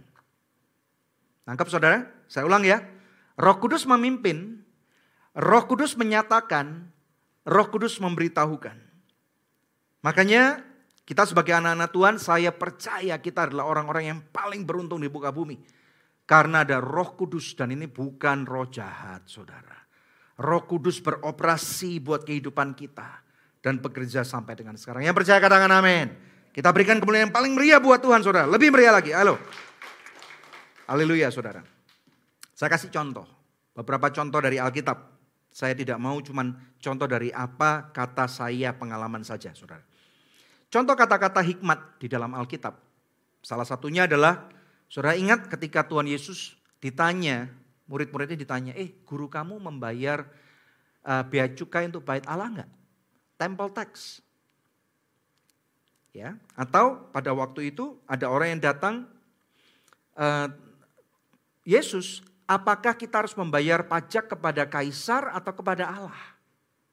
Nangkap 1.45 1.70
saudara? 1.70 2.09
Saya 2.26 2.49
ulang 2.49 2.66
ya. 2.66 2.82
Roh 3.38 3.57
Kudus 3.61 3.86
memimpin, 3.86 4.64
Roh 5.36 5.63
Kudus 5.67 5.99
menyatakan, 5.99 6.88
Roh 7.43 7.67
Kudus 7.67 7.99
memberitahukan. 7.99 8.77
Makanya 10.05 10.63
kita 11.05 11.25
sebagai 11.25 11.53
anak-anak 11.53 11.89
Tuhan, 11.93 12.15
saya 12.17 12.49
percaya 12.49 13.17
kita 13.21 13.49
adalah 13.49 13.69
orang-orang 13.69 14.03
yang 14.09 14.19
paling 14.33 14.65
beruntung 14.65 15.01
di 15.01 15.09
buka 15.09 15.29
bumi. 15.29 15.57
Karena 16.25 16.65
ada 16.65 16.81
roh 16.81 17.13
kudus 17.13 17.53
dan 17.53 17.69
ini 17.69 17.86
bukan 17.86 18.49
roh 18.49 18.65
jahat 18.65 19.29
saudara. 19.29 19.77
Roh 20.41 20.65
kudus 20.65 20.97
beroperasi 20.97 22.01
buat 22.01 22.25
kehidupan 22.25 22.73
kita 22.73 23.21
dan 23.61 23.77
bekerja 23.77 24.25
sampai 24.25 24.57
dengan 24.57 24.73
sekarang. 24.73 25.05
Yang 25.05 25.21
percaya 25.21 25.38
katakan 25.38 25.69
amin. 25.69 26.09
Kita 26.49 26.73
berikan 26.73 26.97
kemuliaan 26.97 27.29
yang 27.29 27.36
paling 27.36 27.53
meriah 27.53 27.77
buat 27.77 28.01
Tuhan 28.01 28.25
saudara. 28.25 28.49
Lebih 28.49 28.73
meriah 28.73 28.97
lagi. 28.97 29.13
Halo. 29.13 29.38
Haleluya 30.89 31.29
saudara. 31.29 31.61
Saya 32.57 32.73
kasih 32.73 32.89
contoh. 32.89 33.29
Beberapa 33.77 34.09
contoh 34.09 34.41
dari 34.41 34.57
Alkitab. 34.57 35.14
Saya 35.55 35.71
tidak 35.71 35.95
mau 36.03 36.19
cuman 36.19 36.51
contoh 36.83 37.07
dari 37.07 37.31
apa 37.31 37.95
kata 37.95 38.27
saya 38.27 38.75
pengalaman 38.75 39.23
saja 39.23 39.55
saudara. 39.55 39.79
Contoh 40.67 40.99
kata-kata 40.99 41.39
hikmat 41.39 41.95
di 42.03 42.11
dalam 42.11 42.35
Alkitab. 42.35 42.75
Salah 43.39 43.63
satunya 43.63 44.03
adalah 44.03 44.51
saudara 44.91 45.15
ingat 45.15 45.47
ketika 45.47 45.87
Tuhan 45.87 46.11
Yesus 46.11 46.59
ditanya, 46.83 47.47
murid-muridnya 47.87 48.35
ditanya, 48.35 48.75
eh 48.75 48.99
guru 49.07 49.31
kamu 49.31 49.55
membayar 49.63 50.27
uh, 51.07 51.23
bea 51.23 51.47
cukai 51.47 51.87
untuk 51.87 52.03
bait 52.03 52.27
Allah 52.27 52.51
enggak? 52.51 52.69
temple 53.39 53.71
tax. 53.71 54.19
Ya, 56.15 56.39
atau 56.55 57.11
pada 57.11 57.35
waktu 57.35 57.75
itu 57.75 57.99
ada 58.07 58.31
orang 58.31 58.55
yang 58.55 58.63
datang, 58.63 59.03
uh, 60.15 60.47
Yesus, 61.67 62.23
apakah 62.45 62.93
kita 62.97 63.25
harus 63.25 63.33
membayar 63.37 63.85
pajak 63.85 64.29
kepada 64.31 64.65
kaisar 64.69 65.33
atau 65.33 65.51
kepada 65.53 65.89
Allah? 65.89 66.21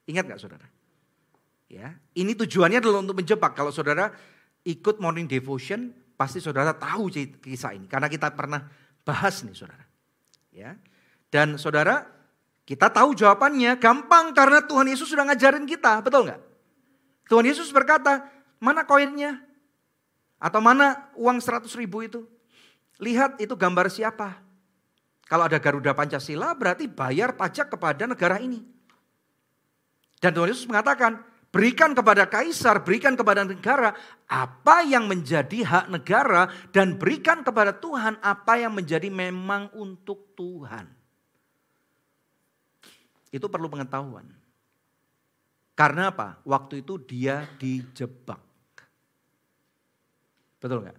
Ingat 0.09 0.25
nggak 0.27 0.41
saudara? 0.41 0.67
Ya, 1.71 1.97
ini 2.13 2.37
tujuannya 2.37 2.83
adalah 2.83 3.01
untuk 3.01 3.17
menjebak. 3.17 3.57
Kalau 3.57 3.73
saudara 3.73 4.13
ikut 4.61 5.01
morning 5.01 5.25
devotion, 5.25 5.89
pasti 6.13 6.37
saudara 6.37 6.75
tahu 6.77 7.09
kisah 7.41 7.73
ini. 7.73 7.89
Karena 7.89 8.05
kita 8.05 8.29
pernah 8.29 8.61
bahas 9.01 9.41
nih 9.41 9.57
saudara. 9.57 9.85
Ya, 10.53 10.77
dan 11.33 11.57
saudara 11.57 12.05
kita 12.63 12.93
tahu 12.93 13.17
jawabannya 13.17 13.75
gampang 13.81 14.37
karena 14.37 14.61
Tuhan 14.61 14.85
Yesus 14.85 15.09
sudah 15.09 15.25
ngajarin 15.25 15.65
kita, 15.65 16.05
betul 16.05 16.29
nggak? 16.29 16.41
Tuhan 17.25 17.45
Yesus 17.49 17.73
berkata, 17.73 18.29
mana 18.61 18.85
koinnya? 18.85 19.41
Atau 20.37 20.59
mana 20.61 21.09
uang 21.17 21.39
100 21.39 21.65
ribu 21.79 22.05
itu? 22.05 22.21
Lihat 23.01 23.41
itu 23.41 23.55
gambar 23.57 23.89
siapa? 23.89 24.39
Kalau 25.33 25.49
ada 25.49 25.57
Garuda 25.57 25.97
Pancasila 25.97 26.53
berarti 26.53 26.85
bayar 26.85 27.33
pajak 27.33 27.73
kepada 27.73 28.05
negara 28.05 28.37
ini. 28.37 28.61
Dan 30.21 30.29
Tuhan 30.29 30.53
Yesus 30.53 30.69
mengatakan, 30.69 31.25
berikan 31.49 31.97
kepada 31.97 32.29
kaisar, 32.29 32.85
berikan 32.85 33.17
kepada 33.17 33.41
negara 33.41 33.97
apa 34.29 34.85
yang 34.85 35.09
menjadi 35.09 35.65
hak 35.65 35.85
negara 35.89 36.53
dan 36.69 37.01
berikan 37.01 37.41
kepada 37.41 37.73
Tuhan 37.73 38.21
apa 38.21 38.61
yang 38.61 38.77
menjadi 38.77 39.09
memang 39.09 39.73
untuk 39.73 40.37
Tuhan. 40.37 40.85
Itu 43.33 43.49
perlu 43.49 43.73
pengetahuan. 43.73 44.29
Karena 45.73 46.13
apa? 46.13 46.37
Waktu 46.45 46.85
itu 46.85 47.01
dia 47.01 47.49
dijebak. 47.57 48.37
Betul 50.61 50.85
nggak? 50.85 50.97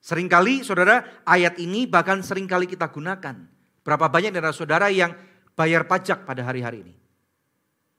Seringkali 0.00 0.64
saudara 0.64 1.20
ayat 1.28 1.60
ini 1.60 1.84
bahkan 1.84 2.24
sering 2.24 2.48
kali 2.48 2.64
kita 2.64 2.88
gunakan. 2.88 3.52
Berapa 3.84 4.08
banyak 4.08 4.32
dari 4.32 4.48
saudara 4.56 4.88
yang 4.88 5.12
bayar 5.52 5.84
pajak 5.84 6.24
pada 6.24 6.40
hari-hari 6.40 6.88
ini? 6.88 6.94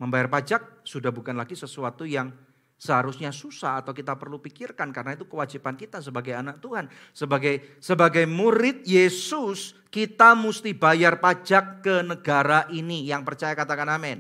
Membayar 0.02 0.28
pajak 0.28 0.84
sudah 0.84 1.14
bukan 1.14 1.38
lagi 1.38 1.54
sesuatu 1.54 2.04
yang 2.04 2.34
seharusnya 2.76 3.32
susah 3.32 3.80
atau 3.80 3.96
kita 3.96 4.20
perlu 4.20 4.44
pikirkan 4.44 4.92
karena 4.92 5.16
itu 5.16 5.24
kewajiban 5.24 5.80
kita 5.80 6.04
sebagai 6.04 6.36
anak 6.36 6.60
Tuhan, 6.60 6.92
sebagai 7.16 7.80
sebagai 7.80 8.28
murid 8.28 8.84
Yesus, 8.84 9.78
kita 9.88 10.36
mesti 10.36 10.76
bayar 10.76 11.24
pajak 11.24 11.86
ke 11.86 12.04
negara 12.04 12.68
ini. 12.74 13.08
Yang 13.08 13.22
percaya 13.24 13.54
katakan 13.56 13.88
amin. 13.88 14.20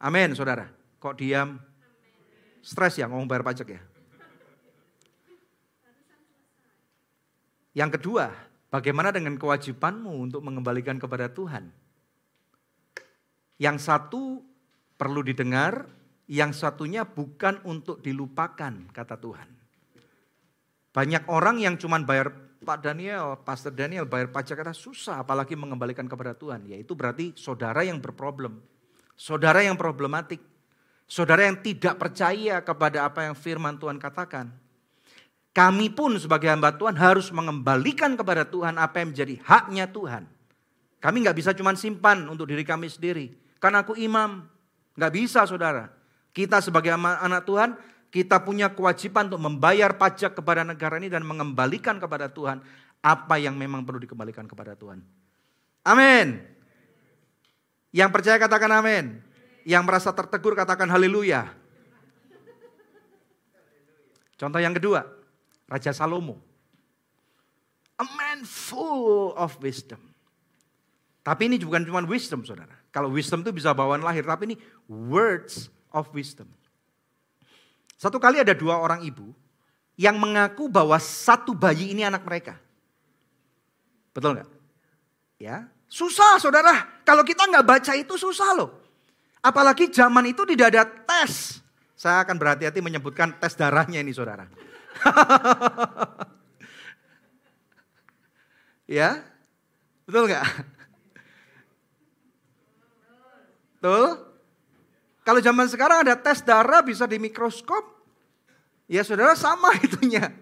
Amin, 0.00 0.32
Saudara. 0.32 0.64
Kok 0.96 1.18
diam? 1.20 1.60
Stres 2.64 2.96
ya 2.96 3.04
ngomong 3.10 3.28
bayar 3.28 3.44
pajak 3.44 3.68
ya? 3.68 3.82
Yang 7.76 8.00
kedua, 8.00 8.32
bagaimana 8.70 9.12
dengan 9.12 9.36
kewajibanmu 9.36 10.30
untuk 10.30 10.40
mengembalikan 10.40 10.96
kepada 10.96 11.28
Tuhan? 11.28 11.68
Yang 13.60 13.76
satu 13.84 14.40
perlu 14.96 15.20
didengar, 15.20 15.84
yang 16.30 16.56
satunya 16.56 17.04
bukan 17.04 17.60
untuk 17.68 18.00
dilupakan, 18.00 18.72
kata 18.94 19.20
Tuhan. 19.20 19.48
Banyak 20.90 21.28
orang 21.28 21.60
yang 21.60 21.76
cuma 21.76 22.00
bayar 22.02 22.30
Pak 22.60 22.84
Daniel, 22.84 23.40
Pastor 23.40 23.72
Daniel 23.72 24.04
bayar 24.04 24.28
pajak 24.28 24.60
kata 24.60 24.76
susah 24.76 25.24
apalagi 25.24 25.56
mengembalikan 25.56 26.04
kepada 26.04 26.36
Tuhan. 26.36 26.68
Ya 26.68 26.76
itu 26.76 26.92
berarti 26.92 27.32
saudara 27.32 27.80
yang 27.80 27.96
berproblem. 28.02 28.60
Saudara 29.16 29.64
yang 29.64 29.80
problematik. 29.80 30.44
Saudara 31.08 31.48
yang 31.48 31.58
tidak 31.58 31.96
percaya 31.96 32.60
kepada 32.62 33.08
apa 33.08 33.26
yang 33.26 33.34
firman 33.34 33.80
Tuhan 33.80 33.96
katakan. 33.96 34.52
Kami 35.60 35.92
pun 35.92 36.16
sebagai 36.16 36.48
hamba 36.48 36.72
Tuhan 36.72 36.96
harus 36.96 37.28
mengembalikan 37.28 38.16
kepada 38.16 38.48
Tuhan 38.48 38.80
apa 38.80 39.04
yang 39.04 39.12
menjadi 39.12 39.36
haknya 39.44 39.84
Tuhan. 39.92 40.24
Kami 41.04 41.16
nggak 41.20 41.36
bisa 41.36 41.52
cuma 41.52 41.76
simpan 41.76 42.24
untuk 42.32 42.48
diri 42.48 42.64
kami 42.64 42.88
sendiri. 42.88 43.36
Karena 43.60 43.84
aku 43.84 43.92
imam, 43.92 44.48
Nggak 45.00 45.12
bisa 45.16 45.48
saudara. 45.48 45.88
Kita 46.36 46.60
sebagai 46.60 46.92
anak 46.92 47.48
Tuhan, 47.48 47.72
kita 48.12 48.42
punya 48.42 48.68
kewajiban 48.68 49.32
untuk 49.32 49.42
membayar 49.42 49.96
pajak 49.96 50.36
kepada 50.36 50.60
negara 50.60 51.00
ini 51.00 51.08
dan 51.08 51.24
mengembalikan 51.24 51.96
kepada 51.96 52.28
Tuhan 52.28 52.60
apa 53.00 53.40
yang 53.40 53.56
memang 53.56 53.86
perlu 53.88 53.96
dikembalikan 54.02 54.44
kepada 54.44 54.76
Tuhan. 54.76 55.00
Amin. 55.88 56.44
Yang 57.96 58.10
percaya 58.12 58.36
katakan 58.36 58.70
amin. 58.76 59.24
Yang 59.64 59.82
merasa 59.88 60.12
tertegur 60.12 60.52
katakan 60.52 60.86
haleluya. 60.92 61.48
Contoh 64.36 64.60
yang 64.60 64.72
kedua, 64.76 65.19
Raja 65.70 65.94
Salomo. 65.94 66.42
A 67.94 68.04
man 68.18 68.42
full 68.42 69.30
of 69.38 69.54
wisdom. 69.62 70.02
Tapi 71.22 71.46
ini 71.46 71.62
bukan 71.62 71.86
cuma 71.86 72.02
wisdom 72.02 72.42
saudara. 72.42 72.74
Kalau 72.90 73.12
wisdom 73.14 73.46
itu 73.46 73.54
bisa 73.54 73.70
bawaan 73.70 74.02
lahir, 74.02 74.26
tapi 74.26 74.50
ini 74.50 74.56
words 74.90 75.70
of 75.94 76.10
wisdom. 76.10 76.50
Satu 77.94 78.18
kali 78.18 78.42
ada 78.42 78.56
dua 78.56 78.80
orang 78.80 79.04
ibu 79.04 79.30
yang 80.00 80.16
mengaku 80.16 80.66
bahwa 80.66 80.96
satu 80.96 81.52
bayi 81.52 81.92
ini 81.92 82.02
anak 82.02 82.24
mereka. 82.24 82.56
Betul 84.16 84.40
nggak? 84.40 84.48
Ya, 85.36 85.68
susah 85.86 86.40
saudara. 86.40 86.88
Kalau 87.04 87.20
kita 87.22 87.44
nggak 87.46 87.66
baca 87.68 87.92
itu 87.94 88.16
susah 88.16 88.56
loh. 88.56 88.80
Apalagi 89.44 89.92
zaman 89.92 90.32
itu 90.32 90.42
tidak 90.48 90.72
ada 90.72 90.82
tes. 90.88 91.60
Saya 91.94 92.24
akan 92.24 92.40
berhati-hati 92.40 92.80
menyebutkan 92.80 93.36
tes 93.36 93.52
darahnya 93.52 94.00
ini 94.00 94.10
saudara. 94.16 94.48
ya, 99.00 99.24
betul 100.04 100.28
nggak? 100.28 100.44
Betul? 103.80 104.28
Kalau 105.24 105.40
zaman 105.40 105.66
sekarang 105.72 106.04
ada 106.04 106.20
tes 106.20 106.44
darah 106.44 106.84
bisa 106.84 107.08
di 107.08 107.16
mikroskop. 107.16 108.00
Ya 108.90 109.06
saudara 109.06 109.38
sama 109.38 109.70
itunya. 109.86 110.34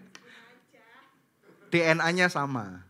DNA-nya 1.68 2.32
sama. 2.32 2.80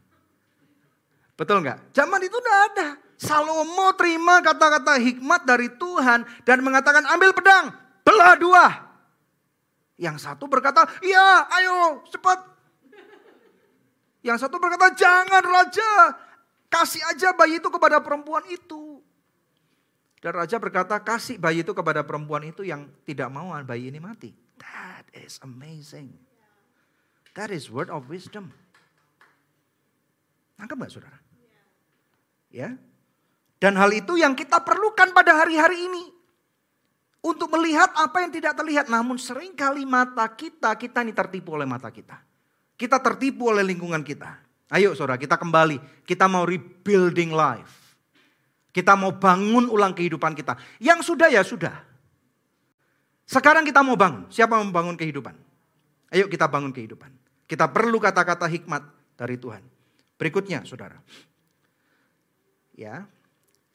Betul 1.37 1.67
nggak? 1.67 1.93
Zaman 1.93 2.21
itu 2.23 2.39
udah 2.39 2.57
ada. 2.73 2.89
Salomo 3.19 3.91
terima 3.99 4.39
kata-kata 4.39 4.95
hikmat 5.03 5.43
dari 5.43 5.67
Tuhan 5.75 6.23
dan 6.47 6.63
mengatakan 6.63 7.03
ambil 7.11 7.35
pedang, 7.35 7.75
belah 8.07 8.39
dua. 8.39 8.88
Yang 9.99 10.23
satu 10.23 10.47
berkata, 10.47 10.87
iya 11.03 11.51
ayo 11.59 12.07
cepat. 12.07 12.39
Yang 14.23 14.47
satu 14.47 14.63
berkata, 14.63 14.95
jangan 14.95 15.43
raja, 15.43 15.91
kasih 16.71 17.03
aja 17.11 17.35
bayi 17.35 17.59
itu 17.59 17.67
kepada 17.67 17.99
perempuan 17.99 18.47
itu. 18.47 19.03
Dan 20.19 20.35
raja 20.39 20.59
berkata, 20.59 20.99
kasih 21.03 21.39
bayi 21.39 21.67
itu 21.67 21.75
kepada 21.75 22.03
perempuan 22.07 22.47
itu 22.47 22.63
yang 22.63 22.87
tidak 23.03 23.31
mau 23.31 23.51
bayi 23.67 23.91
ini 23.91 23.99
mati. 23.99 24.31
That 24.59 25.07
is 25.15 25.39
amazing. 25.43 26.15
That 27.39 27.55
is 27.55 27.71
word 27.71 27.91
of 27.91 28.11
wisdom. 28.11 28.51
Nangkep 30.59 30.75
gak 30.75 30.91
saudara? 30.91 31.19
Ya. 32.51 32.75
Dan 33.63 33.79
hal 33.79 33.95
itu 33.95 34.19
yang 34.19 34.35
kita 34.35 34.63
perlukan 34.63 35.15
pada 35.15 35.39
hari-hari 35.39 35.87
ini. 35.87 36.18
Untuk 37.19 37.51
melihat 37.51 37.91
apa 37.99 38.23
yang 38.23 38.31
tidak 38.31 38.55
terlihat. 38.55 38.87
Namun 38.87 39.19
sering 39.19 39.53
kali 39.55 39.83
mata 39.83 40.25
kita, 40.31 40.79
kita 40.79 41.03
ini 41.03 41.11
tertipu 41.11 41.59
oleh 41.59 41.67
mata 41.67 41.91
kita. 41.91 42.19
Kita 42.79 43.03
tertipu 43.03 43.51
oleh 43.51 43.67
lingkungan 43.67 44.07
kita. 44.07 44.39
Ayo 44.71 44.95
saudara 44.95 45.19
kita 45.19 45.35
kembali. 45.35 46.07
Kita 46.07 46.31
mau 46.31 46.47
rebuilding 46.47 47.35
life. 47.35 47.99
Kita 48.71 48.95
mau 48.95 49.11
bangun 49.11 49.67
ulang 49.67 49.91
kehidupan 49.97 50.39
kita. 50.39 50.55
Yang 50.79 51.11
sudah 51.11 51.27
ya 51.27 51.43
sudah. 51.43 51.75
Sekarang 53.27 53.67
kita 53.67 53.83
mau 53.83 53.99
bangun. 53.99 54.31
Siapa 54.31 54.55
mau 54.55 54.63
membangun 54.63 54.95
kehidupan? 54.95 55.35
Ayo 56.15 56.31
kita 56.31 56.47
bangun 56.47 56.71
kehidupan. 56.71 57.11
Kita 57.51 57.67
perlu 57.67 57.99
kata-kata 57.99 58.47
hikmat 58.47 58.87
dari 59.19 59.37
Tuhan. 59.41 59.65
Berikutnya, 60.21 60.63
saudara. 60.63 61.01
Ya, 62.79 63.11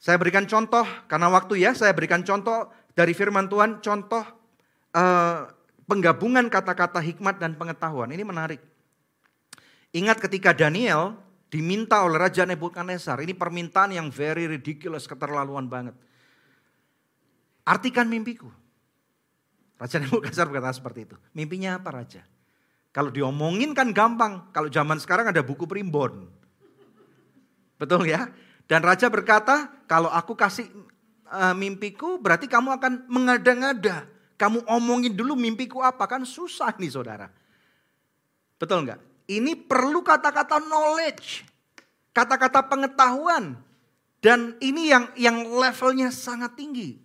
saya 0.04 0.20
berikan 0.20 0.44
contoh 0.44 0.84
karena 1.08 1.32
waktu 1.32 1.64
ya. 1.64 1.72
Saya 1.72 1.96
berikan 1.96 2.20
contoh 2.20 2.68
dari 2.94 3.12
Firman 3.12 3.50
Tuhan. 3.50 3.82
Contoh 3.82 4.24
uh, 4.94 5.38
penggabungan 5.84 6.46
kata-kata 6.48 7.02
hikmat 7.02 7.42
dan 7.42 7.58
pengetahuan. 7.58 8.08
Ini 8.14 8.24
menarik. 8.24 8.62
Ingat 9.94 10.18
ketika 10.18 10.50
Daniel 10.50 11.14
diminta 11.50 12.02
oleh 12.02 12.18
Raja 12.18 12.42
Nebukadnezar. 12.42 13.22
Ini 13.22 13.34
permintaan 13.38 13.94
yang 13.94 14.10
very 14.10 14.50
ridiculous, 14.50 15.06
keterlaluan 15.06 15.70
banget. 15.70 15.94
Artikan 17.62 18.10
mimpiku. 18.10 18.50
Raja 19.78 19.98
Nebukadnezar 20.02 20.50
berkata 20.50 20.74
seperti 20.74 21.06
itu. 21.06 21.16
Mimpinya 21.34 21.78
apa 21.78 21.94
Raja? 21.94 22.26
Kalau 22.94 23.10
diomongin 23.10 23.74
kan 23.74 23.94
gampang. 23.94 24.50
Kalau 24.50 24.70
zaman 24.70 24.98
sekarang 24.98 25.30
ada 25.30 25.42
buku 25.42 25.66
primbon. 25.66 26.26
Betul 27.78 28.06
ya? 28.06 28.30
Dan 28.64 28.80
Raja 28.80 29.12
berkata, 29.12 29.84
kalau 29.84 30.08
aku 30.08 30.32
kasih 30.38 30.70
uh, 31.34 31.54
mimpiku 31.58 32.22
berarti 32.22 32.46
kamu 32.46 32.78
akan 32.78 32.92
mengada-ngada. 33.10 34.06
Kamu 34.38 34.66
omongin 34.70 35.14
dulu 35.14 35.34
mimpiku 35.34 35.82
apa. 35.82 36.06
Kan 36.06 36.22
susah 36.22 36.74
nih 36.78 36.90
saudara. 36.94 37.26
Betul 38.58 38.86
nggak? 38.86 39.00
Ini 39.26 39.56
perlu 39.66 40.04
kata-kata 40.04 40.62
knowledge, 40.62 41.42
kata-kata 42.14 42.62
pengetahuan. 42.70 43.58
Dan 44.22 44.56
ini 44.62 44.88
yang 44.88 45.12
yang 45.18 45.44
levelnya 45.44 46.08
sangat 46.08 46.56
tinggi. 46.56 46.96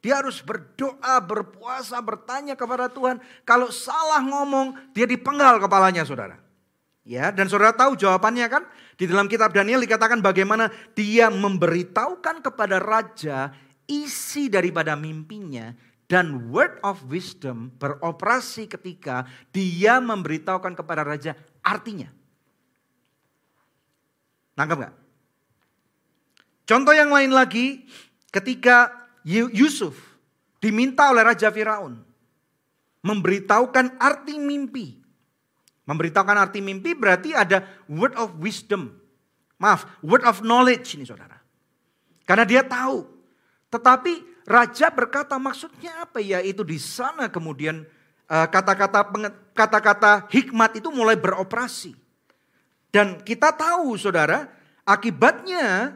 Dia 0.00 0.24
harus 0.24 0.40
berdoa, 0.40 1.20
berpuasa, 1.20 2.00
bertanya 2.00 2.56
kepada 2.56 2.88
Tuhan. 2.88 3.20
Kalau 3.44 3.68
salah 3.68 4.24
ngomong, 4.24 4.72
dia 4.96 5.04
dipenggal 5.04 5.60
kepalanya 5.60 6.08
saudara. 6.08 6.40
Ya, 7.04 7.28
dan 7.28 7.52
saudara 7.52 7.76
tahu 7.76 7.96
jawabannya 8.00 8.46
kan? 8.48 8.62
Di 8.96 9.04
dalam 9.04 9.28
kitab 9.28 9.52
Daniel 9.52 9.80
dikatakan 9.80 10.24
bagaimana 10.24 10.72
dia 10.96 11.28
memberitahukan 11.28 12.44
kepada 12.44 12.76
raja 12.80 13.52
isi 13.90 14.46
daripada 14.46 14.94
mimpinya 14.94 15.74
dan 16.06 16.50
word 16.50 16.78
of 16.86 17.02
wisdom 17.10 17.74
beroperasi 17.78 18.70
ketika 18.70 19.26
dia 19.50 19.98
memberitahukan 19.98 20.78
kepada 20.78 21.02
raja 21.02 21.34
artinya. 21.62 22.10
Nangkep 24.54 24.78
gak? 24.86 24.94
Contoh 26.66 26.94
yang 26.94 27.10
lain 27.10 27.34
lagi 27.34 27.86
ketika 28.30 28.94
Yusuf 29.26 29.98
diminta 30.62 31.10
oleh 31.10 31.26
Raja 31.26 31.50
Firaun 31.50 31.98
memberitahukan 33.02 33.98
arti 33.98 34.38
mimpi. 34.38 35.00
Memberitahukan 35.88 36.38
arti 36.38 36.62
mimpi 36.62 36.94
berarti 36.94 37.34
ada 37.34 37.66
word 37.90 38.14
of 38.14 38.38
wisdom. 38.38 38.94
Maaf, 39.58 39.88
word 40.04 40.22
of 40.22 40.46
knowledge 40.46 40.94
ini 40.94 41.02
saudara. 41.02 41.42
Karena 42.22 42.46
dia 42.46 42.62
tahu. 42.62 43.19
Tetapi 43.70 44.44
raja 44.44 44.90
berkata 44.90 45.38
maksudnya 45.38 46.04
apa 46.04 46.18
ya? 46.18 46.42
Itu 46.42 46.66
di 46.66 46.76
sana 46.76 47.30
kemudian 47.30 47.86
eh, 48.26 48.46
kata-kata 48.50 49.08
kata-kata 49.54 50.26
hikmat 50.28 50.82
itu 50.82 50.90
mulai 50.90 51.14
beroperasi. 51.14 51.94
Dan 52.90 53.22
kita 53.22 53.54
tahu 53.54 53.94
saudara, 53.94 54.50
akibatnya 54.82 55.94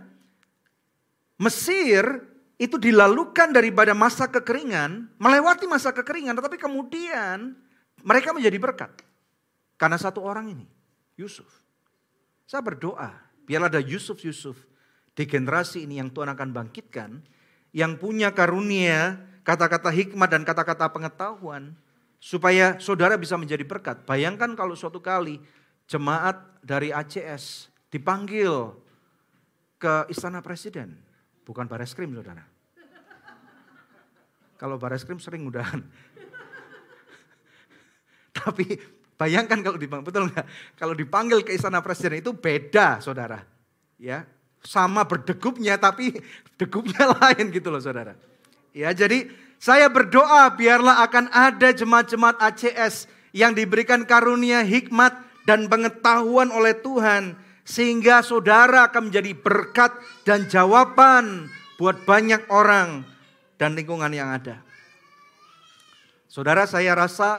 Mesir 1.34 2.06
itu 2.54 2.78
dilalukan 2.78 3.50
daripada 3.50 3.90
masa 3.90 4.30
kekeringan, 4.30 5.10
melewati 5.18 5.66
masa 5.66 5.90
kekeringan, 5.90 6.38
tetapi 6.38 6.54
kemudian 6.54 7.58
mereka 8.06 8.30
menjadi 8.30 8.54
berkat. 8.62 8.92
Karena 9.74 9.98
satu 9.98 10.22
orang 10.22 10.54
ini, 10.54 10.66
Yusuf. 11.18 11.50
Saya 12.46 12.62
berdoa, 12.62 13.10
biarlah 13.42 13.66
ada 13.66 13.82
Yusuf-Yusuf 13.82 14.54
di 15.18 15.24
generasi 15.26 15.82
ini 15.82 15.98
yang 15.98 16.14
Tuhan 16.14 16.30
akan 16.30 16.54
bangkitkan, 16.54 17.18
yang 17.74 17.98
punya 17.98 18.30
karunia, 18.30 19.18
kata-kata 19.42 19.90
hikmat 19.90 20.30
dan 20.30 20.46
kata-kata 20.46 20.86
pengetahuan, 20.94 21.74
supaya 22.22 22.78
saudara 22.78 23.18
bisa 23.18 23.34
menjadi 23.34 23.66
berkat. 23.66 24.06
Bayangkan 24.06 24.54
kalau 24.54 24.78
suatu 24.78 25.02
kali 25.02 25.42
jemaat 25.90 26.38
dari 26.62 26.94
ACS 26.94 27.68
dipanggil 27.90 28.72
ke 29.76 30.08
istana 30.08 30.40
presiden 30.40 31.04
Bukan 31.44 31.68
baris 31.68 31.92
krim 31.92 32.08
saudara. 32.16 32.40
Kalau 34.56 34.80
baris 34.80 35.04
krim 35.04 35.20
sering 35.20 35.44
mudahan. 35.44 35.84
Tapi 38.40 38.80
bayangkan 39.20 39.60
kalau 39.60 39.76
dipanggil, 39.76 40.08
betul 40.08 40.24
nggak? 40.32 40.46
Kalau 40.80 40.94
dipanggil 40.96 41.44
ke 41.44 41.52
istana 41.52 41.84
presiden 41.84 42.24
itu 42.24 42.32
beda 42.32 43.04
saudara. 43.04 43.44
Ya, 44.00 44.24
sama 44.64 45.04
berdegupnya 45.04 45.76
tapi 45.76 46.18
degupnya 46.56 47.12
lain 47.20 47.52
gitu 47.52 47.68
loh 47.68 47.78
saudara. 47.78 48.16
Ya 48.74 48.90
jadi 48.90 49.30
saya 49.60 49.86
berdoa 49.92 50.50
biarlah 50.56 51.04
akan 51.06 51.30
ada 51.30 51.70
jemaat-jemaat 51.70 52.40
ACS 52.40 53.06
yang 53.30 53.54
diberikan 53.54 54.02
karunia 54.02 54.64
hikmat 54.64 55.14
dan 55.44 55.68
pengetahuan 55.68 56.50
oleh 56.50 56.74
Tuhan 56.74 57.36
sehingga 57.64 58.20
saudara 58.20 58.88
akan 58.92 59.08
menjadi 59.08 59.32
berkat 59.36 59.92
dan 60.28 60.48
jawaban 60.48 61.48
buat 61.80 62.04
banyak 62.04 62.48
orang 62.52 63.04
dan 63.56 63.72
lingkungan 63.72 64.12
yang 64.12 64.32
ada. 64.32 64.60
Saudara 66.28 66.66
saya 66.66 66.98
rasa 66.98 67.38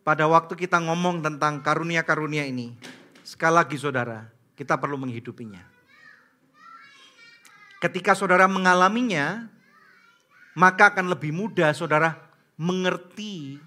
pada 0.00 0.24
waktu 0.24 0.56
kita 0.56 0.80
ngomong 0.80 1.20
tentang 1.20 1.60
karunia-karunia 1.60 2.48
ini, 2.48 2.72
sekali 3.20 3.60
lagi 3.60 3.76
saudara, 3.76 4.24
kita 4.58 4.74
perlu 4.74 4.98
menghidupinya. 4.98 5.62
Ketika 7.78 8.18
saudara 8.18 8.50
mengalaminya, 8.50 9.46
maka 10.58 10.90
akan 10.90 11.14
lebih 11.14 11.30
mudah 11.30 11.70
saudara 11.70 12.18
mengerti 12.58 13.62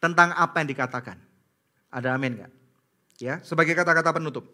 tentang 0.00 0.32
apa 0.32 0.64
yang 0.64 0.72
dikatakan. 0.72 1.20
Ada 1.92 2.16
amin 2.16 2.40
gak? 2.40 2.52
Ya, 3.20 3.44
sebagai 3.44 3.76
kata-kata 3.76 4.16
penutup. 4.16 4.48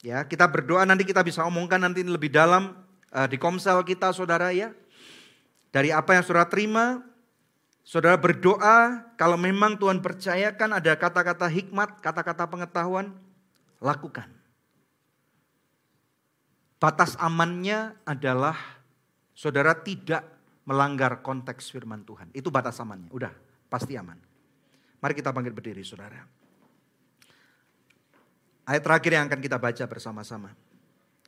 Ya, 0.00 0.24
kita 0.24 0.48
berdoa 0.48 0.88
nanti 0.88 1.04
kita 1.04 1.20
bisa 1.20 1.44
omongkan 1.44 1.80
nanti 1.80 2.00
lebih 2.00 2.32
dalam 2.32 2.72
uh, 3.12 3.28
di 3.28 3.36
komsel 3.36 3.80
kita 3.84 4.12
Saudara 4.12 4.52
ya. 4.52 4.72
Dari 5.72 5.92
apa 5.92 6.16
yang 6.16 6.24
Saudara 6.24 6.48
terima, 6.48 7.04
Saudara 7.84 8.16
berdoa 8.16 9.06
kalau 9.16 9.40
memang 9.40 9.76
Tuhan 9.80 10.00
percayakan 10.04 10.76
ada 10.76 10.92
kata-kata 10.96 11.46
hikmat, 11.48 12.02
kata-kata 12.04 12.44
pengetahuan, 12.48 13.14
lakukan. 13.80 14.35
Batas 16.76 17.16
amannya 17.16 17.96
adalah 18.04 18.56
saudara 19.32 19.72
tidak 19.72 20.24
melanggar 20.68 21.24
konteks 21.24 21.72
firman 21.72 22.04
Tuhan. 22.04 22.28
Itu 22.36 22.52
batas 22.52 22.76
amannya. 22.82 23.08
Udah, 23.08 23.32
pasti 23.72 23.96
aman. 23.96 24.18
Mari 25.00 25.14
kita 25.16 25.32
bangkit 25.32 25.54
berdiri 25.56 25.80
saudara. 25.86 26.20
Ayat 28.66 28.82
terakhir 28.82 29.10
yang 29.14 29.24
akan 29.30 29.40
kita 29.40 29.56
baca 29.62 29.84
bersama-sama. 29.86 30.50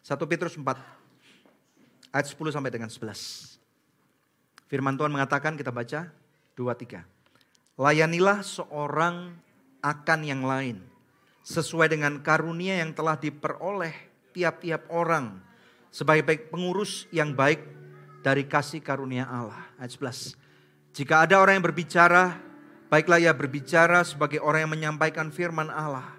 1 0.02 0.18
Petrus 0.26 0.58
4 0.58 0.66
ayat 2.10 2.26
10 2.26 2.34
sampai 2.50 2.72
dengan 2.74 2.90
11. 2.90 3.62
Firman 4.68 4.98
Tuhan 4.98 5.12
mengatakan 5.14 5.54
kita 5.54 5.70
baca 5.70 6.10
2 6.58 6.66
3. 6.66 7.06
Layanilah 7.78 8.42
seorang 8.42 9.38
akan 9.78 10.20
yang 10.26 10.42
lain 10.42 10.82
sesuai 11.46 11.94
dengan 11.94 12.18
karunia 12.18 12.82
yang 12.82 12.90
telah 12.90 13.14
diperoleh 13.14 13.94
tiap-tiap 14.38 14.86
orang 14.94 15.42
sebagai 15.90 16.22
baik 16.22 16.54
pengurus 16.54 17.10
yang 17.10 17.34
baik 17.34 17.66
dari 18.22 18.46
kasih 18.46 18.78
karunia 18.78 19.26
Allah. 19.26 19.58
Ayat 19.82 19.98
11. 19.98 20.38
Jika 20.94 21.26
ada 21.26 21.42
orang 21.42 21.58
yang 21.58 21.66
berbicara, 21.66 22.38
baiklah 22.86 23.18
ia 23.18 23.34
berbicara 23.34 24.06
sebagai 24.06 24.38
orang 24.38 24.70
yang 24.70 24.72
menyampaikan 24.78 25.34
firman 25.34 25.74
Allah 25.74 26.18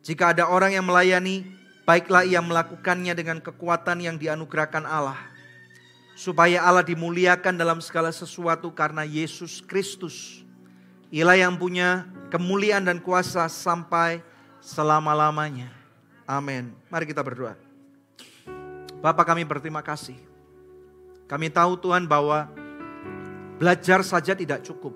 jika 0.00 0.32
ada 0.32 0.48
orang 0.48 0.72
yang 0.72 0.88
melayani, 0.88 1.44
baiklah 1.84 2.24
ia 2.24 2.40
melakukannya 2.40 3.12
dengan 3.12 3.36
kekuatan 3.36 4.00
yang 4.00 4.16
dianugerahkan 4.16 4.88
Allah. 4.88 5.20
Supaya 6.16 6.64
Allah 6.64 6.84
dimuliakan 6.84 7.56
dalam 7.56 7.84
segala 7.84 8.08
sesuatu 8.08 8.72
karena 8.72 9.04
Yesus 9.04 9.60
Kristus. 9.60 10.40
Ialah 11.12 11.36
yang 11.36 11.60
punya 11.60 12.08
kemuliaan 12.32 12.88
dan 12.88 12.96
kuasa 13.00 13.44
sampai 13.48 14.24
selama-lamanya. 14.64 15.79
Amin. 16.30 16.70
Mari 16.86 17.10
kita 17.10 17.26
berdoa. 17.26 17.58
Bapak 19.02 19.34
kami 19.34 19.42
berterima 19.42 19.82
kasih. 19.82 20.14
Kami 21.26 21.50
tahu 21.50 21.74
Tuhan 21.74 22.06
bahwa 22.06 22.46
belajar 23.58 24.06
saja 24.06 24.38
tidak 24.38 24.62
cukup. 24.62 24.94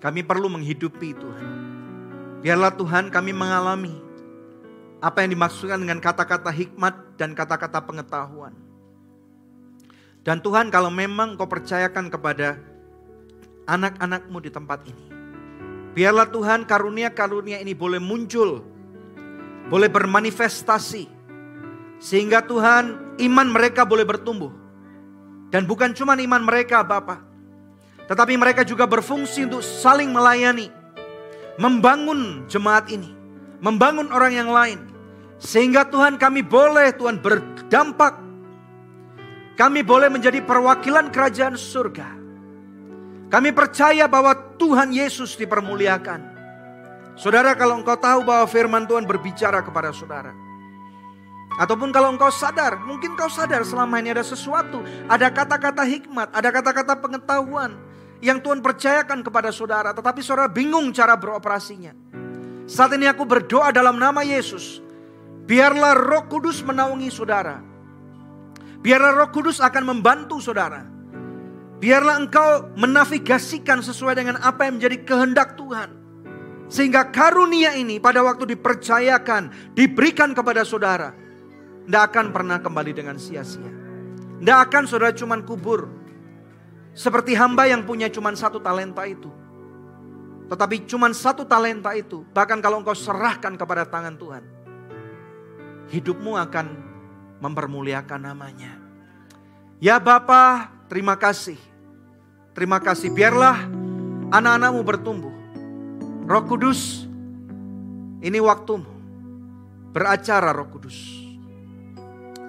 Kami 0.00 0.24
perlu 0.24 0.48
menghidupi 0.48 1.12
Tuhan. 1.12 1.48
Biarlah 2.40 2.72
Tuhan 2.72 3.12
kami 3.12 3.36
mengalami 3.36 4.00
apa 5.04 5.20
yang 5.20 5.36
dimaksudkan 5.36 5.76
dengan 5.76 6.00
kata-kata 6.00 6.48
hikmat 6.48 7.20
dan 7.20 7.36
kata-kata 7.36 7.84
pengetahuan. 7.84 8.56
Dan 10.24 10.40
Tuhan 10.40 10.72
kalau 10.72 10.88
memang 10.88 11.36
kau 11.36 11.44
percayakan 11.44 12.08
kepada 12.08 12.56
anak-anakmu 13.68 14.40
di 14.40 14.48
tempat 14.48 14.88
ini. 14.88 15.04
Biarlah 15.92 16.32
Tuhan 16.32 16.64
karunia-karunia 16.64 17.60
ini 17.60 17.76
boleh 17.76 18.00
muncul. 18.00 18.75
Boleh 19.66 19.90
bermanifestasi. 19.90 21.10
Sehingga 21.98 22.44
Tuhan 22.44 23.16
iman 23.18 23.48
mereka 23.48 23.82
boleh 23.82 24.04
bertumbuh. 24.06 24.52
Dan 25.50 25.64
bukan 25.64 25.94
cuma 25.94 26.18
iman 26.18 26.42
mereka 26.42 26.82
Bapak. 26.82 27.22
Tetapi 28.06 28.38
mereka 28.38 28.62
juga 28.62 28.86
berfungsi 28.86 29.50
untuk 29.50 29.66
saling 29.66 30.14
melayani 30.14 30.70
membangun 31.56 32.44
jemaat 32.46 32.88
ini, 32.92 33.10
membangun 33.58 34.12
orang 34.12 34.32
yang 34.32 34.50
lain. 34.52 34.78
Sehingga 35.36 35.84
Tuhan 35.88 36.16
kami 36.16 36.40
boleh 36.44 36.96
Tuhan 36.96 37.20
berdampak. 37.20 38.24
Kami 39.56 39.80
boleh 39.80 40.12
menjadi 40.12 40.44
perwakilan 40.44 41.08
kerajaan 41.08 41.56
surga. 41.56 42.08
Kami 43.32 43.50
percaya 43.56 44.04
bahwa 44.04 44.36
Tuhan 44.60 44.92
Yesus 44.92 45.32
dipermuliakan. 45.34 46.35
Saudara 47.16 47.56
kalau 47.56 47.80
engkau 47.80 47.96
tahu 47.96 48.22
bahwa 48.22 48.44
firman 48.44 48.84
Tuhan 48.84 49.08
berbicara 49.08 49.64
kepada 49.64 49.90
saudara. 49.90 50.36
Ataupun 51.56 51.88
kalau 51.88 52.12
engkau 52.12 52.28
sadar, 52.28 52.76
mungkin 52.84 53.16
kau 53.16 53.32
sadar 53.32 53.64
selama 53.64 53.96
ini 54.04 54.12
ada 54.12 54.20
sesuatu. 54.20 54.84
Ada 55.08 55.32
kata-kata 55.32 55.88
hikmat, 55.88 56.28
ada 56.36 56.48
kata-kata 56.52 57.00
pengetahuan 57.00 57.72
yang 58.20 58.36
Tuhan 58.44 58.60
percayakan 58.60 59.24
kepada 59.24 59.48
saudara, 59.48 59.96
tetapi 59.96 60.20
saudara 60.20 60.52
bingung 60.52 60.92
cara 60.92 61.16
beroperasinya. 61.16 61.96
Saat 62.68 63.00
ini 63.00 63.08
aku 63.08 63.24
berdoa 63.24 63.72
dalam 63.72 63.96
nama 63.96 64.20
Yesus. 64.20 64.84
Biarlah 65.48 65.96
roh 65.96 66.28
kudus 66.28 66.60
menaungi 66.60 67.08
saudara. 67.08 67.76
Biarlah 68.86 69.18
Roh 69.18 69.30
Kudus 69.34 69.58
akan 69.58 69.82
membantu 69.82 70.38
saudara. 70.38 70.86
Biarlah 71.82 72.22
engkau 72.22 72.70
menavigasikan 72.78 73.82
sesuai 73.82 74.14
dengan 74.14 74.38
apa 74.38 74.70
yang 74.70 74.78
menjadi 74.78 75.02
kehendak 75.02 75.58
Tuhan. 75.58 76.05
Sehingga 76.66 77.14
karunia 77.14 77.78
ini 77.78 78.02
pada 78.02 78.26
waktu 78.26 78.58
dipercayakan, 78.58 79.74
diberikan 79.74 80.34
kepada 80.34 80.66
saudara. 80.66 81.14
Tidak 81.86 82.02
akan 82.10 82.34
pernah 82.34 82.58
kembali 82.58 82.92
dengan 82.92 83.14
sia-sia. 83.14 83.70
Tidak 84.42 84.58
akan 84.66 84.82
saudara 84.90 85.14
cuman 85.14 85.46
kubur. 85.46 85.86
Seperti 86.96 87.38
hamba 87.38 87.70
yang 87.70 87.86
punya 87.86 88.10
cuman 88.10 88.34
satu 88.34 88.58
talenta 88.58 89.06
itu. 89.06 89.30
Tetapi 90.50 90.90
cuman 90.90 91.14
satu 91.14 91.46
talenta 91.46 91.94
itu. 91.94 92.26
Bahkan 92.34 92.58
kalau 92.58 92.82
engkau 92.82 92.96
serahkan 92.98 93.54
kepada 93.54 93.86
tangan 93.86 94.18
Tuhan. 94.18 94.42
Hidupmu 95.86 96.34
akan 96.34 96.66
mempermuliakan 97.38 98.20
namanya. 98.26 98.74
Ya 99.78 100.00
Bapa, 100.00 100.72
terima 100.88 101.14
kasih. 101.14 101.60
Terima 102.56 102.80
kasih. 102.80 103.12
Biarlah 103.12 103.68
anak-anakmu 104.32 104.80
bertumbuh. 104.80 105.35
Roh 106.26 106.42
Kudus, 106.42 107.06
ini 108.18 108.42
waktumu. 108.42 108.90
Beracara 109.94 110.50
Roh 110.50 110.66
Kudus. 110.66 110.98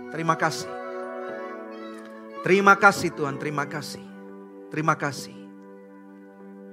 Terima 0.10 0.34
kasih. 0.34 0.66
Terima 2.42 2.74
kasih 2.74 3.14
Tuhan, 3.14 3.38
terima 3.38 3.70
kasih. 3.70 4.02
Terima 4.74 4.98
kasih. 4.98 5.38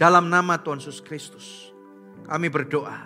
Dalam 0.00 0.32
nama 0.32 0.56
Tuhan 0.56 0.80
Yesus 0.80 1.04
Kristus, 1.04 1.70
kami 2.24 2.48
berdoa 2.48 3.04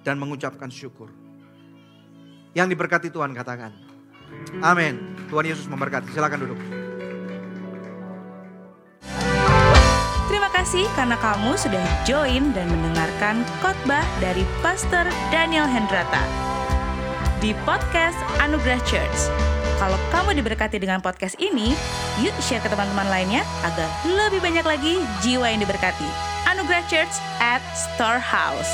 dan 0.00 0.16
mengucapkan 0.16 0.72
syukur. 0.72 1.12
Yang 2.56 2.74
diberkati 2.74 3.12
Tuhan 3.12 3.36
katakan. 3.36 3.76
Amin. 4.64 5.14
Tuhan 5.28 5.46
Yesus 5.52 5.68
memberkati. 5.68 6.08
Silakan 6.16 6.48
duduk. 6.48 6.81
Kasih 10.62 10.86
karena 10.94 11.18
kamu 11.18 11.58
sudah 11.58 11.82
join 12.06 12.54
dan 12.54 12.70
mendengarkan 12.70 13.42
khotbah 13.58 14.06
dari 14.22 14.46
Pastor 14.62 15.02
Daniel 15.34 15.66
Hendrata 15.66 16.22
di 17.42 17.50
podcast 17.66 18.14
Anugerah 18.38 18.78
Church. 18.86 19.26
Kalau 19.82 19.98
kamu 20.14 20.38
diberkati 20.38 20.78
dengan 20.78 21.02
podcast 21.02 21.34
ini, 21.42 21.74
yuk 22.22 22.30
share 22.38 22.62
ke 22.62 22.70
teman-teman 22.70 23.10
lainnya 23.10 23.42
agar 23.66 23.90
lebih 24.06 24.38
banyak 24.38 24.62
lagi 24.62 25.02
jiwa 25.26 25.50
yang 25.50 25.66
diberkati. 25.66 26.06
Anugerah 26.46 26.86
Church 26.86 27.18
at 27.42 27.58
Storehouse. 27.74 28.70